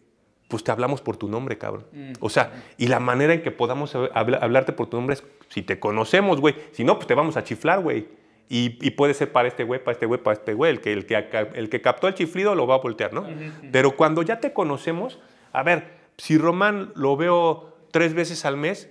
[0.48, 1.86] pues te hablamos por tu nombre, cabrón.
[2.22, 5.62] O sea, y la manera en que podamos habla- hablarte por tu nombre es si
[5.62, 6.56] te conocemos, güey.
[6.72, 8.08] Si no, pues te vamos a chiflar, güey.
[8.50, 10.72] Y, y puede ser para este güey, para este güey, para este güey.
[10.72, 11.18] El que, el, que,
[11.54, 13.28] el que captó el chiflido lo va a voltear, ¿no?
[13.74, 15.20] Pero cuando ya te conocemos,
[15.52, 18.90] a ver, si Román lo veo tres veces al mes,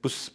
[0.00, 0.32] pues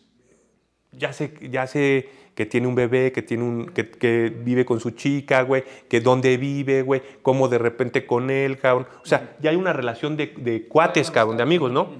[0.91, 4.79] ya sé, ya sé que tiene un bebé, que, tiene un, que, que vive con
[4.79, 8.85] su chica, güey, que dónde vive, güey, cómo de repente con él, cabrón.
[9.01, 11.95] O sea, ya hay una relación de, de cuates, cabrón, de amigos, ¿no?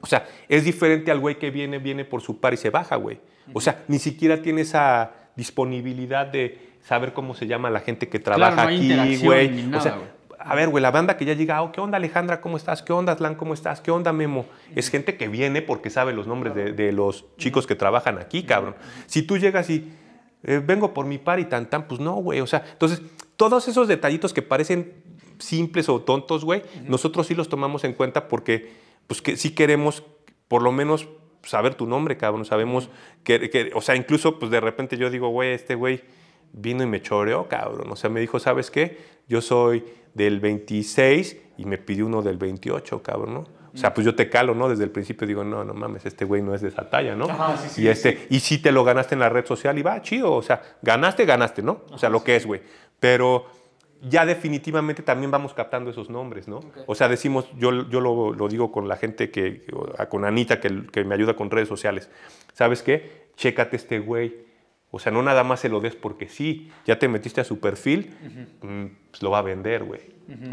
[0.00, 2.94] O sea, es diferente al güey que viene, viene por su par y se baja,
[2.94, 3.18] güey.
[3.52, 8.20] O sea, ni siquiera tiene esa disponibilidad de saber cómo se llama la gente que
[8.20, 9.74] trabaja no aquí, güey.
[9.74, 10.11] O sea, güey.
[10.44, 12.40] A ver, güey, la banda que ya llega, oh, ¿qué onda Alejandra?
[12.40, 12.82] ¿Cómo estás?
[12.82, 13.34] ¿Qué onda Aslan?
[13.34, 13.80] ¿Cómo estás?
[13.80, 14.46] ¿Qué onda Memo?
[14.74, 18.42] Es gente que viene porque sabe los nombres de, de los chicos que trabajan aquí,
[18.44, 18.74] cabrón.
[19.06, 19.92] Si tú llegas y
[20.44, 22.40] eh, vengo por mi par y tan tan, pues no, güey.
[22.40, 23.02] O sea, entonces,
[23.36, 24.92] todos esos detallitos que parecen
[25.38, 28.72] simples o tontos, güey, nosotros sí los tomamos en cuenta porque,
[29.06, 30.02] pues, que sí queremos,
[30.48, 31.08] por lo menos,
[31.42, 32.44] saber tu nombre, cabrón.
[32.44, 32.88] Sabemos
[33.24, 36.02] que, que- o sea, incluso, pues, de repente yo digo, güey, este güey
[36.52, 37.90] vino y me choreó, cabrón.
[37.90, 38.98] O sea, me dijo, ¿sabes qué?
[39.28, 39.84] Yo soy
[40.14, 43.62] del 26 y me pidió uno del 28, cabrón, ¿no?
[43.74, 44.68] O sea, pues yo te calo, ¿no?
[44.68, 47.24] Desde el principio digo, no, no mames, este güey no es de esa talla, ¿no?
[47.24, 49.82] Ajá, sí, sí, y, este, y sí te lo ganaste en la red social y
[49.82, 50.32] va, chido.
[50.34, 51.80] O sea, ganaste, ganaste, ¿no?
[51.90, 52.60] O sea, lo que es, güey.
[53.00, 53.46] Pero
[54.02, 56.60] ya definitivamente también vamos captando esos nombres, ¿no?
[56.86, 59.64] O sea, decimos, yo, yo lo, lo digo con la gente que,
[60.10, 62.10] con Anita, que, que me ayuda con redes sociales.
[62.52, 63.28] ¿Sabes qué?
[63.36, 64.51] Chécate este güey.
[64.94, 67.58] O sea, no nada más se lo des porque sí, ya te metiste a su
[67.58, 68.14] perfil,
[68.62, 70.00] mm, pues lo va a vender, güey.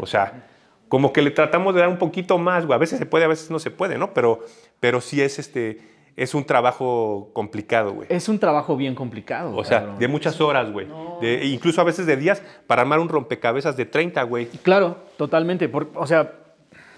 [0.00, 0.46] O sea,
[0.88, 2.74] como que le tratamos de dar un poquito más, güey.
[2.74, 4.12] A veces se puede, a veces no se puede, ¿no?
[4.14, 4.40] Pero,
[4.80, 5.78] pero sí es, este,
[6.16, 8.08] es un trabajo complicado, güey.
[8.10, 9.54] Es un trabajo bien complicado.
[9.56, 9.98] O sea, cabrón.
[9.98, 10.88] de muchas horas, güey.
[11.20, 14.46] De- Incluso a veces de días para armar un rompecabezas de 30, güey.
[14.62, 15.68] Claro, totalmente.
[15.68, 16.32] por- o sea,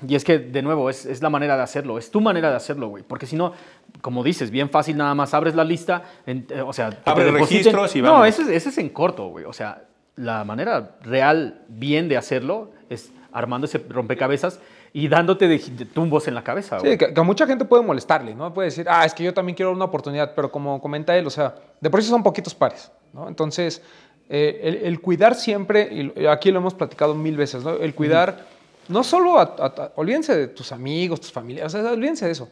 [0.06, 1.96] y es que, de nuevo, es, es la manera de hacerlo.
[1.98, 3.04] Es tu manera de hacerlo, güey.
[3.04, 3.52] Porque si no,
[4.02, 6.90] como dices, bien fácil, nada más abres la lista, en- eh, o sea...
[7.30, 8.28] depositen- registros y No, vamos.
[8.28, 9.46] ese, es- ese es en corto, güey.
[9.46, 9.84] O sea,
[10.16, 14.60] la manera real, bien de hacerlo, es armando ese rompecabezas
[14.92, 16.92] y dándote de, de tumbos en la cabeza, güey.
[16.92, 18.52] Sí, que, que a mucha gente puede molestarle, ¿no?
[18.52, 21.30] Puede decir, ah, es que yo también quiero una oportunidad, pero como comenta él, o
[21.30, 23.26] sea, de por sí son poquitos pares, ¿no?
[23.28, 23.80] Entonces,
[24.28, 27.70] eh, el, el cuidar siempre, y aquí lo hemos platicado mil veces, ¿no?
[27.70, 28.44] El cuidar,
[28.88, 32.32] no solo, a, a- a- olvídense de tus amigos, tus familiares, o sea, olvídense de
[32.32, 32.48] eso.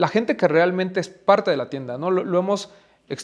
[0.00, 2.10] La gente que realmente es parte de la tienda, ¿no?
[2.10, 2.70] Lo, lo hemos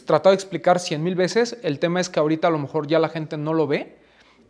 [0.05, 2.99] tratado de explicar cien mil veces, el tema es que ahorita a lo mejor ya
[2.99, 3.95] la gente no lo ve,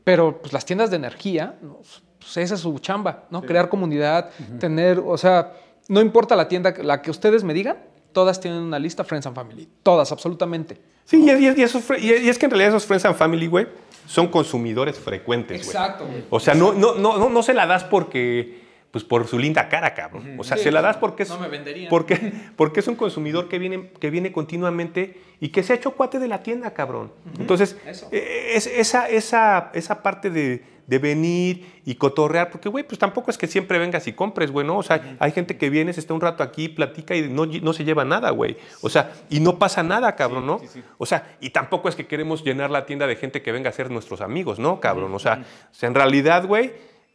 [0.04, 1.80] pero pues las tiendas de energía, ¿no?
[2.20, 3.42] pues esa es su chamba, ¿no?
[3.44, 5.54] Crear comunidad, tener, o sea,
[5.88, 7.78] no importa la tienda, la que ustedes me digan,
[8.14, 10.82] todas tienen una lista Friends and Family, todas, absolutamente.
[11.06, 12.70] Sí, y es, y es- y esos fre- y es- y es que en realidad
[12.70, 13.68] esos Friends and Family, güey,
[14.08, 15.72] son consumidores frecuentes, güey.
[16.06, 16.24] güey.
[16.32, 18.57] O sea, no, no, no, no, no se la das porque,
[18.92, 20.36] pues por su linda cara, cabrón.
[20.40, 23.50] O sea, Sí, se la das porque es, no me porque, porque es un consumidor
[23.50, 27.12] que viene, que viene continuamente y que se ha hecho cuate de la tienda, cabrón.
[27.40, 27.78] Entonces,
[28.12, 33.38] es, esa, esa, esa parte de, de venir y cotorrear, porque, güey, pues tampoco es
[33.38, 34.78] que siempre vengas y compres, güey, ¿no?
[34.78, 37.74] O sea, hay gente que viene, se está un rato aquí, platica y no, no
[37.74, 38.58] se lleva nada, güey.
[38.82, 40.62] O sea, y no pasa nada, cabrón, ¿no?
[40.98, 43.74] O sea, y tampoco es que queremos llenar la tienda de gente que venga a
[43.74, 45.14] ser nuestros amigos, ¿no, cabrón?
[45.14, 46.72] O sea, o sea, en realidad, güey,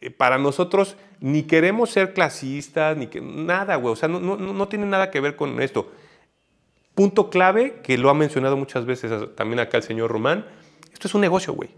[0.09, 3.93] para nosotros ni queremos ser clasistas, ni que nada, güey.
[3.93, 5.91] O sea, no, no, no no tiene nada que ver con esto.
[6.95, 10.45] Punto clave, que lo ha mencionado muchas veces también acá el señor Román,
[10.91, 11.69] esto es un negocio, güey.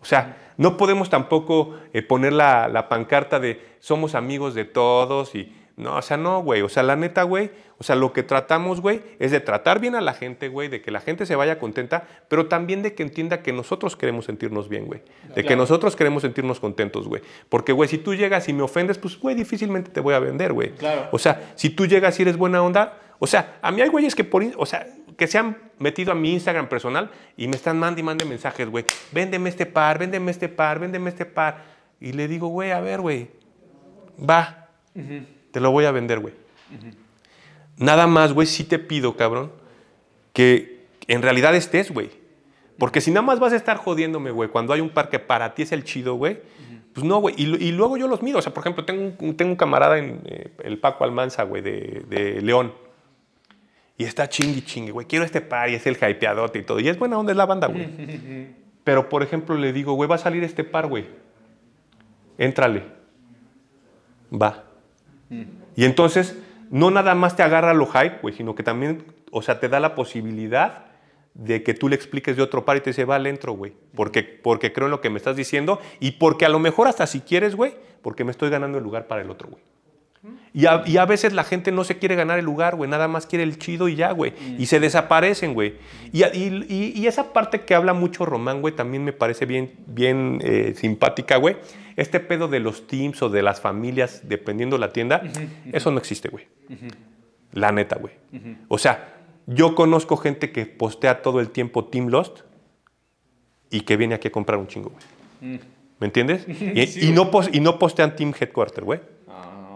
[0.00, 5.34] O sea, no podemos tampoco eh, poner la, la pancarta de somos amigos de todos
[5.34, 5.56] y...
[5.80, 6.60] No, o sea, no, güey.
[6.62, 7.50] O sea, la neta, güey.
[7.78, 10.82] O sea, lo que tratamos, güey, es de tratar bien a la gente, güey, de
[10.82, 14.68] que la gente se vaya contenta, pero también de que entienda que nosotros queremos sentirnos
[14.68, 15.00] bien, güey.
[15.34, 17.22] De que nosotros queremos sentirnos contentos, güey.
[17.48, 20.52] Porque, güey, si tú llegas y me ofendes, pues, güey, difícilmente te voy a vender,
[20.52, 20.72] güey.
[20.72, 21.08] Claro.
[21.10, 24.14] O sea, si tú llegas y eres buena onda, o sea, a mí hay güeyes
[24.14, 24.86] que por, o sea,
[25.16, 28.68] que se han metido a mi Instagram personal y me están mandando y mande mensajes,
[28.68, 28.84] güey.
[29.12, 31.64] Véndeme este par, véndeme este par, véndeme este par.
[31.98, 33.30] Y le digo, güey, a ver, güey,
[34.18, 34.68] va,
[35.52, 36.34] te lo voy a vender, güey.
[37.76, 39.50] Nada más, güey, sí te pido, cabrón,
[40.32, 42.10] que en realidad estés, güey.
[42.78, 45.54] Porque si nada más vas a estar jodiéndome, güey, cuando hay un par que para
[45.54, 46.38] ti es el chido, güey,
[46.92, 47.34] Pues no, güey.
[47.38, 48.38] Y, lu- y luego yo los miro.
[48.38, 51.62] O sea, por ejemplo, tengo un, tengo un camarada en eh, el Paco Almanza, güey,
[51.62, 52.72] de, de León.
[53.96, 55.06] Y está chingui chingue, güey.
[55.06, 56.80] Quiero este par y es el hypeadote y todo.
[56.80, 57.86] Y es buena onda, es la banda, güey.
[58.84, 61.06] Pero, por ejemplo, le digo, güey, va a salir este par, güey.
[62.38, 62.82] Éntrale.
[64.32, 64.64] Va.
[65.76, 66.36] Y entonces,
[66.70, 69.80] no nada más te agarra lo hype, güey, sino que también, o sea, te da
[69.80, 70.86] la posibilidad
[71.34, 73.72] de que tú le expliques de otro par y te dice, va, le entro, güey.
[73.94, 77.06] Porque, porque creo en lo que me estás diciendo y porque a lo mejor hasta
[77.06, 79.62] si quieres, güey, porque me estoy ganando el lugar para el otro, güey.
[80.52, 83.42] Y a, veces la gente no se quiere ganar el lugar, güey, nada más quiere
[83.42, 84.34] el chido y ya, güey.
[84.58, 85.76] Y se desaparecen, güey.
[86.12, 90.74] Y- y esa parte que habla mucho Román, güey, también me parece bien, bien eh,
[90.76, 91.56] simpática, güey.
[91.96, 95.22] Este pedo de los teams o de las familias, dependiendo la tienda,
[95.72, 96.46] eso no existe, güey.
[97.52, 98.14] La neta, güey.
[98.68, 102.40] O sea, yo conozco gente que postea todo el tiempo Team Lost
[103.70, 105.60] y que viene aquí a comprar un chingo, güey.
[105.98, 106.46] ¿Me entiendes?
[106.48, 109.00] Y, y no, pos- y no postean Team Headquarter, güey.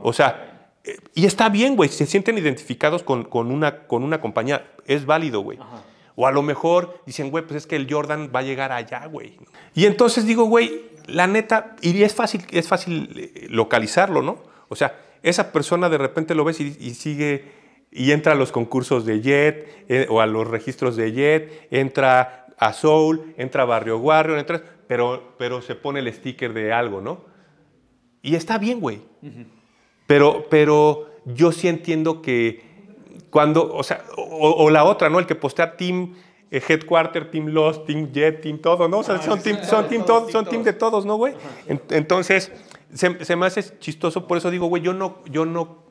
[0.02, 1.88] O sea, eh, y está bien, güey.
[1.88, 4.66] Se sienten identificados con, con una, con una compañía.
[4.86, 5.58] Es válido, güey.
[6.16, 9.06] O a lo mejor dicen, güey, pues es que el Jordan va a llegar allá,
[9.06, 9.36] güey.
[9.74, 14.42] Y entonces digo, güey, la neta, y es fácil, es fácil eh, localizarlo, ¿no?
[14.68, 17.44] O sea, esa persona de repente lo ves y, y sigue,
[17.90, 22.46] y entra a los concursos de Jet, eh, o a los registros de Jet, entra
[22.58, 27.00] a Soul, entra a Barrio Warrior, entra, pero, pero se pone el sticker de algo,
[27.00, 27.24] ¿no?
[28.22, 29.02] Y está bien, güey.
[30.06, 32.62] Pero, pero yo sí entiendo que
[33.28, 35.18] cuando, o sea, o, o la otra, ¿no?
[35.18, 36.14] El que postea Team
[36.50, 38.98] Headquarter, Team Lost, Team Jet, Team todo, ¿no?
[38.98, 41.34] O sea, son team, son team, todos, son team de todos, ¿no, güey?
[41.66, 42.52] En- Entonces,
[42.92, 45.82] se, se me hace chistoso, por eso digo, güey, yo no, yo no,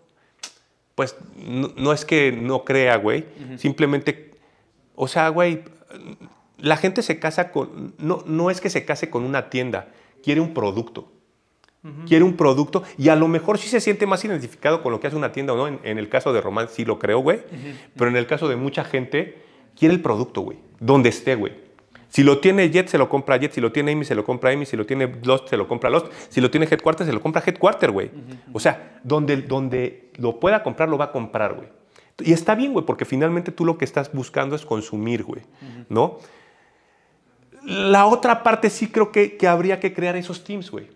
[0.95, 3.25] pues, no, no es que no crea, güey,
[3.57, 4.31] simplemente,
[4.95, 5.63] o sea, güey,
[6.59, 9.89] la gente se casa con, no, no es que se case con una tienda,
[10.23, 11.09] quiere un producto
[12.07, 15.07] quiere un producto y a lo mejor sí se siente más identificado con lo que
[15.07, 15.67] hace una tienda o no.
[15.67, 17.41] En, en el caso de Román sí lo creo, güey.
[17.97, 19.42] Pero en el caso de mucha gente,
[19.77, 20.57] quiere el producto, güey.
[20.79, 21.63] Donde esté, güey.
[22.09, 23.53] Si lo tiene Jet, se lo compra Jet.
[23.53, 24.65] Si lo tiene Amy, se lo compra Amy.
[24.65, 26.11] Si lo tiene Lost, se lo compra Lost.
[26.29, 28.11] Si lo tiene Headquarter, se lo compra Headquarter, güey.
[28.51, 31.69] O sea, donde, donde lo pueda comprar, lo va a comprar, güey.
[32.19, 35.41] Y está bien, güey, porque finalmente tú lo que estás buscando es consumir, güey.
[35.89, 36.19] ¿No?
[37.65, 40.89] La otra parte sí creo que, que habría que crear esos teams, güey.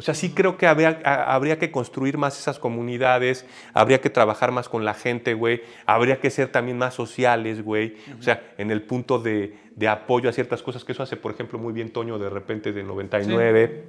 [0.00, 3.44] O sea, sí creo que habría, habría que construir más esas comunidades,
[3.74, 5.60] habría que trabajar más con la gente, güey.
[5.84, 7.96] Habría que ser también más sociales, güey.
[8.18, 11.32] O sea, en el punto de, de apoyo a ciertas cosas, que eso hace, por
[11.32, 13.84] ejemplo, muy bien Toño de repente de 99.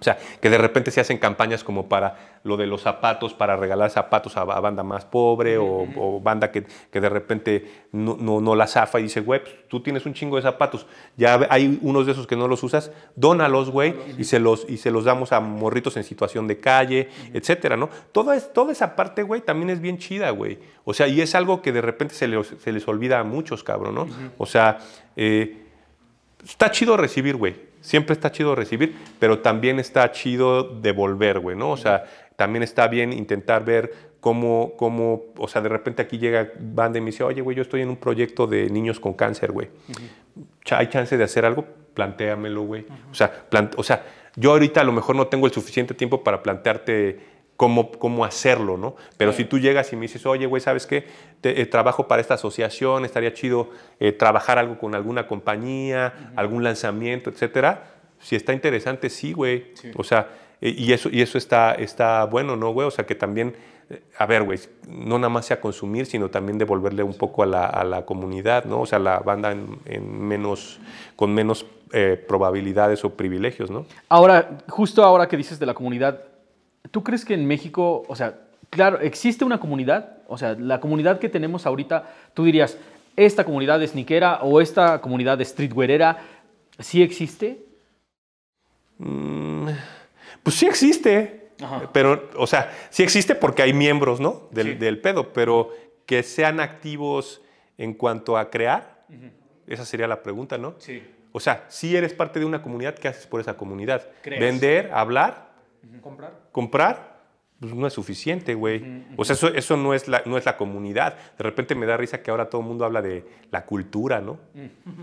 [0.00, 3.56] O sea, que de repente se hacen campañas como para lo de los zapatos, para
[3.56, 8.16] regalar zapatos a, a banda más pobre o, o banda que, que de repente no,
[8.18, 10.86] no, no la zafa y dice, güey, pues, tú tienes un chingo de zapatos,
[11.16, 14.78] ya hay unos de esos que no los usas, dónalos, güey, y, se los, y
[14.78, 17.90] se los damos a morritos en situación de calle, etcétera, ¿no?
[18.12, 20.58] Toda, es, toda esa parte, güey, también es bien chida, güey.
[20.84, 23.62] O sea, y es algo que de repente se les, se les olvida a muchos,
[23.62, 24.06] cabrón, ¿no?
[24.38, 24.78] O sea,
[25.16, 25.66] eh,
[26.44, 27.69] está chido recibir, güey.
[27.80, 31.70] Siempre está chido recibir, pero también está chido devolver, güey, ¿no?
[31.70, 32.04] O sea,
[32.36, 37.00] también está bien intentar ver cómo, cómo, o sea, de repente aquí llega banda y
[37.00, 39.68] me dice, oye, güey, yo estoy en un proyecto de niños con cáncer, güey.
[40.70, 41.64] ¿Hay chance de hacer algo?
[41.94, 42.86] Plantéamelo, güey.
[43.10, 43.46] O sea,
[43.76, 44.04] o sea,
[44.36, 47.18] yo ahorita a lo mejor no tengo el suficiente tiempo para plantearte
[47.60, 48.96] cómo, cómo hacerlo, ¿no?
[49.18, 51.04] Pero si tú llegas y me dices, oye, güey, ¿sabes qué?
[51.42, 53.68] Te- eh, trabajo para esta asociación, estaría chido
[53.98, 57.84] eh, trabajar algo con alguna compañía, algún lanzamiento, etcétera.
[58.18, 59.74] Si está interesante, sí, güey.
[59.94, 60.28] O sea,
[60.62, 62.86] eh, y eso, y eso está, está bueno, ¿no, güey?
[62.88, 63.54] O sea, que también,
[63.90, 64.58] eh, a ver, güey,
[64.88, 68.64] no nada más sea consumir, sino también devolverle un poco a la, a la comunidad,
[68.64, 68.80] ¿no?
[68.80, 70.80] O sea, la banda en, en menos,
[71.14, 73.84] con menos eh, probabilidades o privilegios, ¿no?
[74.08, 76.22] Ahora, justo ahora que dices de la comunidad,
[76.90, 78.38] ¿tú crees que en México, o sea,
[78.70, 80.18] claro, existe una comunidad?
[80.28, 82.04] O sea, la comunidad que tenemos ahorita,
[82.34, 82.76] tú dirías,
[83.16, 86.18] esta comunidad de sneakera o esta comunidad de streetwearera,
[86.78, 87.64] ¿sí existe?
[88.98, 89.68] Mm,
[90.42, 91.90] Pues sí existe, Ajá.
[91.92, 94.48] pero, o sea, sí existe porque hay miembros, ¿no?
[94.52, 94.74] Del, Sí.
[94.76, 95.70] del pedo, pero
[96.06, 97.42] que sean activos
[97.76, 99.04] en cuanto a crear,
[99.66, 100.74] esa sería la pregunta, ¿no?
[100.78, 101.02] Sí.
[101.32, 104.08] O sea, si eres parte de una comunidad, ¿qué haces por esa comunidad?
[104.22, 104.40] Creas.
[104.40, 105.49] Vender, hablar,
[106.02, 106.32] Comprar.
[106.52, 107.20] comprar,
[107.60, 109.04] pues no es suficiente, güey.
[109.16, 111.16] O sea, eso, eso no, es la, no es la comunidad.
[111.36, 114.38] De repente me da risa que ahora todo el mundo habla de la cultura, ¿no?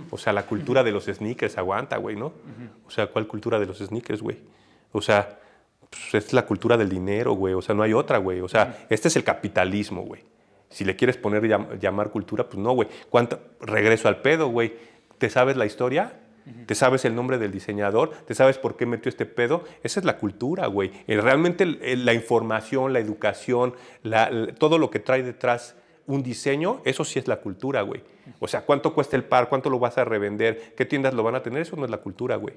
[0.10, 2.34] O sea, la cultura de los sneakers, aguanta, güey, ¿no?
[2.88, 4.40] O sea, ¿cuál cultura de los sneakers, güey?
[4.92, 5.38] O sea,
[5.90, 7.54] pues, es la cultura del dinero, güey.
[7.54, 8.42] O sea, no hay otra, güey.
[8.42, 10.24] O sea, este es el capitalismo, güey.
[10.70, 12.90] Si le quieres poner llam- llamar cultura, pues no, güey.
[13.10, 13.40] ¿Cuánto?
[13.62, 14.74] Regreso al pedo, güey.
[15.18, 16.20] ¿Te sabes la historia?
[16.66, 18.12] ¿Te sabes el nombre del diseñador?
[18.26, 19.64] ¿Te sabes por qué metió este pedo?
[19.84, 20.92] Esa es la cultura, güey.
[21.08, 25.76] Eh, Realmente la información, la educación, la- todo lo que trae detrás
[26.06, 28.02] un diseño, eso sí es la cultura, güey.
[28.40, 29.50] O sea, ¿cuánto cuesta el par?
[29.50, 30.74] ¿Cuánto lo vas a revender?
[30.78, 31.62] ¿Qué tiendas lo van a tener?
[31.62, 32.54] Eso no es la cultura, güey.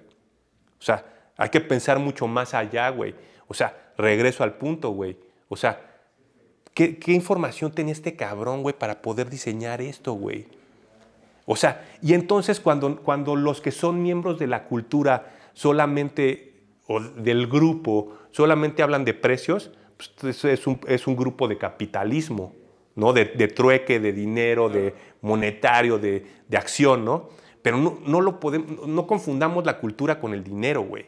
[0.78, 1.04] O sea,
[1.36, 3.14] hay que pensar mucho más allá, güey.
[3.48, 5.16] O sea, regreso al punto, güey.
[5.48, 5.80] O sea,
[6.74, 10.46] ¿qué, qué información tenía este cabrón, güey, para poder diseñar esto, güey?
[11.52, 16.54] O sea, y entonces cuando, cuando los que son miembros de la cultura solamente,
[16.86, 22.52] o del grupo, solamente hablan de precios, pues es un, es un grupo de capitalismo,
[22.94, 23.12] ¿no?
[23.12, 27.30] De, de trueque, de dinero, de monetario, de, de acción, ¿no?
[27.62, 31.06] Pero no, no lo podemos, no confundamos la cultura con el dinero, güey.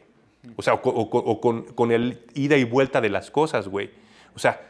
[0.56, 3.90] O sea, o con, con el ida y vuelta de las cosas, güey.
[4.34, 4.60] O sea,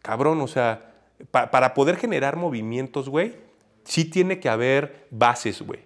[0.00, 0.94] cabrón, o sea,
[1.30, 3.34] pa- para poder generar movimientos, güey,
[3.84, 5.80] sí tiene que haber bases, güey.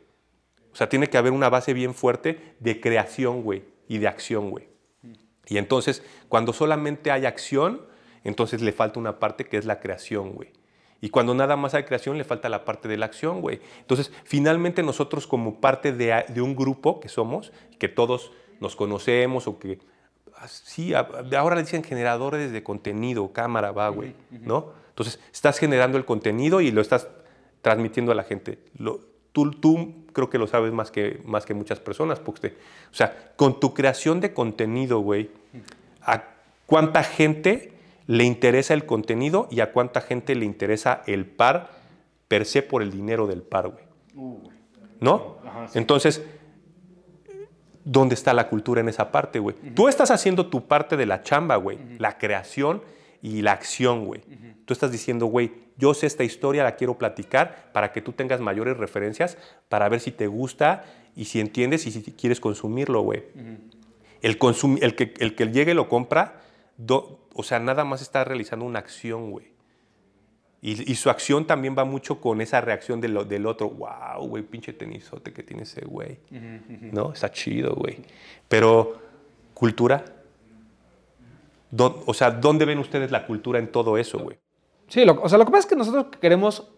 [0.73, 4.51] O sea, tiene que haber una base bien fuerte de creación, güey, y de acción,
[4.51, 4.69] güey.
[5.49, 7.81] Y entonces, cuando solamente hay acción,
[8.25, 10.51] entonces le falta una parte que es la creación, güey.
[11.01, 13.61] Y cuando nada más hay creación, le falta la parte de la acción, güey.
[13.81, 19.47] Entonces, finalmente nosotros como parte de, de un grupo que somos, que todos nos conocemos
[19.47, 19.79] o que...
[20.35, 24.73] ah, Sí, a- de ahora le dicen generadores de contenido, cámara, va, güey, ¿no?
[24.89, 27.09] Entonces, estás generando el contenido y lo estás
[27.67, 28.61] transmitiendo a la gente.
[28.79, 29.01] Lo-
[29.33, 32.55] tú, tú creo que lo sabes más que, más que muchas personas, porque,
[32.93, 35.31] o sea, con tu creación de contenido, güey,
[36.01, 36.23] a
[36.67, 37.73] cuánta gente
[38.07, 41.71] le interesa el contenido y a cuánta gente le interesa el par
[42.29, 43.85] per se por el dinero del par, güey.
[45.01, 45.39] ¿No?
[45.75, 46.23] Entonces,
[47.85, 49.57] ¿dónde está la cultura en esa parte, güey?
[49.75, 51.79] Tú estás haciendo tu parte de la chamba, güey.
[51.99, 52.81] La creación
[53.23, 54.23] y la acción, güey.
[54.65, 58.41] Tú estás diciendo, güey, yo sé esta historia, la quiero platicar para que tú tengas
[58.41, 59.37] mayores referencias,
[59.69, 60.85] para ver si te gusta
[61.15, 63.25] y si entiendes y si quieres consumirlo, güey.
[64.23, 66.41] El, consum- el, que, el que llegue y lo compra,
[67.35, 69.55] o sea, nada más está realizando una acción, güey.
[70.63, 73.69] Y, y su acción también va mucho con esa reacción de lo- del otro.
[73.69, 76.19] Wow, güey, pinche tenisote que tiene ese güey.
[76.93, 77.13] ¿No?
[77.13, 77.99] Está chido, güey.
[78.49, 79.01] Pero,
[79.55, 80.05] ¿cultura?
[82.07, 84.39] O sea, ¿dónde ven ustedes la cultura en todo eso, güey?
[84.89, 86.69] Sí, lo- o sea, lo que pasa es que nosotros queremos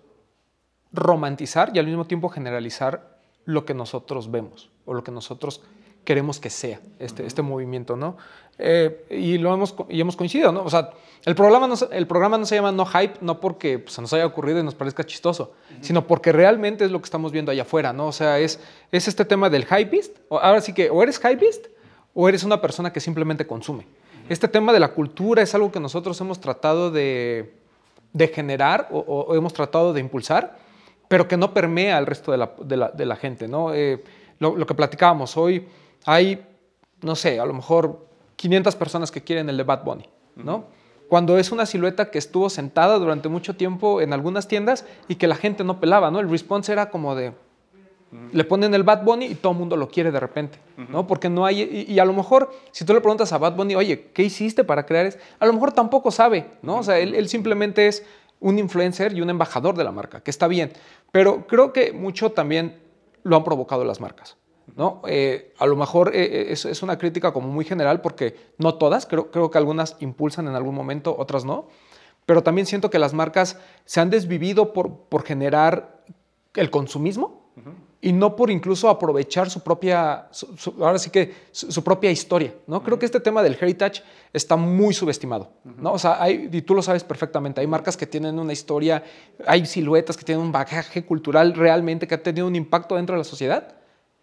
[0.92, 5.62] romantizar y al mismo tiempo generalizar lo que nosotros vemos o lo que nosotros
[6.04, 8.16] queremos que sea este, este movimiento, ¿no?
[8.58, 10.62] Eh, y lo hemos, y hemos coincidido, ¿no?
[10.62, 10.90] O sea,
[11.26, 14.00] el programa no, se- el programa no se llama No Hype, no porque pues, se
[14.00, 15.52] nos haya ocurrido y nos parezca chistoso,
[15.82, 18.06] sino porque realmente es lo que estamos viendo allá afuera, ¿no?
[18.06, 18.58] O sea, es,
[18.90, 21.66] es este tema del hypeist, o ahora sí que o eres hypeist
[22.14, 23.86] o eres una persona que simplemente consume.
[24.28, 27.54] Este tema de la cultura es algo que nosotros hemos tratado de,
[28.12, 30.58] de generar o, o hemos tratado de impulsar,
[31.08, 33.48] pero que no permea al resto de la, de la- de la gente.
[33.48, 33.72] ¿no?
[33.74, 34.02] Eh,
[34.38, 35.66] lo, lo que platicábamos hoy,
[36.04, 36.44] hay,
[37.02, 38.06] no sé, a lo mejor
[38.36, 40.08] 500 personas que quieren el de Bad Bunny.
[40.36, 40.64] ¿no?
[41.08, 45.26] Cuando es una silueta que estuvo sentada durante mucho tiempo en algunas tiendas y que
[45.26, 46.20] la gente no pelaba, ¿no?
[46.20, 47.32] El response era como de,
[48.32, 51.06] le ponen el Bad Bunny y todo el mundo lo quiere de repente, ¿no?
[51.06, 53.74] Porque no hay, y, y a lo mejor si tú le preguntas a Bad Bunny,
[53.74, 55.18] oye, ¿qué hiciste para crear eso?
[55.38, 56.78] A lo mejor tampoco sabe, ¿no?
[56.78, 58.04] O sea, él, él simplemente es
[58.40, 60.72] un influencer y un embajador de la marca, que está bien,
[61.12, 62.78] pero creo que mucho también
[63.24, 64.36] lo han provocado las marcas.
[64.76, 65.02] ¿no?
[65.06, 69.06] Eh, a lo mejor eh, es, es una crítica como muy general porque no todas,
[69.06, 71.68] creo, creo que algunas impulsan en algún momento, otras no,
[72.26, 76.02] pero también siento que las marcas se han desvivido por, por generar
[76.54, 77.50] el consumismo
[78.00, 82.10] y no por incluso aprovechar su propia, su- su- ahora sí que su, su propia
[82.12, 82.82] historia, ¿no?
[82.82, 84.02] Creo que este tema del heritage
[84.32, 85.92] está muy subestimado, ¿no?
[85.92, 89.02] O sea, hay, y tú lo sabes perfectamente, hay marcas que tienen una historia,
[89.46, 93.18] hay siluetas que tienen un bagaje cultural realmente que ha tenido un impacto dentro de
[93.18, 93.74] la sociedad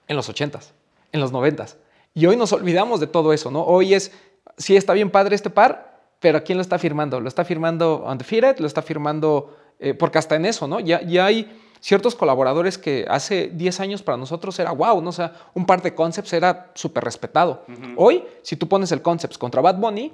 [0.07, 0.72] en los 80s,
[1.11, 1.76] en los 90s.
[2.14, 3.61] Y hoy nos olvidamos de todo eso, ¿no?
[3.65, 4.14] Hoy es,
[4.57, 7.19] sí está bien padre este par, pero ¿quién lo está firmando?
[7.19, 10.80] Lo está firmando Undefeated, lo está firmando, eh, porque hasta en eso, ¿no?
[10.80, 15.11] Ya, ya hay ciertos colaboradores que hace 10 años para nosotros era wow, ¿no?
[15.11, 17.63] O sea, un par de concepts era súper respetado.
[17.95, 20.11] Hoy, si tú pones el concepts contra Bad Bunny,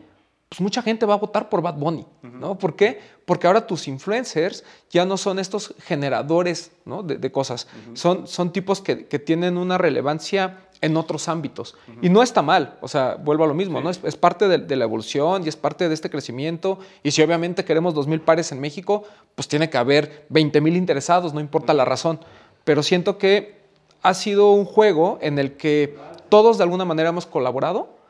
[0.49, 2.57] pues mucha gente va a votar por Bad Bunny, ¿no?
[2.57, 2.99] ¿Por qué?
[3.23, 7.03] Porque ahora tus influencers ya no son estos generadores ¿no?
[7.03, 11.75] de, de cosas, son, son tipos que, que tienen una relevancia en otros ámbitos.
[12.01, 13.89] Y no está mal, o sea, vuelvo a lo mismo, ¿no?
[13.89, 16.79] Es, es parte de, de la evolución y es parte de este crecimiento.
[17.03, 19.03] Y si obviamente queremos 2.000 pares en México,
[19.35, 22.19] pues tiene que haber 20.000 interesados, no importa la razón.
[22.63, 23.61] Pero siento que
[24.01, 25.95] ha sido un juego en el que
[26.29, 28.01] todos de alguna manera hemos colaborado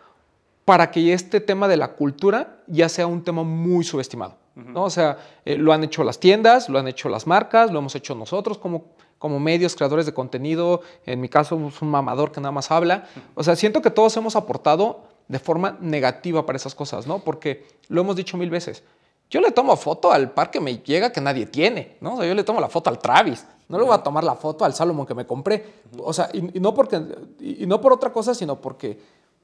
[0.63, 4.40] para que este tema de la cultura ya sea un tema muy subestimado.
[4.55, 4.83] ¿No?
[4.83, 7.95] O sea, eh, lo han hecho las tiendas, lo han hecho las marcas, lo hemos
[7.95, 8.85] hecho nosotros como,
[9.17, 10.81] como medios, creadores de contenido.
[11.05, 13.05] En mi caso, es un mamador que nada más habla.
[13.35, 17.19] O sea, siento que todos hemos aportado de forma negativa para esas cosas, ¿no?
[17.19, 18.83] Porque lo hemos dicho mil veces.
[19.29, 22.15] Yo le tomo foto al par que me llega que nadie tiene, ¿no?
[22.15, 24.35] O sea, yo le tomo la foto al Travis, no le voy a tomar la
[24.35, 25.65] foto al Salomón que me compré.
[25.99, 27.01] O sea, y, no, porque,
[27.39, 28.99] y, no por otra cosa, sino porque,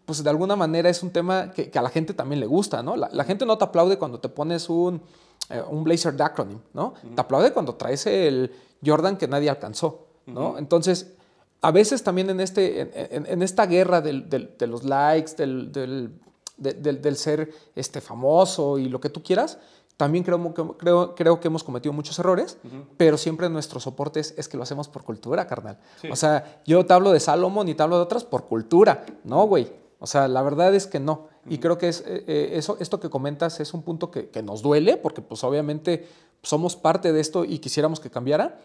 [0.08, 2.96] pues de alguna manera es un tema que, a la gente también le gusta, ¿no?
[2.96, 5.02] La, gente no te aplaude cuando te pones un,
[5.50, 6.94] eh, un blazer de acronym, ¿no?
[7.14, 8.50] Te aplaude cuando traes el
[8.84, 10.58] Jordan que nadie alcanzó, ¿no?
[10.58, 11.14] Entonces,
[11.62, 18.00] a veces también en, este, en, esta guerra de los likes, del, del, ser este,
[18.00, 19.58] famoso y lo que tú quieras,
[19.98, 22.58] también creo, creo, creo que hemos cometido muchos errores,
[22.96, 25.80] pero siempre nuestros soportes es que lo hacemos por cultura, carnal.
[26.10, 29.46] O sea, yo te hablo de Salomón y te hablo de otras por cultura, ¿no,
[29.48, 29.86] güey?
[30.00, 31.28] O sea, la verdad es que no.
[31.48, 34.44] Y creo que es, eh, eh, eso, esto que comentas es un punto que, que,
[34.44, 36.08] nos duele, porque pues obviamente
[36.44, 38.60] somos parte de esto y quisiéramos que cambiara,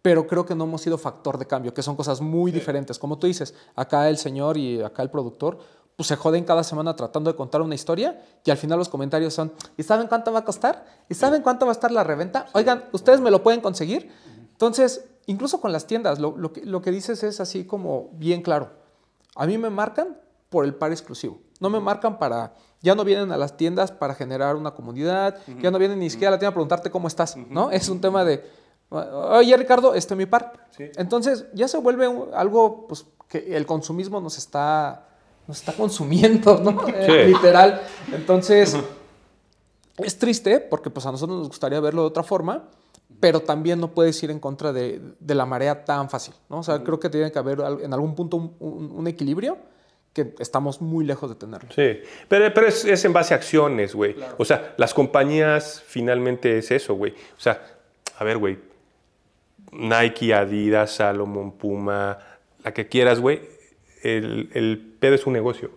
[0.00, 2.98] pero creo que no hemos sido factor de cambio, que son cosas muy diferentes.
[2.98, 5.58] Como tú dices, acá el señor y acá el productor
[5.96, 9.34] pues se joden cada semana tratando de contar una historia y al final los comentarios
[9.34, 10.84] son, ¿y saben cuánto va a costar?
[11.08, 12.46] ¿Y saben cuánto va a estar la reventa?
[12.54, 14.10] Oigan, ¿ustedes me lo pueden conseguir?
[14.52, 18.70] Entonces, incluso con las tiendas, lo, que, lo que dices es así como bien claro.
[19.34, 20.18] A mí me marcan
[20.52, 21.40] por el par exclusivo.
[21.58, 25.72] No me marcan para, ya no vienen a las tiendas para generar una comunidad, ya
[25.72, 27.72] no vienen ni siquiera a la tienda a preguntarte cómo estás, ¿no?
[27.72, 28.44] Es un tema de,
[28.90, 30.52] oye Ricardo, este es mi par.
[30.78, 35.08] Entonces ya se vuelve algo pues, que el consumismo nos está
[35.48, 36.86] nos está consumiendo, ¿no?
[36.94, 37.82] Eh, literal.
[38.12, 38.76] Entonces,
[39.98, 42.68] es triste porque pues a nosotros nos gustaría verlo de otra forma,
[43.20, 46.58] pero también no puedes ir en contra de, la marea tan fácil, ¿no?
[46.58, 49.58] O sea, creo que tiene que haber en algún punto un, equilibrio
[50.12, 51.68] que estamos muy lejos de tenerlo.
[51.74, 54.14] Sí, pero, pero es, en base a acciones, güey.
[54.38, 57.12] O sea, las compañías finalmente es eso, güey.
[57.36, 57.62] O sea,
[58.18, 58.58] a ver, güey,
[59.72, 62.18] Nike, Adidas, Salomon, Puma,
[62.62, 63.40] la que quieras, güey,
[64.02, 65.70] el, el pedo es un negocio.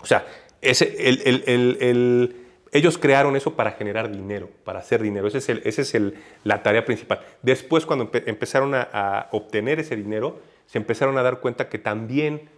[0.00, 0.26] O sea,
[0.60, 2.36] ese, el,
[2.72, 5.28] ellos crearon eso para generar dinero, para hacer dinero.
[5.28, 6.12] Esa es, ese es
[6.44, 7.20] la tarea principal.
[7.42, 12.48] Después, cuando empezaron a, obtener ese dinero, se empezaron a dar cuenta que también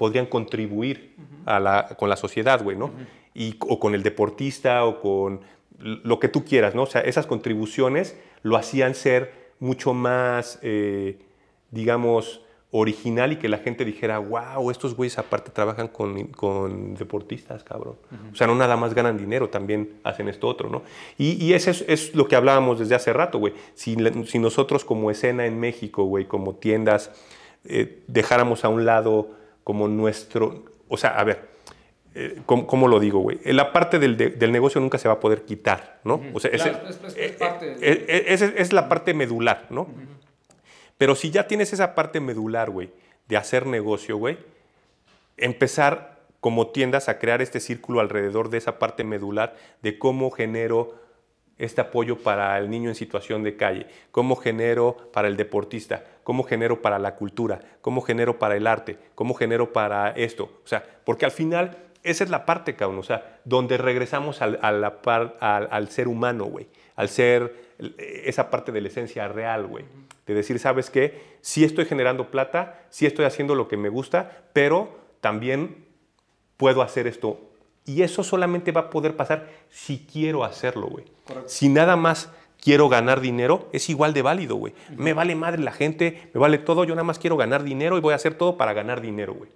[0.00, 1.14] podrían contribuir
[1.44, 2.90] a la, con la sociedad, güey, ¿no?
[3.34, 5.42] y, o con el deportista, o con
[5.78, 6.84] lo que tú quieras, ¿no?
[6.84, 11.18] O sea, esas contribuciones lo hacían ser mucho más, eh,
[11.70, 12.40] digamos,
[12.72, 17.96] original y que la gente dijera, wow, estos güeyes aparte trabajan con, con deportistas, cabrón.
[18.32, 20.82] O sea, no nada más ganan dinero, también hacen esto otro, ¿no?
[21.18, 23.52] Y, y eso es, lo que hablábamos desde hace rato, güey.
[23.74, 27.10] Si, si, nosotros como escena en México, güey, como tiendas,
[27.64, 29.39] eh, dejáramos a un lado
[29.70, 31.48] como nuestro, o sea, a ver,
[32.16, 33.38] eh, ¿cómo, lo digo, güey?
[33.44, 36.20] La parte del, del, negocio nunca se va a poder quitar, ¿no?
[36.34, 39.86] O sea, es, es, la parte medular, ¿no?
[40.98, 42.90] Pero si ya tienes esa parte medular, güey,
[43.28, 44.38] de hacer negocio, güey,
[45.36, 50.96] empezar como tiendas a crear este círculo alrededor de esa parte medular de cómo genero
[51.58, 56.44] este apoyo para el niño en situación de calle, cómo genero para el deportista, cómo
[56.44, 60.44] genero para la cultura, cómo genero para el arte, cómo genero para esto.
[60.62, 64.60] O sea, porque al final esa es la parte, cabrón, o sea, donde regresamos al,
[64.62, 65.00] a la
[65.40, 69.84] al, al ser humano, güey, al ser esa parte de la esencia real, güey
[70.24, 71.20] de decir, ¿sabes qué?
[71.40, 75.84] Sí estoy generando plata, sí estoy haciendo lo que me gusta, pero también
[76.56, 77.40] puedo hacer esto.
[77.84, 81.06] Y eso solamente va a poder pasar si quiero hacerlo, güey.
[81.46, 82.30] Si nada más
[82.60, 84.74] quiero ganar dinero, es igual de válido, güey.
[84.96, 88.00] Me vale madre la gente, me vale todo, yo nada más quiero ganar dinero y
[88.00, 89.50] voy a hacer todo para ganar dinero, güey.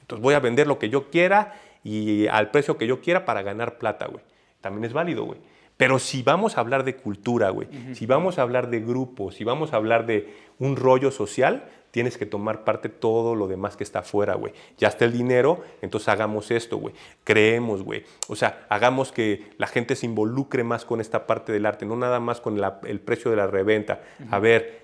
[0.00, 3.42] Entonces voy a vender lo que yo quiera y al precio que yo quiera para
[3.42, 4.22] ganar plata, güey.
[4.60, 5.38] También es válido, güey.
[5.76, 9.44] Pero si vamos a hablar de cultura, güey, si vamos a hablar de grupos, si
[9.44, 11.64] vamos a hablar de un rollo social,
[11.96, 14.52] tienes que tomar parte todo lo demás que está afuera, güey.
[14.76, 16.94] Ya está el dinero, entonces hagamos esto, güey.
[17.24, 18.04] Creemos, güey.
[18.28, 21.96] O sea, hagamos que la gente se involucre más con esta parte del arte, no
[21.96, 24.02] nada más con el precio de la reventa.
[24.30, 24.82] A ver,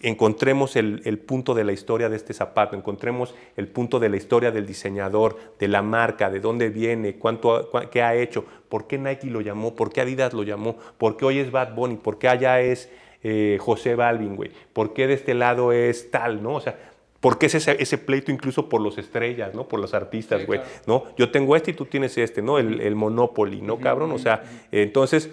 [0.00, 4.52] encontremos el, punto de la historia de este zapato, encontremos el punto de la historia
[4.52, 9.26] del diseñador, de la marca, de dónde viene, cuánto, qué ha hecho, por qué Nike
[9.26, 12.28] lo llamó, por qué Adidas lo llamó, por qué hoy es Bad Bunny, por qué
[12.28, 12.88] allá es
[13.30, 16.54] eh, José Balvin, güey, por qué de este lado es tal, ¿no?
[16.54, 16.78] O sea,
[17.20, 19.68] ¿por qué es ese, pleito incluso por los estrellas, ¿no?
[19.68, 21.04] Por los artistas, güey, ¿no?
[21.18, 22.58] Yo tengo este y tú tienes este, ¿no?
[22.58, 24.12] El, Monopoly, ¿no, cabrón?
[24.12, 24.42] O sea,
[24.72, 25.30] entonces,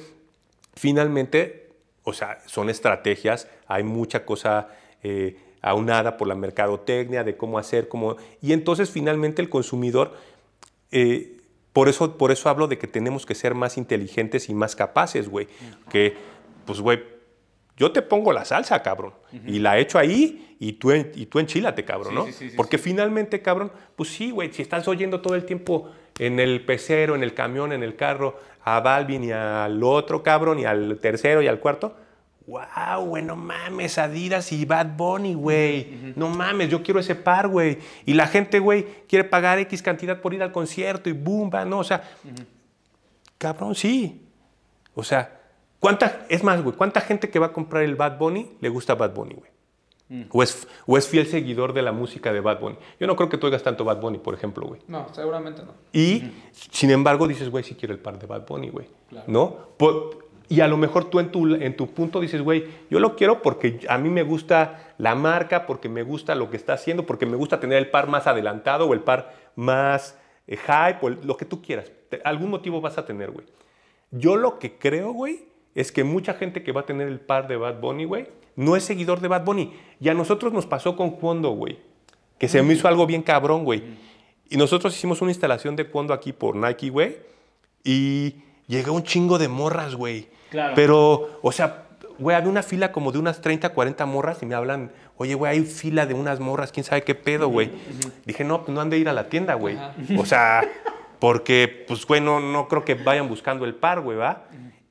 [0.76, 1.66] finalmente
[2.04, 4.70] o sea, son estrategias, hay mucha cosa
[5.04, 8.18] eh, aunada por la mercadotecnia de cómo hacer, cómo...
[8.42, 10.14] Y entonces finalmente el consumidor,
[10.92, 11.38] eh,
[11.74, 15.30] por eso, por eso hablo de que tenemos que ser más inteligentes y más capaces,
[15.30, 15.48] güey.
[15.90, 16.16] Que,
[16.66, 17.15] pues, güey,
[17.78, 19.14] yo te pongo la salsa, cabrón.
[19.46, 22.26] Y la echo ahí y tú, en- y tú enchílate, cabrón, Sí, ¿no?
[22.28, 26.40] sí, sí, Porque finalmente, cabrón, pues sí, güey, si estás oyendo todo el tiempo en
[26.40, 30.66] el pecero, en el camión, en el carro, a Balvin y al otro, cabrón, y
[30.66, 31.98] al tercero y al cuarto.
[32.48, 36.14] Wow, güey, no mames, Adidas y Bad Bunny, güey.
[36.16, 37.80] No mames, yo quiero ese par, güey.
[38.06, 41.66] Y la gente, güey, quiere pagar X cantidad por ir al concierto y boom, va,
[41.66, 42.04] no, o sea,
[43.38, 44.22] cabrón, sí.
[44.94, 45.40] O sea,
[45.86, 48.96] ¿cuánta, es más, güey, ¿cuánta gente que va a comprar el Bad Bunny le gusta
[48.96, 49.52] Bad Bunny, güey?
[50.32, 52.76] O, es, o es fiel seguidor de la música de Bad Bunny.
[53.00, 54.82] Yo no creo que tú oigas tanto Bad Bunny, por ejemplo, güey.
[54.88, 55.74] No, seguramente no.
[55.94, 58.88] Y, sin embargo, dices, güey, sí quiero el par de Bad Bunny, güey.
[59.28, 59.56] ¿No?
[59.78, 63.16] Por- y a lo mejor tú en tu, en tu punto dices, güey, yo lo
[63.16, 67.04] quiero porque a mí me gusta la marca, porque me gusta lo que está haciendo,
[67.08, 71.10] porque me gusta tener el par más adelantado o el par más eh, hype o
[71.10, 71.92] lo que tú quieras.
[72.10, 73.48] Te- algún motivo vas a tener, güey.
[74.12, 75.46] Yo lo que creo, güey,
[75.76, 78.76] es que mucha gente que va a tener el par de Bad Bunny, güey, no
[78.76, 79.74] es seguidor de Bad Bunny.
[80.00, 81.78] Y a nosotros nos pasó con Cuondo, güey.
[82.40, 83.84] Que se me hizo algo bien cabrón, güey.
[84.50, 87.18] Y nosotros hicimos una instalación de Cuondo aquí por Nike, güey.
[87.84, 88.36] Y
[88.68, 90.30] llegó un chingo de morras, güey.
[90.50, 90.74] Claro.
[90.76, 91.88] Pero, o sea,
[92.18, 95.58] güey, había una fila como de unas 30, 40 morras y me hablan, oye, güey,
[95.58, 97.72] hay fila de unas morras, quién sabe qué pedo, güey.
[98.26, 99.78] Dije, no, pues no han de ir a la tienda, güey.
[100.18, 100.64] O sea,
[101.20, 104.46] porque, pues, güey, no, no creo que vayan buscando el par, güey, ¿va?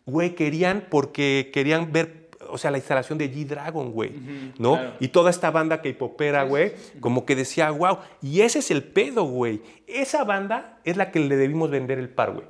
[0.06, 4.12] Güey, querían porque querían ver, o sea, la instalación de G-Dragon, güey,
[4.58, 4.74] ¿no?
[4.74, 4.92] claro.
[5.00, 7.98] Y toda esta banda que popera, güey, como que decía, wow.
[8.20, 9.62] Y ese es el pedo, güey.
[9.86, 12.46] Esa banda es la que le debimos vender el par, güey.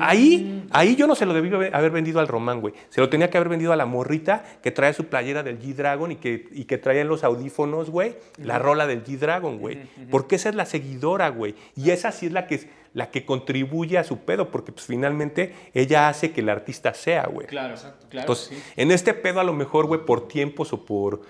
[0.00, 2.74] Ahí, ahí yo no se lo debí haber- vendido al Román, güey.
[2.88, 6.12] Se lo tenía que haber vendido a la morrita que trae su playera del G-Dragon
[6.12, 9.78] y que, y que traía en los audífonos, güey, la rola del G-Dragon, güey.
[10.10, 11.54] Porque esa es la seguidora, güey.
[11.76, 15.54] Y esa sí es la que, la que contribuye a su pedo, porque pues finalmente
[15.74, 17.46] ella hace que el artista sea, güey.
[17.46, 17.96] Claro, claro.
[18.12, 18.62] Entonces, sí.
[18.76, 21.20] en este pedo a lo mejor, güey, por tiempos o por...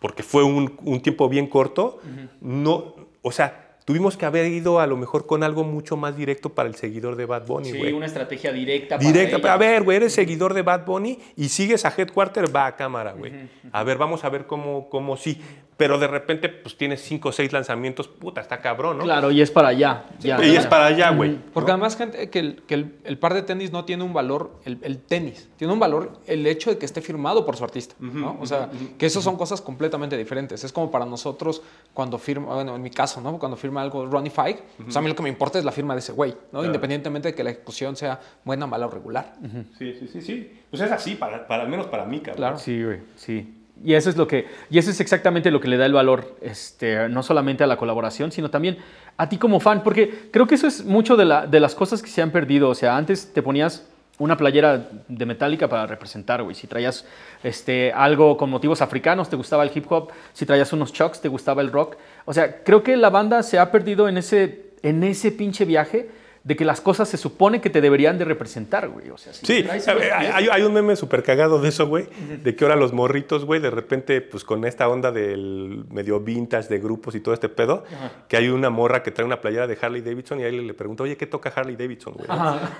[0.00, 2.00] Porque fue un, un tiempo bien corto,
[2.40, 2.96] no...
[3.24, 6.68] O sea, tuvimos que haber ido a lo mejor con algo mucho más directo para
[6.68, 7.92] el seguidor de Bad Bunny, Sí, güey.
[7.92, 8.96] una estrategia directa.
[8.98, 9.52] para Directa, ella.
[9.54, 13.12] a ver, güey, eres seguidor de Bad Bunny y sigues a Headquarter, va a cámara,
[13.12, 13.32] güey.
[13.72, 15.40] A ver, vamos a ver cómo, cómo sí.
[15.82, 19.02] Pero de repente, pues tienes cinco o seis lanzamientos, puta, está cabrón, ¿no?
[19.04, 20.04] Claro, y es para allá.
[20.20, 20.60] ya, y ya.
[20.60, 21.36] es para allá, güey.
[21.52, 24.60] Porque además, gente, que, el, que el- el par de tenis no tiene un valor,
[24.64, 27.96] el, el tenis, tiene un valor el hecho de que esté firmado por su artista,
[27.98, 28.38] ¿no?
[28.40, 30.62] O sea, que eso son cosas completamente diferentes.
[30.62, 33.36] Es como para nosotros cuando firma, bueno, en mi caso, ¿no?
[33.40, 35.94] Cuando firma algo Ronnie Fike, pues a mí lo que me importa es la firma
[35.94, 36.64] de ese güey, ¿no?
[36.64, 39.34] Independientemente de que la ejecución sea buena, mala o regular.
[39.78, 40.60] Sí, sí, sí, sí.
[40.70, 42.36] Pues es así, para, para al menos para mí, cabrón.
[42.36, 42.58] Claro.
[42.58, 43.58] Sí, güey, sí.
[43.84, 46.36] Y eso es lo que, y eso es exactamente lo que le da el valor,
[46.40, 48.78] este, no solamente a la colaboración, sino también
[49.16, 52.02] a ti como fan, porque creo que eso es mucho de, la, de las cosas
[52.02, 52.68] que se han perdido.
[52.68, 53.88] O sea, antes te ponías
[54.18, 56.54] una playera de Metallica para representar, güey.
[56.54, 57.04] Si traías
[57.42, 60.10] este, algo con motivos africanos, te gustaba el hip hop.
[60.32, 61.96] Si traías unos chucks, te gustaba el rock.
[62.24, 66.08] O sea, creo que la banda se ha perdido en ese, en ese pinche viaje
[66.44, 69.10] de que las cosas se supone que te deberían de representar, güey.
[69.10, 72.08] O sea, si Sí, traes ver, hay, hay un meme súper cagado de eso, güey,
[72.42, 76.68] de que ahora los morritos, güey, de repente, pues con esta onda del medio vintage
[76.68, 77.84] de grupos y todo este pedo,
[78.26, 80.74] que hay una morra que trae una playera de Harley Davidson y ahí le, le
[80.74, 82.28] pregunta, oye, ¿qué toca Harley Davidson, güey?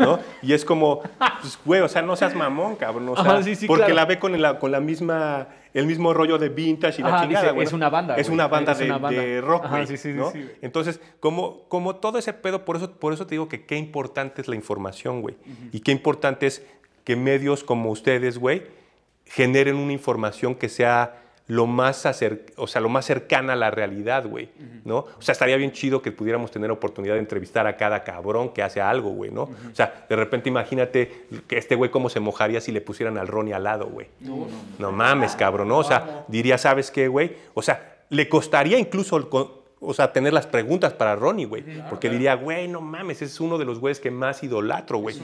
[0.00, 0.18] ¿No?
[0.42, 1.00] Y es como,
[1.40, 3.94] pues, güey, o sea, no seas mamón, cabrón, o sea, Ajá, sí, sí, porque claro.
[3.96, 7.22] la ve con la, con la misma, el mismo rollo de vintage y la Ajá,
[7.24, 7.66] chingada, dice, güey.
[7.66, 9.20] es una banda, Es una banda, Es de, una banda.
[9.22, 10.30] de rock, Ajá, sí, sí, ¿no?
[10.30, 10.46] sí.
[10.60, 14.42] Entonces, como, como todo ese pedo, por eso, por eso te digo que qué importante
[14.42, 15.36] es la información, güey.
[15.72, 16.64] Y qué importante es
[17.04, 18.62] que medios como ustedes, güey,
[19.24, 23.70] generen una información que sea lo más, acer- o sea, lo más cercana a la
[23.70, 24.48] realidad, güey,
[24.84, 24.98] ¿no?
[24.98, 28.62] O sea, estaría bien chido que pudiéramos tener oportunidad de entrevistar a cada cabrón que
[28.62, 29.42] hace algo, güey, ¿no?
[29.42, 33.26] O sea, de repente imagínate que este güey cómo se mojaría si le pusieran al
[33.28, 34.06] Ronnie al lado, güey.
[34.78, 35.78] No, mames, cabrón, ¿no?
[35.78, 37.36] O sea, diría, ¿sabes qué, güey?
[37.54, 39.16] O sea, le costaría incluso
[39.84, 41.64] o sea, tener las preguntas para Ronnie, güey.
[41.90, 45.16] porque diría, güey, no mames, ese es uno de los güeyes que más idolatro, güey.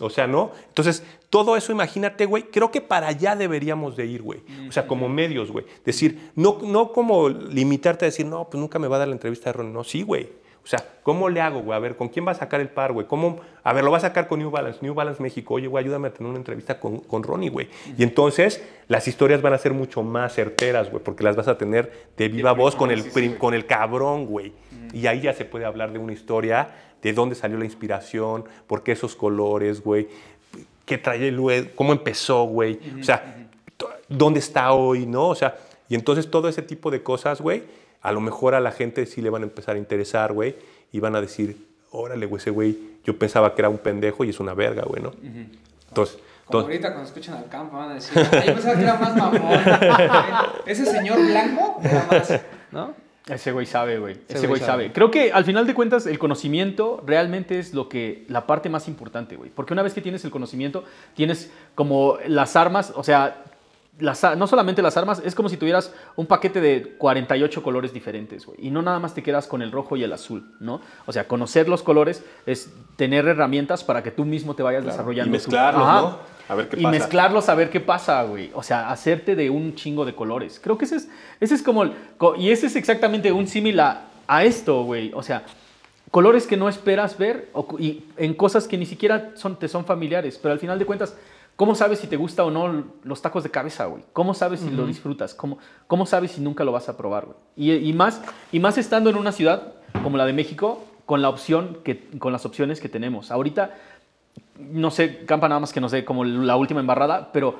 [0.00, 0.52] O sea, ¿no?
[0.68, 4.40] Entonces, todo eso, imagínate, güey, creo que para allá deberíamos de ir, güey.
[4.68, 5.66] O sea, como medios, güey.
[5.84, 9.14] Decir, no, no como limitarte a decir, no, pues nunca me va a dar la
[9.14, 9.72] entrevista de Ronnie.
[9.72, 10.45] No, sí, güey.
[10.66, 11.76] O sea, ¿cómo le hago, güey?
[11.76, 13.06] A ver, ¿con quién va a sacar el par, güey?
[13.06, 13.38] ¿Cómo?
[13.62, 14.80] A ver, lo va a sacar con New Balance.
[14.82, 15.54] New Balance México.
[15.54, 17.68] Oye, güey, ayúdame a tener una entrevista con, con Ronnie, güey.
[17.96, 21.56] Y entonces las historias van a ser mucho más certeras, güey, porque las vas a
[21.56, 23.04] tener de viva voz con el,
[23.38, 24.54] con el cabrón, güey.
[24.92, 26.70] Y ahí ya se puede hablar de una historia,
[27.00, 30.08] de dónde salió la inspiración, por qué esos colores, güey,
[30.84, 32.80] qué trae el cómo empezó, güey.
[33.00, 33.46] O sea,
[34.08, 35.28] dónde está hoy, ¿no?
[35.28, 35.56] O sea,
[35.88, 37.62] y entonces todo ese tipo de cosas, güey,
[38.06, 40.54] a lo mejor a la gente sí le van a empezar a interesar, güey,
[40.92, 41.56] y van a decir,
[41.90, 45.02] órale, güey, ese güey, yo pensaba que era un pendejo y es una verga, güey,
[45.02, 45.10] ¿no?
[45.88, 49.16] Entonces, Como ahorita cuando escuchan al campo van a decir, ay, pensaba que era más
[49.16, 49.42] mamón.
[50.66, 52.94] Ese señor blanco era más, ¿no?
[53.26, 54.12] Ese güey sabe, güey.
[54.12, 54.84] Ese, Ese güey güey sabe.
[54.84, 54.92] sabe.
[54.92, 58.86] Creo que al final de cuentas el conocimiento realmente es lo que la parte más
[58.86, 59.50] importante, güey.
[59.50, 60.84] Porque una vez que tienes el conocimiento,
[61.14, 63.42] tienes como las armas, o sea,
[63.98, 68.44] las, no solamente las armas, es como si tuvieras un paquete de 48 colores diferentes,
[68.44, 68.58] güey.
[68.66, 70.80] Y no nada más te quedas con el rojo y el azul, ¿no?
[71.06, 75.28] O sea, conocer los colores es tener herramientas para que tú mismo te vayas desarrollando.
[75.34, 76.00] Y tu- mezclarlos, Ajá.
[76.02, 76.18] ¿no?
[76.48, 76.90] A ver qué y pasa.
[76.98, 78.50] mezclarlos a ver qué pasa, güey.
[78.54, 80.60] O sea, hacerte de un chingo de colores.
[80.62, 81.08] Creo que ese es,
[81.40, 81.82] ese es como...
[81.82, 81.92] el-
[82.38, 85.10] y ese es exactamente un símil a, a esto, güey.
[85.14, 85.42] O sea,
[86.10, 89.84] colores que no esperas ver o y en cosas que ni siquiera son, te son
[89.84, 90.38] familiares.
[90.40, 91.16] Pero al final de cuentas,
[91.56, 94.04] ¿cómo sabes si te gusta o no los tacos de cabeza, güey?
[94.12, 95.34] ¿Cómo sabes si lo disfrutas?
[95.34, 97.36] ¿Cómo, ¿Cómo sabes si nunca lo vas a probar, güey?
[97.56, 98.22] Y, y más,
[98.52, 102.32] y más estando en una ciudad como la de México, con, la opción que, con
[102.32, 103.30] las opciones que tenemos.
[103.30, 103.74] Ahorita
[104.58, 107.58] no sé, Campa nada más que no sé, como la última embarrada, pero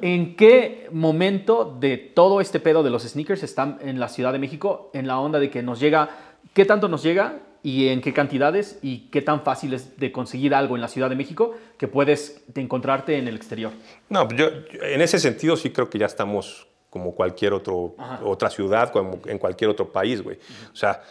[0.00, 4.38] ¿en qué momento de todo este pedo de los sneakers están en la Ciudad de
[4.38, 6.10] México en la onda de que nos llega,
[6.54, 10.54] qué tanto nos llega y en qué cantidades y qué tan fácil es de conseguir
[10.54, 13.72] algo en la Ciudad de México que puedes de encontrarte en el exterior?
[14.08, 14.48] No, yo,
[14.80, 18.20] en ese sentido sí creo que ya estamos como cualquier otro, Ajá.
[18.24, 20.38] otra ciudad, como en cualquier otro país, güey.
[20.72, 21.02] O sea,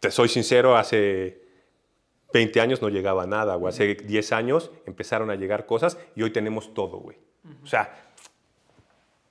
[0.00, 1.42] te soy sincero, hace
[2.32, 3.74] 20 años no llegaba nada, güey.
[3.74, 7.18] Hace 10 años empezaron a llegar cosas y hoy tenemos todo, güey.
[7.62, 7.94] O sea,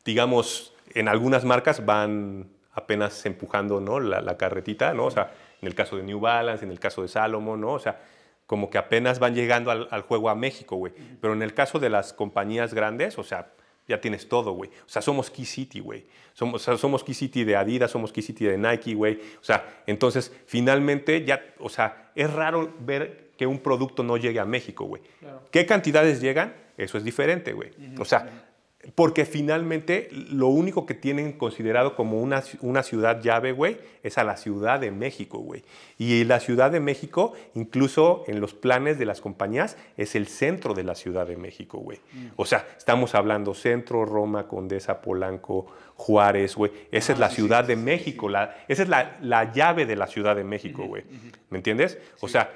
[0.05, 3.99] digamos, en algunas marcas van apenas empujando, ¿no?
[3.99, 5.05] La, la carretita, ¿no?
[5.05, 5.31] O sea,
[5.61, 7.73] en el caso de New Balance, en el caso de Salomon, ¿no?
[7.73, 8.01] O sea,
[8.47, 10.93] como que apenas van llegando al, al juego a México, güey.
[11.21, 13.53] Pero en el caso de las compañías grandes, o sea,
[13.87, 14.69] ya tienes todo, güey.
[14.85, 16.05] O sea, somos Key City, güey.
[16.33, 19.19] Somos, o sea, somos Key City de Adidas, somos Key City de Nike, güey.
[19.39, 24.39] O sea, entonces, finalmente, ya, o sea, es raro ver que un producto no llegue
[24.39, 25.01] a México, güey.
[25.19, 25.43] Claro.
[25.51, 26.55] ¿Qué cantidades llegan?
[26.77, 27.71] Eso es diferente, güey.
[27.99, 28.50] O sea,
[28.95, 34.23] porque finalmente lo único que tienen considerado como una, una ciudad llave, güey, es a
[34.23, 35.63] la Ciudad de México, güey.
[35.99, 40.73] Y la Ciudad de México, incluso en los planes de las compañías, es el centro
[40.73, 41.99] de la Ciudad de México, güey.
[42.35, 46.71] O sea, estamos hablando centro, Roma, Condesa, Polanco, Juárez, güey.
[46.91, 50.35] Esa es la Ciudad de México, la, esa es la, la llave de la Ciudad
[50.35, 51.03] de México, güey.
[51.51, 51.99] ¿Me entiendes?
[52.19, 52.49] O sea,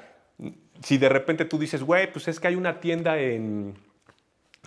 [0.84, 3.76] si de repente tú dices, güey, pues es que hay una tienda en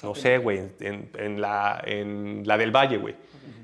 [0.02, 3.14] no sé, güey, en, en la, en la del Valle, güey.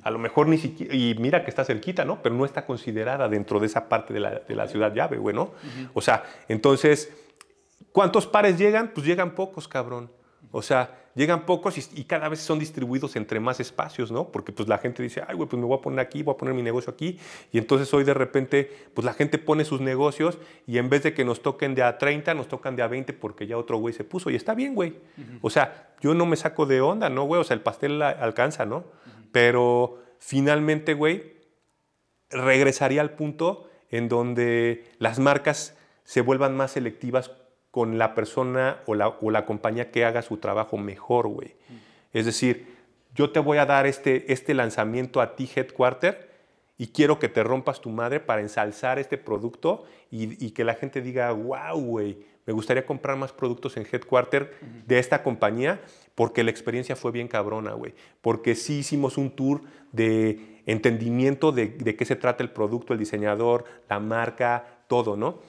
[0.02, 2.22] A lo mejor ni siquiera, y mira que está cerquita, ¿no?
[2.22, 5.34] Pero no está considerada dentro de esa parte de la, de la ciudad llave, güey,
[5.34, 5.52] ¿no?
[5.94, 7.10] O sea, entonces,
[7.90, 8.90] ¿cuántos pares llegan?
[8.94, 10.10] Pues llegan pocos, cabrón.
[10.56, 14.28] O sea, llegan pocos y, y cada vez son distribuidos entre más espacios, ¿no?
[14.30, 16.36] Porque pues la gente dice, ay, güey, pues me voy a poner aquí, voy a
[16.36, 17.18] poner mi negocio aquí.
[17.50, 21.12] Y entonces hoy de repente, pues la gente pone sus negocios y en vez de
[21.12, 23.92] que nos toquen de a 30, nos tocan de a 20 porque ya otro güey
[23.94, 24.30] se puso.
[24.30, 24.94] Y está bien, güey.
[25.42, 27.40] O sea, yo no me saco de onda, ¿no, güey?
[27.40, 28.84] O sea, el pastel la- alcanza, ¿no?
[29.32, 31.34] Pero finalmente, güey,
[32.30, 37.30] regresaría al punto en donde las marcas se vuelvan más selectivas
[37.74, 41.56] con la persona o la, o la compañía que haga su trabajo mejor, güey.
[42.12, 42.68] Es decir,
[43.16, 46.30] yo te voy a dar este, este lanzamiento a ti, Headquarter,
[46.78, 50.74] y quiero que te rompas tu madre para ensalzar este producto y, y que la
[50.74, 54.54] gente diga, wow, güey, me gustaría comprar más productos en Headquarter
[54.86, 55.80] de esta compañía
[56.14, 57.92] porque la experiencia fue bien cabrona, güey.
[58.20, 63.00] Porque sí hicimos un tour de entendimiento de, de qué se trata el producto, el
[63.00, 65.40] diseñador, la marca, todo, ¿no?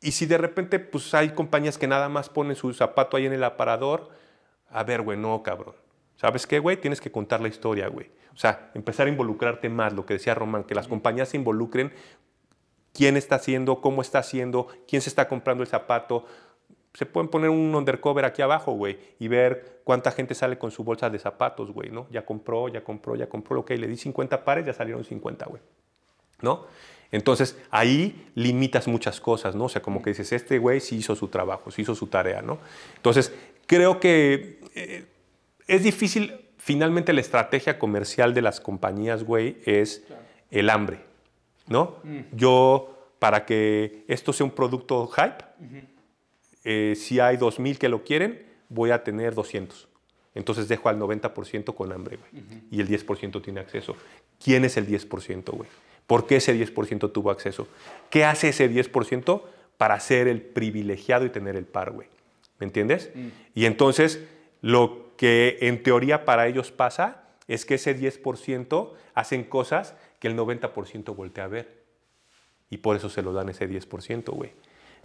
[0.00, 3.32] Y si de repente pues hay compañías que nada más ponen su zapato ahí en
[3.32, 4.10] el aparador,
[4.68, 5.74] a ver, güey, no, cabrón.
[6.16, 6.76] ¿Sabes qué, güey?
[6.78, 8.10] Tienes que contar la historia, güey.
[8.34, 11.92] O sea, empezar a involucrarte más, lo que decía Román, que las compañías se involucren,
[12.92, 16.24] quién está haciendo, cómo está haciendo, quién se está comprando el zapato.
[16.94, 20.84] Se pueden poner un undercover aquí abajo, güey, y ver cuánta gente sale con su
[20.84, 22.06] bolsa de zapatos, güey, ¿no?
[22.10, 25.62] Ya compró, ya compró, ya compró, ok, le di 50 pares, ya salieron 50, güey.
[26.42, 26.66] ¿no?
[27.10, 29.64] Entonces, ahí limitas muchas cosas, ¿no?
[29.64, 32.42] O sea, como que dices, este güey sí hizo su trabajo, sí hizo su tarea,
[32.42, 32.58] ¿no?
[32.96, 33.32] Entonces,
[33.66, 35.06] creo que eh,
[35.66, 40.04] es difícil, finalmente la estrategia comercial de las compañías, güey, es
[40.50, 41.00] el hambre,
[41.68, 41.96] ¿no?
[42.32, 45.44] Yo, para que esto sea un producto hype,
[46.64, 49.88] eh, si hay 2.000 que lo quieren, voy a tener 200.
[50.34, 52.44] Entonces dejo al 90% con hambre, güey.
[52.70, 53.96] Y el 10% tiene acceso.
[54.42, 55.68] ¿Quién es el 10%, güey?
[56.06, 57.66] ¿Por qué ese 10% tuvo acceso?
[58.10, 59.42] ¿Qué hace ese 10%
[59.76, 62.08] para ser el privilegiado y tener el par, güey?
[62.58, 63.10] ¿Me entiendes?
[63.54, 64.22] Y entonces,
[64.62, 70.36] lo que en teoría para ellos pasa es que ese 10% hacen cosas que el
[70.36, 71.84] 90% voltea a ver.
[72.70, 74.52] Y por eso se lo dan ese 10%, güey.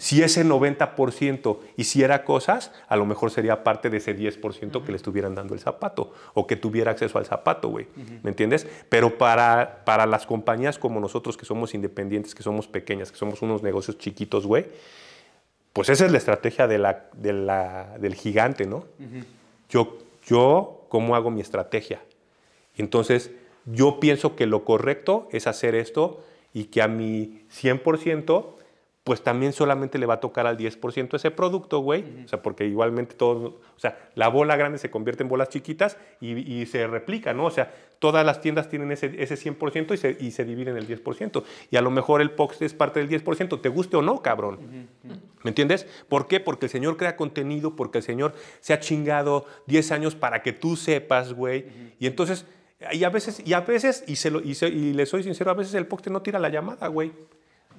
[0.02, 4.96] Si ese 90% hiciera cosas, a lo mejor sería parte de ese 10% que le
[4.96, 7.86] estuvieran dando el zapato o que tuviera acceso al zapato, güey.
[8.24, 8.66] ¿Me entiendes?
[8.90, 13.44] Pero para, para las compañías como nosotros, que somos independientes, que somos pequeñas, que somos
[13.44, 14.66] unos negocios chiquitos, güey,
[15.72, 18.86] pues esa es la estrategia de la, de la, del gigante, ¿no?
[19.70, 22.02] yo, yo, ¿cómo hago mi estrategia?
[22.76, 23.30] Entonces,
[23.68, 26.24] yo pienso que lo correcto es hacer esto
[26.56, 28.61] y que a mi 100%
[29.04, 32.06] pues también solamente le va a tocar al 10% ese producto, güey.
[32.24, 35.98] O sea, porque igualmente todo, o sea, la bola grande se convierte en bolas chiquitas
[36.20, 37.46] y, se replica, ¿no?
[37.46, 40.88] O sea, todas las tiendas tienen ese, ese 100% y se, y se dividen el
[40.88, 41.44] 10%.
[41.72, 44.88] Y a lo mejor el POX es parte del 10%, te guste o no, cabrón.
[45.44, 45.88] ¿Me entiendes?
[46.08, 46.40] ¿Por qué?
[46.40, 50.54] Porque el Señor crea contenido, porque el Señor se ha chingado 10 años para que
[50.54, 51.66] tú sepas, güey.
[52.00, 52.46] Y entonces,
[52.92, 55.56] y a veces, y a veces, y, se lo, y, y le soy sincero, a
[55.56, 57.12] veces el POX no tira la llamada, güey.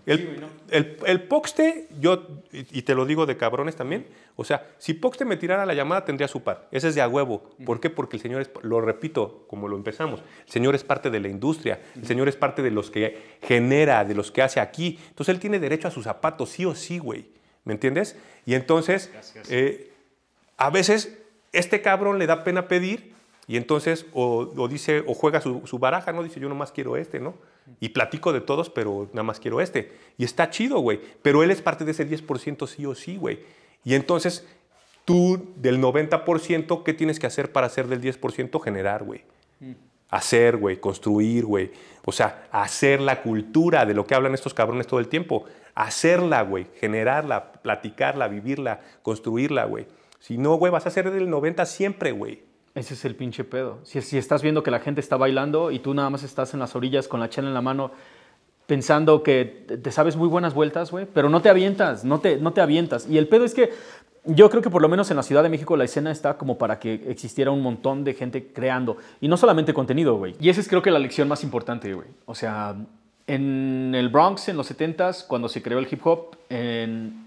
[0.05, 5.25] El, el, Poxte, yo, y te lo digo de cabrones también, o sea, si Poxte
[5.25, 6.67] me tirara la llamada tendría su par.
[6.73, 7.51] Ese es de a huevo.
[7.65, 7.89] ¿Por qué?
[7.89, 11.29] Porque el Señor es, lo repito, como lo empezamos, el Señor es parte de la
[11.29, 14.99] industria, el Señor es parte de los que genera, de los que hace aquí.
[15.09, 17.27] Entonces Él tiene derecho a sus zapatos, sí o sí, güey.
[17.65, 18.17] ¿Me entiendes?
[18.45, 19.13] Y entonces,
[19.49, 19.93] eh,
[20.57, 21.17] a veces
[21.53, 23.13] este cabrón le da pena pedir
[23.49, 26.23] y entonces o, dice, o juega su, su, baraja, ¿no?
[26.23, 27.35] Dice, yo nomás quiero este, ¿no?
[27.81, 29.93] Y platico de todos, pero nada más quiero este.
[30.17, 31.01] Y está chido, güey.
[31.23, 33.41] Pero él es parte de ese 10% sí o sí, güey.
[33.85, 34.47] Y entonces,
[35.05, 39.25] tú del 90%, ¿qué tienes que hacer para hacer del 10% generar, güey?
[40.09, 41.73] Hacer, güey, construir, güey.
[42.05, 45.47] O sea, hacer la cultura de lo que hablan estos cabrones todo el tiempo.
[45.75, 46.67] Hacerla, güey.
[46.79, 49.87] Generarla, platicarla, vivirla, construirla, güey.
[50.21, 52.52] Si no, güey, vas a hacer del 90 siempre, güey.
[52.75, 53.81] Ese es el pinche pedo.
[53.83, 56.61] Si, si, estás viendo que la gente está bailando y tú nada más estás en
[56.61, 57.93] las orillas con la chela en la mano
[58.67, 62.53] pensando que te sabes muy buenas vueltas, güey, pero no te avientas, no te, no
[62.53, 63.07] te avientas.
[63.09, 63.71] Y el pedo es que
[64.25, 66.57] yo creo que por lo menos en la Ciudad de México la escena está como
[66.57, 68.97] para que existiera un montón de gente creando.
[69.21, 70.37] Y no solamente contenido, güey.
[70.41, 72.07] Y esa es creo que la lección más importante, güey.
[72.25, 72.77] O sea,
[73.27, 77.27] en el Bronx en los 70s, cuando se creó el hip hop, en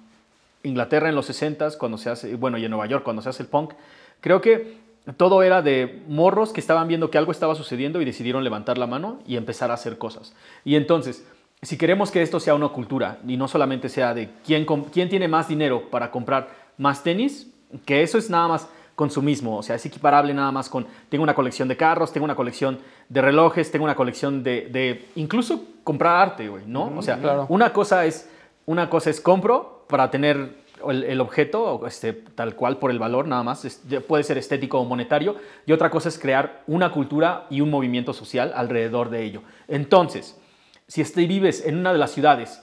[0.63, 3.43] Inglaterra en los 60s, cuando se hace, bueno, y en Nueva York cuando se hace
[3.43, 3.73] el punk,
[4.22, 4.85] creo que
[5.18, 8.88] todo era de morros que estaban viendo que algo estaba sucediendo y decidieron levantar la
[8.88, 10.34] mano y empezar a hacer cosas.
[10.64, 11.26] Y entonces,
[11.61, 15.27] si queremos que esto sea una cultura y no solamente sea de quién, quién tiene
[15.27, 17.52] más dinero para comprar más tenis,
[17.86, 21.36] que eso es nada más consumismo, o sea, es equiparable nada más con, tengo una
[21.36, 22.80] colección de carros, tengo una colección
[23.10, 26.94] de relojes, tengo una colección de, incluso comprar arte, güey, ¿no?
[26.95, 28.30] o sea, una, cosa es,
[28.65, 33.44] una cosa es compro para tener el, objeto, este, tal cual por el valor nada
[33.44, 35.36] más, puede ser estético o monetario,
[35.66, 39.41] y otra cosa es crear una cultura y un movimiento social alrededor de ello.
[39.68, 40.40] Entonces,
[40.88, 42.62] si este, vives en una de las ciudades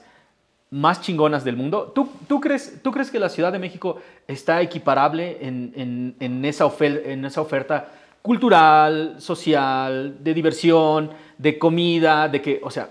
[0.69, 3.97] más chingonas del mundo, ¿tú, tú, crees, ¿tú crees que la Ciudad de México
[4.27, 7.91] está equiparable en, en, esa, en esa oferta
[8.23, 12.89] cultural, social, de diversión, de comida, de que, o sea,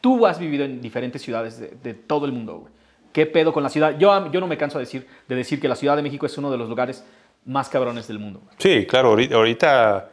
[0.00, 2.68] tú has vivido en diferentes ciudades de, todo el mundo.
[3.12, 3.98] ¿Qué pedo con la ciudad?
[3.98, 6.36] Yo, yo no me canso de decir, de decir que la Ciudad de México es
[6.38, 7.04] uno de los lugares
[7.44, 8.42] más cabrones del mundo.
[8.58, 10.10] Sí, claro, ahorita,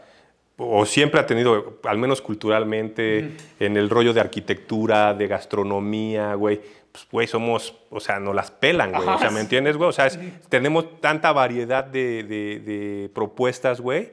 [0.57, 6.61] o siempre ha tenido, al menos culturalmente, en el rollo de arquitectura, de gastronomía, güey,
[6.95, 9.05] pues, güey, somos, o sea, no las pelan, güey.
[9.05, 9.89] O sea, ¿me entiendes, güey?
[9.89, 10.07] O sea,
[10.47, 14.11] tenemos tanta variedad de, de, propuestas, güey,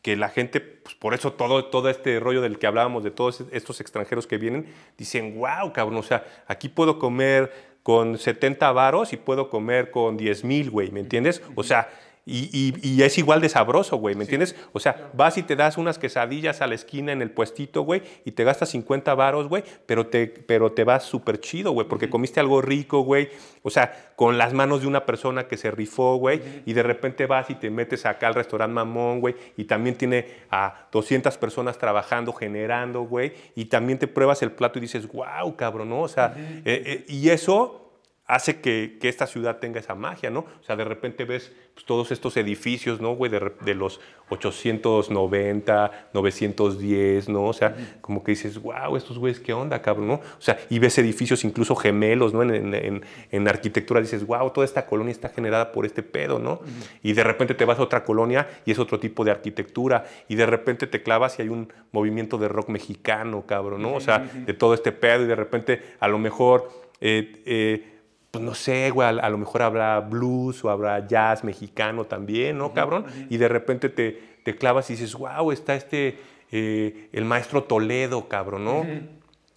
[0.00, 3.42] que la gente, pues por eso todo, todo este rollo del que hablábamos, de todos
[3.50, 7.52] estos extranjeros que vienen, dicen, wow, cabrón, o sea, aquí puedo comer
[7.82, 11.42] con 70 varos y puedo comer con 10 mil, güey, ¿me entiendes?
[11.54, 11.88] O sea,
[12.26, 14.54] y, es igual de sabroso, güey, ¿me entiendes?
[14.72, 18.02] O sea, vas y te das unas quesadillas a la esquina en el puestito, güey,
[18.24, 22.10] y te gastas 50 varos, güey, pero te, pero te vas súper chido, güey, porque
[22.10, 23.30] comiste algo rico, güey.
[23.62, 27.26] O sea, con las manos de una persona que se rifó, güey, y de repente
[27.26, 31.78] vas y te metes acá al restaurante Mamón, güey, y también tiene a 200 personas
[31.78, 36.02] trabajando, generando, güey, y también te pruebas el plato y dices, wow, cabrón, ¿no?
[36.02, 37.89] O sea, eh, eh, y eso
[38.30, 40.40] hace que, que, esta ciudad tenga esa magia, ¿no?
[40.40, 43.28] O sea, de repente ves pues, todos estos edificios, ¿no, güey?
[43.28, 47.46] De, de, los 890, 910, ¿no?
[47.46, 50.14] O sea, como que dices, wow, estos güeyes, ¿qué onda, cabrón, no?
[50.14, 52.44] O sea, y ves edificios incluso gemelos, ¿no?
[52.44, 53.02] En, en,
[53.32, 56.60] en arquitectura dices, wow, toda esta colonia está generada por este pedo, ¿no?
[57.02, 60.36] Y de repente te vas a otra colonia y es otro tipo de arquitectura, y
[60.36, 63.94] de repente te clavas y hay un movimiento de rock mexicano, cabrón, ¿no?
[63.94, 66.88] O sea, de todo este pedo, y de repente a lo mejor...
[67.02, 67.89] Eh, eh,
[68.30, 72.72] pues no sé, güey, a, lo mejor habrá blues o habrá jazz mexicano también, ¿no,
[72.72, 73.06] cabrón?
[73.28, 76.18] Y de repente te, te, clavas y dices, wow, está este,
[76.52, 78.86] eh, el maestro Toledo, cabrón, ¿no?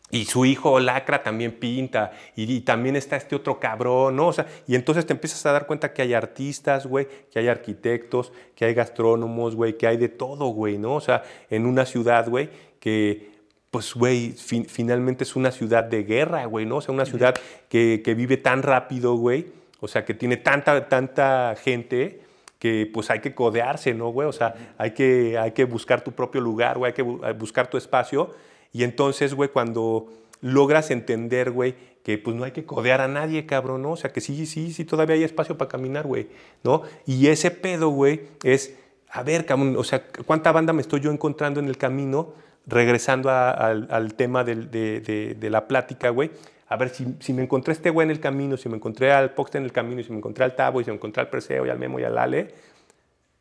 [0.09, 2.11] Y su hijo Lacra también pinta.
[2.35, 4.27] Y, y también está este otro cabrón, ¿no?
[4.27, 7.47] O sea, y entonces te empiezas a dar cuenta que hay artistas, güey, que hay
[7.47, 10.95] arquitectos, que hay gastrónomos, güey, que hay de todo, güey, ¿no?
[10.95, 13.32] O sea, en una ciudad, güey, que
[13.73, 16.77] pues, güey, fin- finalmente es una ciudad de guerra, güey, ¿no?
[16.77, 17.33] O sea, una ciudad
[17.69, 19.47] que, que vive tan rápido, güey.
[19.79, 22.21] O sea, que tiene tanta, tanta gente
[22.59, 24.27] que pues hay que codearse, ¿no, güey?
[24.27, 27.67] O sea, hay que, hay que buscar tu propio lugar, güey, hay que bu- buscar
[27.67, 28.29] tu espacio.
[28.71, 30.07] Y entonces, güey, cuando
[30.41, 31.73] logras entender, güey,
[32.03, 33.91] que pues no hay que codear a nadie, cabrón, ¿no?
[33.93, 36.27] O sea, que sí, sí, sí, todavía hay espacio para caminar, güey,
[36.63, 36.83] ¿no?
[37.07, 38.75] Y ese pedo, güey, es,
[39.09, 42.33] a ver, cabrón, o sea, ¿cuánta banda me estoy yo encontrando en el camino?
[42.65, 46.31] Regresando a- al, al tema de, de- de la plática, güey.
[46.69, 49.31] A ver, si, si me encontré este güey en el camino, si me encontré al
[49.33, 51.65] Poxte en el camino, si me encontré al Tabo, y si me encontré al Perseo,
[51.65, 52.53] y al Memo, y al Ale,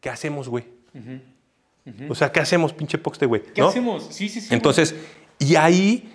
[0.00, 0.64] ¿qué hacemos, güey?
[2.08, 3.42] O sea, ¿qué hacemos, pinche Poxte, güey?
[3.42, 3.68] ¿Qué ¿No?
[3.68, 4.06] hacemos?
[4.10, 4.54] Sí, sí, sí.
[4.54, 4.94] Entonces,
[5.38, 6.12] y ahí,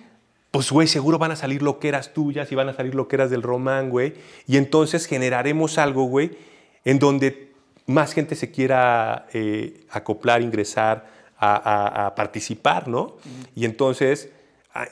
[0.50, 3.90] pues, güey, seguro van a salir loqueras tuyas y van a salir loqueras del Román,
[3.90, 4.14] güey.
[4.46, 6.38] Y entonces generaremos algo, güey,
[6.84, 7.52] en donde
[7.86, 11.06] más gente se quiera eh, acoplar, ingresar,
[11.38, 13.16] a, a- a participar, ¿no?
[13.54, 14.30] Y entonces,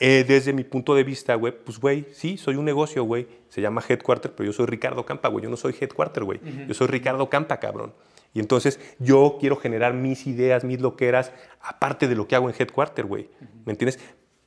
[0.00, 3.26] eh, desde mi punto de vista, güey, pues, güey, sí, soy un negocio, güey.
[3.48, 5.44] Se llama Headquarter, pero yo soy Ricardo Campa, güey.
[5.44, 6.40] Yo no soy Headquarter, güey.
[6.66, 7.92] Yo soy Ricardo Campa, cabrón.
[8.34, 12.54] Y entonces yo quiero generar mis ideas, mis loqueras, aparte de lo que hago en
[12.58, 13.30] Headquarter, güey.
[13.64, 13.98] ¿Me entiendes?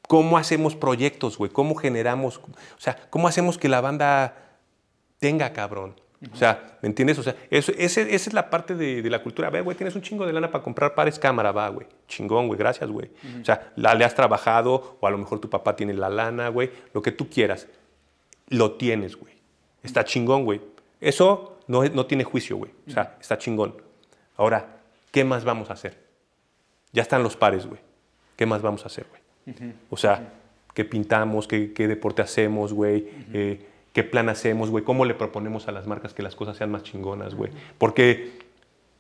[0.08, 1.52] ¿Cómo hacemos proyectos, güey?
[1.52, 2.38] ¿Cómo generamos?
[2.38, 2.50] O
[2.80, 4.36] sea, ¿cómo hacemos que la banda
[5.20, 6.00] tenga, cabrón?
[6.34, 7.18] O sea, ¿me entiendes?
[7.18, 9.48] O sea, eso, ese- esa es la parte de, de la cultura.
[9.48, 11.88] A ver, güey, tienes un chingo de lana para comprar pares cámara, va, güey.
[12.10, 13.10] Chingón, güey, gracias, güey.
[13.42, 16.50] O sea, la, le has trabajado, o a lo mejor tu papá tiene la lana,
[16.50, 16.72] güey.
[16.94, 17.68] Lo que tú quieras.
[18.50, 19.34] Lo tienes, güey.
[19.82, 20.60] Está chingón, güey.
[21.00, 22.72] Eso no, no tiene juicio, güey.
[22.88, 23.76] O sea, está chingón.
[24.36, 24.82] Ahora,
[25.12, 25.98] ¿qué más vamos a hacer?
[26.92, 27.80] Ya están los pares, güey.
[28.36, 29.72] ¿Qué más vamos a hacer, güey?
[29.90, 30.34] O sea,
[30.74, 31.48] ¿qué pintamos?
[31.48, 33.08] ¿Qué, qué deporte hacemos, güey?
[33.34, 34.84] Eh, ¿Qué plan hacemos, güey?
[34.84, 37.52] ¿Cómo le proponemos a las marcas que las cosas sean más chingonas, güey?
[37.78, 38.32] Porque,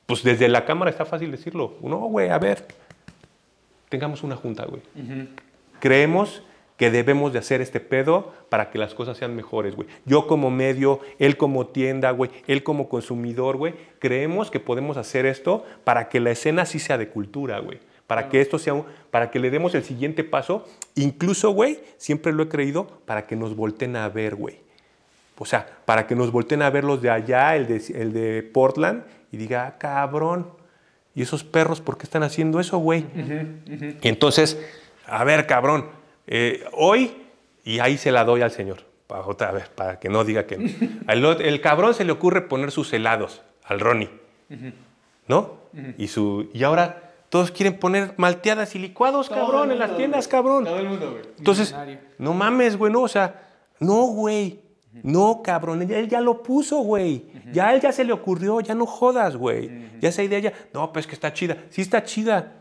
[0.05, 1.75] pues desde la cámara está fácil decirlo.
[1.81, 2.65] No, güey, a ver,
[3.89, 4.81] tengamos una junta, güey.
[5.79, 6.43] Creemos
[6.77, 9.87] que debemos de hacer este pedo para que las cosas sean mejores, güey.
[10.05, 15.25] Yo como medio, él como tienda, güey, él como consumidor, güey, creemos que podemos hacer
[15.25, 17.79] esto para que la escena sí sea de cultura, güey.
[18.07, 22.31] Para que esto sea, un- para que le demos el siguiente paso, incluso, güey, siempre
[22.31, 24.57] lo he creído, para que nos volten a ver, güey.
[25.41, 28.43] O sea, para que nos volten a ver los de allá, el de, el de
[28.43, 30.51] Portland, y diga, ah, cabrón,
[31.15, 33.05] ¿y esos perros por qué están haciendo eso, güey?
[34.01, 34.59] Y entonces,
[35.07, 35.85] a ver, cabrón,
[36.27, 37.15] eh, hoy,
[37.63, 40.57] y ahí se la doy al señor, para otra vez, para que no diga que
[40.57, 41.31] no.
[41.39, 44.09] El cabrón se le ocurre poner sus helados al Ronnie,
[45.27, 45.57] ¿no?
[45.97, 50.65] y, su, y ahora todos quieren poner malteadas y licuados, cabrón, en las tiendas, cabrón.
[50.65, 51.23] Todo el mundo, güey.
[51.37, 51.99] Entonces, Millonario.
[52.17, 53.47] no mames, güey, no, o sea,
[53.79, 54.67] no, güey.
[54.91, 57.25] No, cabrón, él, él ya lo puso, güey.
[57.51, 59.89] Ya a él ya se le ocurrió, ya no jodas, güey.
[59.99, 61.57] Ya esa idea ya, no, pues que está chida.
[61.69, 62.57] Sí está chida.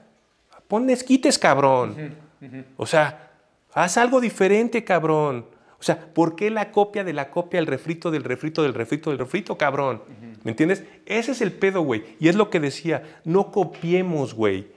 [0.68, 2.16] Pon esquites, cabrón.
[2.76, 3.30] O sea,
[3.72, 5.46] haz algo diferente, cabrón.
[5.80, 9.10] O sea, ¿por qué la copia de la copia, el refrito del refrito del refrito
[9.10, 10.02] del refrito, cabrón?
[10.42, 10.84] ¿Me entiendes?
[11.06, 12.05] Ese es el pedo, güey.
[12.18, 14.68] Y es lo que decía, no copiemos, güey.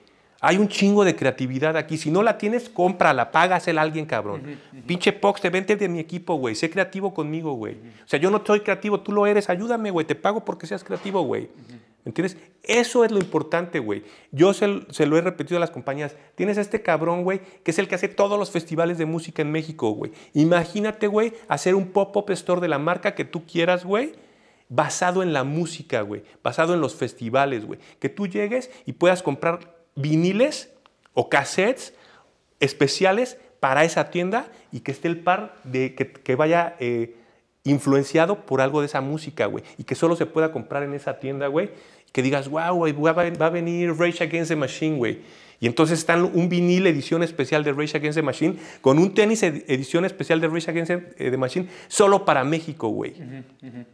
[0.43, 1.99] Hay un chingo de creatividad aquí.
[1.99, 4.41] Si no la tienes, cómprala, págasela a alguien, cabrón.
[4.88, 6.55] Pinche Pox, te vente de mi equipo, güey.
[6.55, 7.76] Sé creativo conmigo, güey.
[7.76, 9.51] O sea, yo no soy creativo, tú lo eres.
[9.51, 10.07] Ayúdame, güey.
[10.07, 11.49] Te pago porque seas creativo, güey.
[12.03, 12.38] ¿Me entiendes?
[12.63, 14.03] Eso es lo importante, güey.
[14.31, 16.15] Yo se, se lo he repetido a las compañías.
[16.34, 19.43] Tienes a este cabrón, güey, que es el que hace todos los festivales de música
[19.43, 20.11] en México, güey.
[20.34, 24.13] Imagínate, güey, hacer un pop-up store de la marca que tú quieras, güey
[24.73, 27.77] basado en la música, güey, basado en los festivales, güey.
[27.99, 30.69] Que tú llegues y puedas comprar viniles
[31.13, 31.93] o cassettes
[32.59, 37.15] especiales para esa tienda y que esté el par de que, que vaya eh,
[37.63, 41.19] influenciado por algo de esa música, güey, y que solo se pueda comprar en esa
[41.19, 41.69] tienda, güey.
[42.11, 45.19] Que digas, wow, güey, va, a- va a venir Rage Against the Machine, güey.
[45.61, 49.43] Y entonces están un vinil edición especial de Rage Against the Machine con un tenis
[49.43, 53.13] ed- edición especial de Rage Against the Machine solo para México, güey.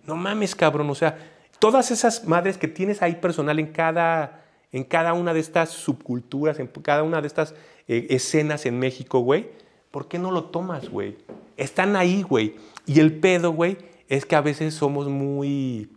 [0.06, 0.90] No mames, cabrón.
[0.90, 1.18] O sea,
[1.60, 6.60] todas esas madres que tienes ahí personal en cada, en cada una de estas subculturas,
[6.60, 7.54] en cada una de estas
[7.88, 9.50] eh, escenas en México, güey,
[9.92, 11.18] ¿por qué no lo tomas, güey?
[11.56, 12.56] Están ahí, güey.
[12.86, 13.78] Y el pedo, güey,
[14.10, 15.90] es que a veces somos muy.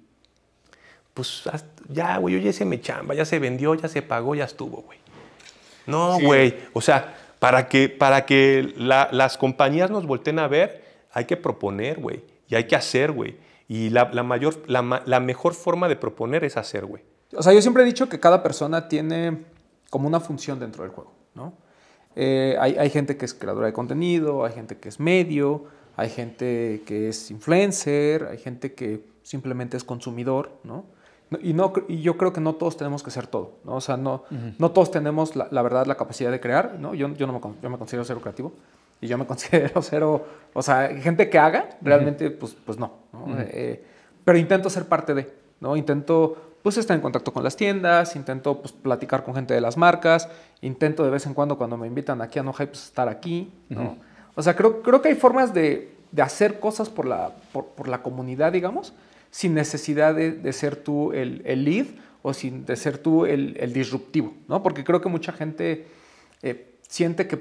[1.14, 1.42] Pues
[1.88, 4.82] ya, güey, yo ya se me chamba, ya se vendió, ya se pagó, ya estuvo,
[4.82, 4.98] güey.
[5.86, 6.24] No, Sí.
[6.24, 6.54] güey.
[6.72, 11.36] O sea, para que, para que la- las compañías nos volteen a ver, hay que
[11.36, 12.22] proponer, güey.
[12.48, 13.36] Y hay que hacer, güey.
[13.68, 17.02] Y la, la mayor, la, ma- la mejor forma de proponer es hacer, güey.
[17.34, 19.44] O sea, yo siempre he dicho que cada persona tiene
[19.88, 21.52] como una función dentro del juego, ¿no?
[22.16, 25.64] Eh, hay, hay gente que es creadora de contenido, hay gente que es medio,
[25.96, 30.84] hay gente que es influencer, hay gente que simplemente es consumidor, ¿no?
[31.40, 33.76] Y, no, y yo creo que no todos tenemos que ser todo, ¿no?
[33.76, 34.24] O sea, no,
[34.58, 36.94] no todos tenemos, la, la verdad, la capacidad de crear, ¿no?
[36.94, 38.52] Yo, yo, no me, yo me considero cero creativo
[39.00, 43.26] y yo me considero cero, o sea, gente que haga, realmente, pues, pues no, ¿no?
[43.38, 43.84] Eh,
[44.24, 45.76] pero intento ser parte de, ¿no?
[45.76, 49.76] Intento, pues, estar en contacto con las tiendas, intento, pues, platicar con gente de las
[49.76, 50.28] marcas,
[50.60, 53.52] intento de vez en cuando, cuando me invitan aquí a No Hype, pues, estar aquí,
[53.68, 53.98] ¿no?
[54.34, 57.88] O sea, creo, creo que hay formas de, de hacer cosas por la, por, por
[57.88, 58.94] la comunidad, digamos,
[59.30, 61.86] sin necesidad de, de ser tú el, el lead
[62.22, 64.62] o sin de ser tú el, el disruptivo, ¿no?
[64.62, 65.86] Porque creo que mucha gente
[66.42, 67.38] eh, siente que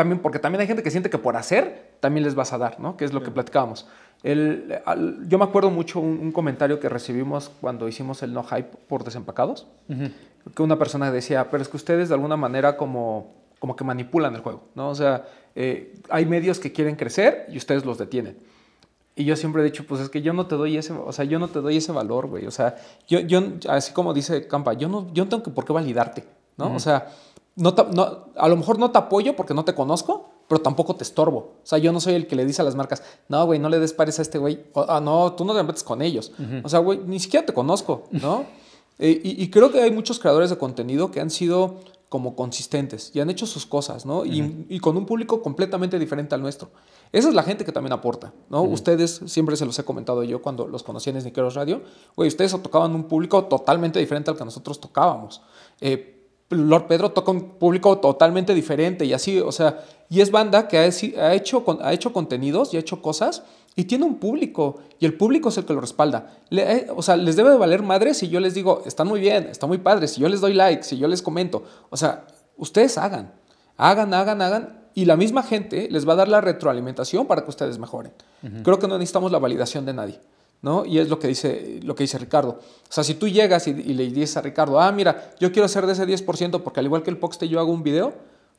[0.00, 2.80] también, porque también hay gente que siente que por hacer también les vas a dar,
[2.80, 2.96] ¿no?
[2.96, 3.86] Que es lo que platicábamos.
[4.22, 8.42] El, al- yo me acuerdo mucho un, un comentario que recibimos cuando hicimos el no
[8.44, 9.66] hype por desempacados,
[10.54, 14.34] que una persona decía, pero es que ustedes de alguna manera como, como que manipulan
[14.34, 14.88] el juego, ¿no?
[14.88, 18.38] O sea, eh, hay medios que quieren crecer y ustedes los detienen.
[19.16, 21.26] Y yo siempre he dicho, pues es que yo no te doy ese, o sea,
[21.26, 22.46] yo no te doy ese valor, güey.
[22.46, 25.66] O sea, yo, yo, así como dice Campa, yo no, yo no tengo que por
[25.66, 26.24] qué validarte,
[26.56, 26.74] ¿no?
[26.74, 27.08] O sea,
[27.60, 30.96] no, te- no- a lo mejor no te apoyo porque no te conozco, pero tampoco
[30.96, 31.38] te estorbo.
[31.62, 33.68] O sea, yo no soy el que le dice a las marcas, no, güey, no
[33.68, 34.64] le des pares a este güey.
[34.74, 36.32] Ah, no, tú no te metes con ellos.
[36.64, 38.44] O sea, güey, ni siquiera te conozco, ¿no?
[39.02, 41.76] Eh, y, y creo que hay muchos creadores de contenido que han sido
[42.10, 44.26] como consistentes y han hecho sus cosas, ¿no?
[44.26, 46.68] Y, y con un público completamente diferente al nuestro.
[47.10, 48.60] Esa es la gente que también aporta, ¿no?
[48.60, 51.80] Ustedes, siempre se los he comentado yo cuando los conocí en Sneakeros Radio,
[52.14, 55.40] güey, ustedes tocaban un público totalmente diferente al que nosotros tocábamos.
[55.80, 56.19] Eh,
[56.50, 60.78] Lord Pedro toca un público totalmente diferente y así, o sea, y es banda que
[60.78, 60.86] ha,
[61.34, 63.44] hecho, ha hecho contenidos y ha hecho cosas
[63.76, 66.38] y tiene un público y el público es el que lo respalda.
[66.48, 69.20] Le- eh, o sea, les debe de valer madre si yo les digo, están muy
[69.20, 71.62] bien, está muy padre, si yo les doy like, si yo les comento.
[71.88, 73.32] O sea, ustedes hagan,
[73.76, 77.50] hagan, hagan, hagan y la misma gente les va a dar la retroalimentación para que
[77.50, 78.10] ustedes mejoren.
[78.64, 80.18] Creo que no necesitamos la validación de nadie.
[80.62, 80.84] ¿No?
[80.84, 82.58] Y es lo que dice, lo que dice Ricardo.
[82.60, 85.68] O sea, si tú llegas y, y le dices a Ricardo, ah, mira, yo quiero
[85.68, 88.12] ser de ese 10% porque al igual que el Poxte yo hago un video,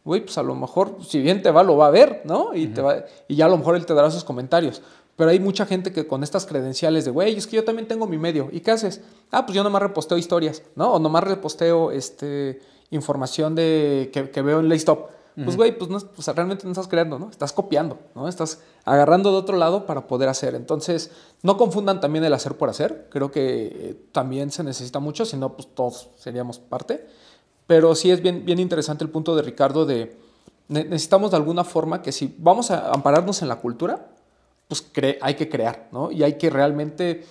[0.03, 2.55] güey, pues a lo mejor, si bien te va, lo va a ver, ¿no?
[2.55, 4.81] Y, te va, y ya a lo mejor él te dará sus comentarios.
[5.15, 8.07] Pero hay mucha gente que con estas credenciales de, güey, es que yo también tengo
[8.07, 8.49] mi medio.
[8.51, 9.01] ¿Y qué haces?
[9.29, 10.93] Ah, pues yo nomás reposteo historias, ¿no?
[10.93, 12.59] O nomás reposteo este,
[12.89, 15.09] información de, que, que veo en Laystop.
[15.35, 15.99] Pues, güey, pues, no,
[16.33, 17.29] realmente no estás creando, ¿no?
[17.29, 18.27] Estás copiando, ¿no?
[18.27, 20.55] Estás agarrando de otro lado para poder hacer.
[20.55, 23.07] Entonces, no confundan también el hacer por hacer.
[23.09, 27.07] Creo que eh, también se necesita mucho, si no, pues todos seríamos parte.
[27.65, 30.17] Pero sí es bien, bien interesante el punto de Ricardo de
[30.67, 34.09] ne- necesitamos de alguna forma que si vamos a ampararnos en la cultura,
[34.67, 36.11] pues cre- hay que crear, ¿no?
[36.11, 37.25] Y hay que realmente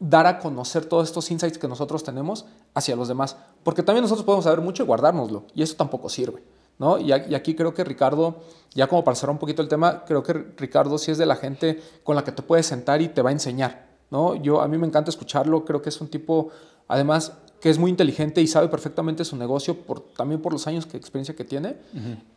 [0.00, 3.36] dar a conocer todos estos insights que nosotros tenemos hacia los demás.
[3.62, 5.44] Porque también nosotros podemos saber mucho y guardárnoslo.
[5.54, 6.42] Y eso tampoco sirve,
[6.78, 6.98] ¿no?
[6.98, 8.42] Y, aquí creo que Ricardo,
[8.74, 11.36] ya como para cerrar un poquito el tema, creo que Ricardo sí es de la
[11.36, 14.34] gente con la que te puedes sentar y te va a enseñar, ¿no?
[14.34, 15.64] Yo, a mí me encanta escucharlo.
[15.64, 16.50] Creo que es un tipo,
[16.88, 20.84] además, que es muy inteligente y sabe perfectamente su negocio, por, también por los años
[20.84, 21.76] que experiencia que tiene.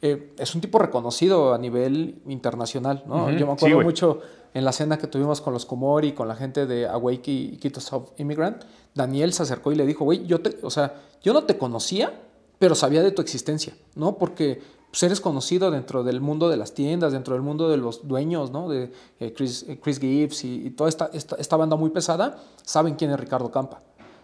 [0.01, 3.29] Eh, es un tipo reconocido a nivel internacional, ¿no?
[3.31, 3.85] Yo me sí, acuerdo güey.
[3.85, 4.21] mucho
[4.53, 7.81] en la cena que tuvimos con los Komori, con la gente de Awake y Quito
[7.81, 8.63] South Immigrant,
[8.95, 12.13] Daniel se acercó y le dijo, güey, yo te, o sea, yo no te conocía,
[12.59, 14.17] pero sabía de tu existencia, ¿no?
[14.17, 18.07] Porque pues, eres conocido dentro del mundo de las tiendas, dentro del mundo de los
[18.07, 18.69] dueños, ¿no?
[18.69, 22.37] De eh, Chris, eh, Chris Gibbs y, y toda esta, esta, esta banda muy pesada,
[22.63, 23.81] saben quién es Ricardo Campa.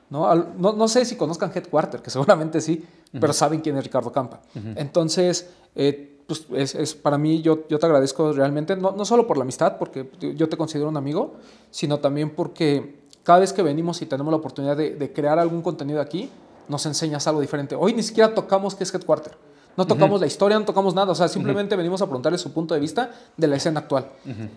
[0.10, 0.28] ¿no?
[0.28, 2.84] Al- no, no sé si conozcan Headquarter, que seguramente sí,
[3.20, 4.42] pero saben quién es Ricardo Campa.
[4.78, 9.26] Entonces, eh, pues es, es- para mí, yo, yo te agradezco realmente, no, no solo
[9.28, 11.36] por la amistad, porque yo te considero un amigo,
[11.72, 15.62] sino también porque cada vez que venimos y tenemos la oportunidad de, de crear algún
[15.62, 16.30] contenido aquí,
[16.68, 17.76] nos enseñas algo diferente.
[17.76, 19.34] Hoy ni siquiera tocamos qué es Headquarter.
[19.76, 21.12] No tocamos la historia, no tocamos nada.
[21.12, 24.08] O sea, simplemente venimos a preguntarle su punto de vista de la escena actual.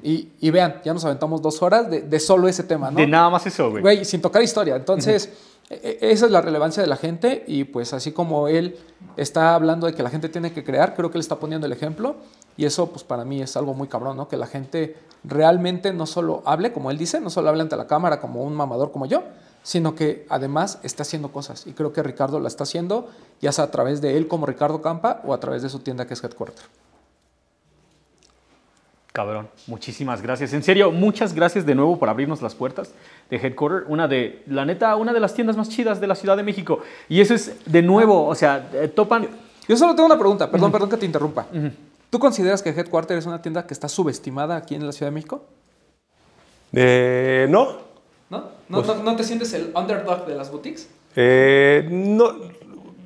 [0.02, 2.98] y, y vean, ya nos aventamos dos horas de, de solo ese tema, ¿no?
[2.98, 3.80] De nada más eso, güey.
[3.82, 4.76] Güey, sin tocar historia.
[4.76, 5.30] Entonces,
[5.70, 8.76] e- e- esa es la relevancia de la gente y pues así como él
[9.16, 11.72] está hablando de que la gente tiene que crear, creo que él está poniendo el
[11.72, 12.16] ejemplo
[12.58, 14.28] y eso pues para mí es algo muy cabrón, ¿no?
[14.28, 17.86] Que la gente realmente no solo hable, como él dice, no solo hable ante la
[17.86, 19.22] cámara como un mamador como yo,
[19.66, 23.10] sino que además está haciendo cosas y creo que Ricardo la está haciendo
[23.40, 26.06] ya sea a través de él como Ricardo Campa o a través de su tienda
[26.06, 26.64] que es Headquarter.
[29.12, 30.52] Cabrón, muchísimas gracias.
[30.52, 32.92] En serio, muchas gracias de nuevo por abrirnos las puertas
[33.28, 36.36] de Headquarter, una de, la neta, una de las tiendas más chidas de la Ciudad
[36.36, 36.80] de México.
[37.08, 39.26] Y eso es, de nuevo, o sea, eh, topan...
[39.66, 41.46] Yo solo tengo una pregunta, perdón, perdón que te interrumpa.
[42.08, 45.14] ¿Tú consideras que Headquarter es una tienda que está subestimada aquí en la Ciudad de
[45.14, 45.44] México?
[46.72, 47.85] Eh, no,
[48.30, 48.50] ¿No?
[48.68, 50.90] ¿No, no, no te sientes el underdog de las boutiques?
[51.14, 52.34] Eh, no,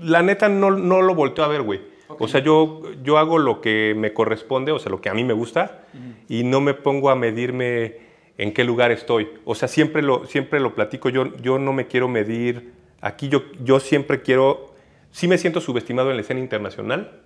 [0.00, 1.80] la neta no, no lo volteo a ver, güey.
[2.18, 5.24] O sea, yo, yo hago lo que me corresponde, o sea, lo que a mí
[5.24, 5.84] me gusta,
[6.28, 7.98] y no me pongo a medirme
[8.36, 9.28] en qué lugar estoy.
[9.44, 13.44] O sea, siempre lo, siempre lo platico, yo, yo no me quiero medir aquí, yo,
[13.62, 14.74] yo siempre quiero,
[15.12, 17.20] sí me siento subestimado en la escena internacional,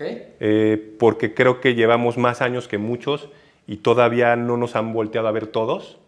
[0.00, 3.28] eh, porque creo que llevamos más años que muchos
[3.66, 5.98] y todavía no nos han volteado a ver todos.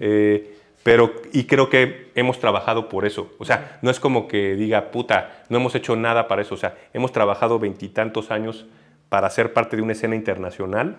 [0.00, 0.53] Eh,
[0.84, 3.32] pero, y creo que hemos trabajado por eso.
[3.38, 6.54] O sea, no es como que diga, puta, no hemos hecho nada para eso.
[6.54, 8.66] O sea, hemos trabajado veintitantos años
[9.08, 10.98] para ser parte de una escena internacional.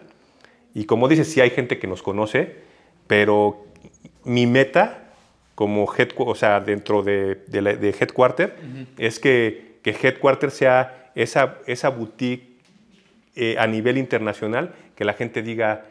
[0.74, 2.56] Y como dices, sí hay gente que nos conoce,
[3.06, 3.64] pero
[4.24, 5.04] mi meta
[5.54, 8.56] como head, o sea, dentro de, de, Headquarter
[8.98, 12.58] es que, que Headquarter sea esa, esa boutique
[13.36, 15.86] eh, a nivel internacional que la gente diga,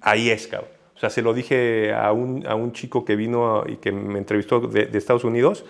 [0.00, 0.75] ahí es, cabrón.
[0.96, 4.18] O sea, se lo dije a un, a un chico que vino y que me
[4.18, 5.64] entrevistó de, Estados Unidos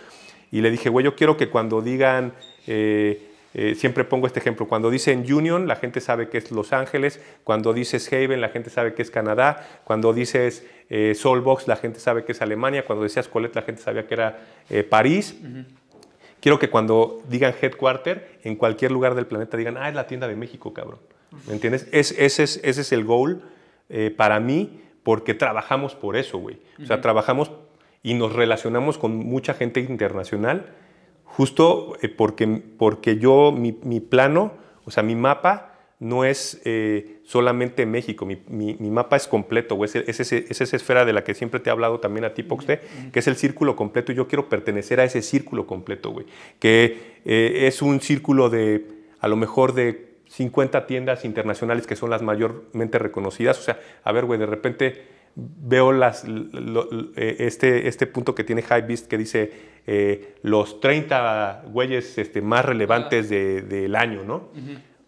[0.53, 2.32] y le dije, güey, yo quiero que cuando digan,
[2.69, 6.73] eh, eh, siempre pongo este ejemplo, cuando dicen Union, la gente sabe que es Los
[6.73, 10.65] Ángeles, cuando dices Haven, la gente sabe que es Canadá, cuando dices
[11.15, 14.39] Soulbox, la gente sabe que es Alemania, cuando decías Colette, la gente sabía que era
[14.89, 15.36] París.
[16.40, 20.28] Quiero que cuando digan headquarter, en cualquier lugar del planeta digan, ah, es la tienda
[20.28, 21.01] de México, cabrón.
[21.48, 21.89] ¿Me entiendes?
[21.90, 23.43] Es, ese, es, ese es el goal
[23.89, 26.59] eh, para mí, porque trabajamos por eso, güey.
[26.83, 27.53] O sea, trabajamos
[28.03, 30.74] y nos relacionamos con mucha gente internacional,
[31.23, 34.55] justo eh, porque, porque yo, mi, mi plano,
[34.85, 40.33] o sea, mi mapa no es eh, solamente México, mi, mapa es completo, es, es,
[40.33, 42.81] esa esfera de la que siempre te he hablado también a ti, Poxte,
[43.12, 44.11] que es el círculo completo.
[44.11, 46.27] Y yo quiero pertenecer a ese círculo completo, güey,
[46.59, 48.89] que eh, es un círculo de,
[49.20, 54.12] a lo mejor de 50 tiendas internacionales que son las mayormente reconocidas, o sea, a
[54.12, 59.77] ver, güey, de repente veo las, eh, este, este punto que tiene Hypebeast que dice
[60.43, 64.48] los 30 güeyes este, más relevantes del año, ¿no?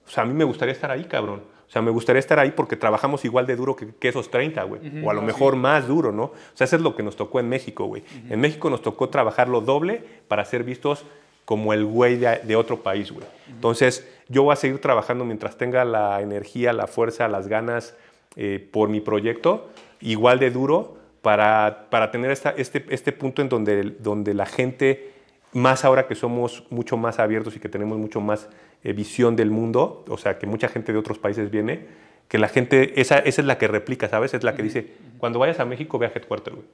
[0.07, 1.43] O sea, a mí me gustaría estar ahí, cabrón.
[1.69, 5.05] O sea, me gustaría estar ahí porque trabajamos igual de duro que, esos 30, güey.
[5.05, 6.25] o a lo mejor más duro, ¿no?
[6.25, 8.03] O sea, eso es lo que nos tocó en México, güey.
[8.31, 11.05] En México nos tocó trabajar lo doble para ser vistos
[11.49, 13.25] como el güey de, otro país, güey.
[13.49, 17.97] Entonces, yo voy a seguir trabajando mientras tenga la energía, la fuerza, las ganas
[18.37, 19.71] eh, por mi proyecto,
[20.03, 25.15] igual de duro, para, para tener esta, este, este punto en donde, donde la gente,
[25.55, 28.51] más ahora que somos mucho más abiertos y que tenemos mucho más
[28.85, 31.87] eh, visión del mundo, o sea, que mucha gente de otros países viene,
[32.29, 34.35] que la gente, esa, esa es la que replica, ¿sabes?
[34.35, 36.67] Es la que dice, cuando vayas a México, ve a Headquarter, güey.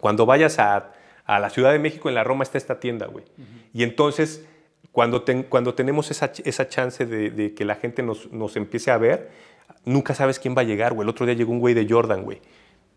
[0.00, 0.92] Cuando vayas a,
[1.28, 3.24] a, la Ciudad de México, en la Roma está esta tienda, güey.
[3.72, 4.44] Y entonces,
[4.90, 8.98] cuando, cuando tenemos esa, esa chance de, de, que la gente nos, nos empiece a
[8.98, 9.30] ver,
[9.84, 11.04] nunca sabes quién va a llegar, güey.
[11.04, 12.40] El otro día llegó un güey de Jordan, güey.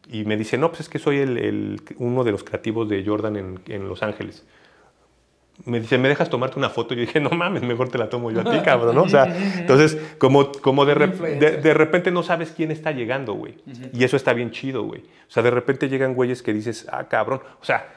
[0.09, 3.05] Y me dice, no, pues es que soy el, el, uno de los creativos de
[3.05, 4.45] Jordan en, en Los Ángeles
[5.65, 6.93] me dice, ¿me dejas tomarte una foto?
[6.93, 9.03] Y yo dije, no mames, mejor te la tomo yo a ti, cabrón, ¿no?
[9.03, 9.25] O sea,
[9.59, 13.55] entonces, como, como de, de, repente no sabes quién está llegando, güey.
[13.93, 15.01] Y eso está bien chido, güey.
[15.01, 17.41] O sea, de repente llegan güeyes que dices, ah, cabrón.
[17.61, 17.87] O sea,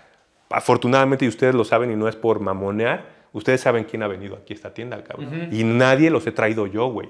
[0.51, 4.37] afortunadamente, y ustedes lo saben y no es por mamonear, ustedes saben quién ha venido
[4.37, 5.49] aquí a esta tienda, cabrón.
[5.51, 7.09] Y nadie los he traído yo, güey.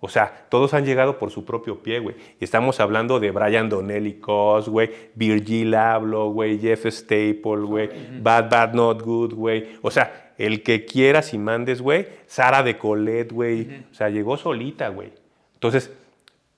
[0.00, 2.16] O sea, todos han llegado por su propio pie, güey.
[2.38, 7.88] Y estamos hablando de Brian Donnelly Cos, güey, Virgil Abloh, güey, Jeff Staple, güey,
[8.20, 9.78] Bad Bad Not Good, güey.
[9.80, 12.06] O sea, el que quieras y mandes, güey.
[12.26, 13.84] Sara de Colette, güey.
[13.90, 15.10] O sea, llegó solita, güey.
[15.54, 15.90] Entonces,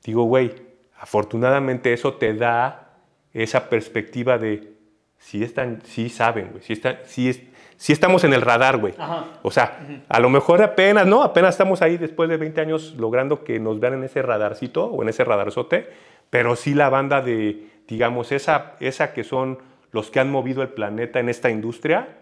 [0.03, 0.53] digo, güey,
[0.99, 2.97] afortunadamente eso te da
[3.33, 4.76] esa perspectiva de
[5.19, 7.43] si están, si saben, güey, si, están, si, es,
[7.77, 8.95] si estamos en el radar, güey.
[9.43, 9.79] O sea,
[10.09, 11.23] a lo mejor apenas, ¿no?
[11.23, 15.03] Apenas estamos ahí después de 20 años logrando que nos vean en ese radarcito o
[15.03, 15.89] en ese radarzote,
[16.31, 19.59] pero sí la banda de, digamos, esa, esa que son
[19.93, 22.19] los que han movido el planeta en esta industria,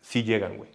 [0.00, 0.70] sí llegan, güey.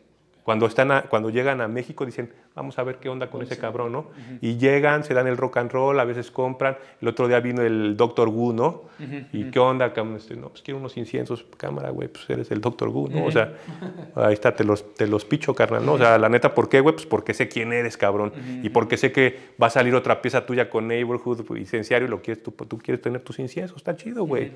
[0.47, 3.91] Cuando, están cuando llegan a México dicen, vamos a ver qué onda con ese cabrón,
[3.91, 4.05] ¿no?
[4.39, 6.77] Y llegan, se dan el rock and roll, a veces compran.
[7.01, 8.29] El otro día vino el Dr.
[8.29, 8.83] Wu, ¿no?
[9.33, 9.91] ¿Y qué onda?
[10.15, 12.87] Este, no, pues quiero unos inciensos, cámara, güey, pues eres el Dr.
[12.87, 13.25] Wu, ¿no?
[13.25, 13.55] O sea,
[14.15, 15.95] ahí está, te los, te los picho, carnal, ¿no?
[15.95, 16.95] O sea, la neta, ¿por qué, güey?
[16.95, 18.31] Pues porque sé quién eres, cabrón.
[18.63, 22.21] Y porque sé que va a salir otra pieza tuya con Neighborhood, licenciario, y lo
[22.21, 24.53] quieres, tú, tú quieres tener tus inciensos, está chido, güey.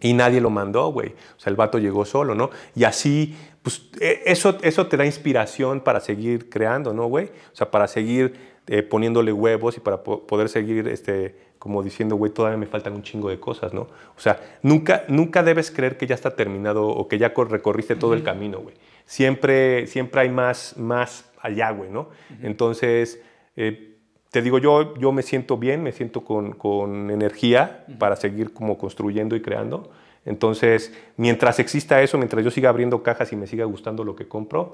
[0.00, 1.10] Y nadie lo mandó, güey.
[1.36, 2.50] O sea, el vato llegó solo, ¿no?
[2.74, 7.30] Y así, pues e, eso, eso te da inspiración para seguir creando, ¿no, güey?
[7.52, 8.34] O sea, para seguir
[8.66, 13.02] eh, poniéndole huevos y para poder seguir, este, como diciendo, güey, todavía me faltan un
[13.02, 13.88] chingo de cosas, ¿no?
[14.16, 18.12] O sea, nunca, nunca debes creer que ya está terminado o que ya recorriste todo
[18.12, 18.76] el camino, güey.
[19.06, 22.10] Siempre, siempre hay más, más allá, güey, ¿no?
[22.42, 23.22] Entonces,
[23.56, 23.96] eh,
[24.30, 28.76] te digo, yo, yo me siento bien, me siento con, con energía para seguir como
[28.76, 29.90] construyendo y creando.
[30.26, 34.26] Entonces, mientras exista eso, mientras yo siga abriendo cajas y me siga gustando lo que
[34.26, 34.72] compro,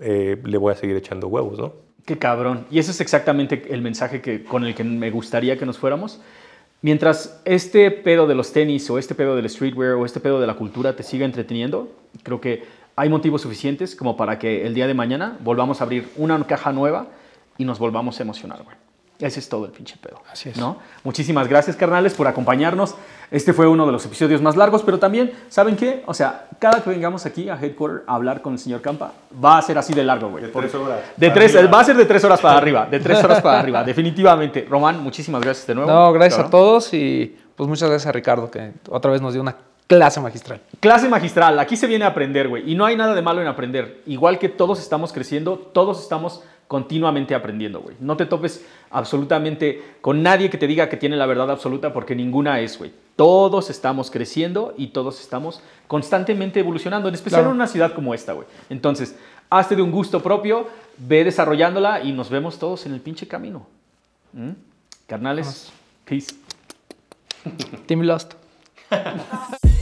[0.00, 1.72] eh, le voy a seguir echando huevos, ¿no?
[2.04, 2.66] Qué cabrón.
[2.70, 6.20] Y ese es exactamente el mensaje que, con el que me gustaría que nos fuéramos.
[6.80, 10.46] Mientras este pedo de los tenis o este pedo del streetwear o este pedo de
[10.46, 11.92] la cultura te siga entreteniendo,
[12.22, 12.64] creo que
[12.94, 16.72] hay motivos suficientes como para que el día de mañana volvamos a abrir una caja
[16.72, 17.08] nueva
[17.56, 18.76] y nos volvamos a emocionar, güey.
[19.18, 20.22] Ese es todo el pinche pedo.
[20.30, 20.56] Así es.
[20.56, 20.78] ¿no?
[21.02, 22.94] Muchísimas gracias, carnales, por acompañarnos.
[23.30, 26.02] Este fue uno de los episodios más largos, pero también, ¿saben qué?
[26.06, 29.58] O sea, cada que vengamos aquí a Headquarter a hablar con el señor Campa, va
[29.58, 30.44] a ser así de largo, güey.
[30.44, 31.00] De tres horas.
[31.16, 33.84] De tres, va a ser de tres horas para arriba, de tres horas para arriba,
[33.84, 34.66] definitivamente.
[34.68, 35.90] Román, muchísimas gracias de nuevo.
[35.90, 39.42] No, gracias a todos y pues muchas gracias a Ricardo que otra vez nos dio
[39.42, 39.56] una
[39.86, 40.60] clase magistral.
[40.80, 42.70] Clase magistral, aquí se viene a aprender, güey.
[42.70, 44.02] Y no hay nada de malo en aprender.
[44.06, 47.96] Igual que todos estamos creciendo, todos estamos continuamente aprendiendo, güey.
[47.98, 52.14] No te topes absolutamente con nadie que te diga que tiene la verdad absoluta porque
[52.14, 52.92] ninguna es, güey.
[53.16, 57.50] Todos estamos creciendo y todos estamos constantemente evolucionando, en especial Claro.
[57.50, 58.46] en una ciudad como esta, güey.
[58.68, 59.16] Entonces,
[59.50, 60.68] hazte de un gusto propio,
[60.98, 63.66] ve desarrollándola y nos vemos todos en el pinche camino.
[64.34, 64.50] ¿Mm?
[65.06, 65.72] Carnales,
[66.04, 66.34] peace.
[67.86, 68.34] Team Lost.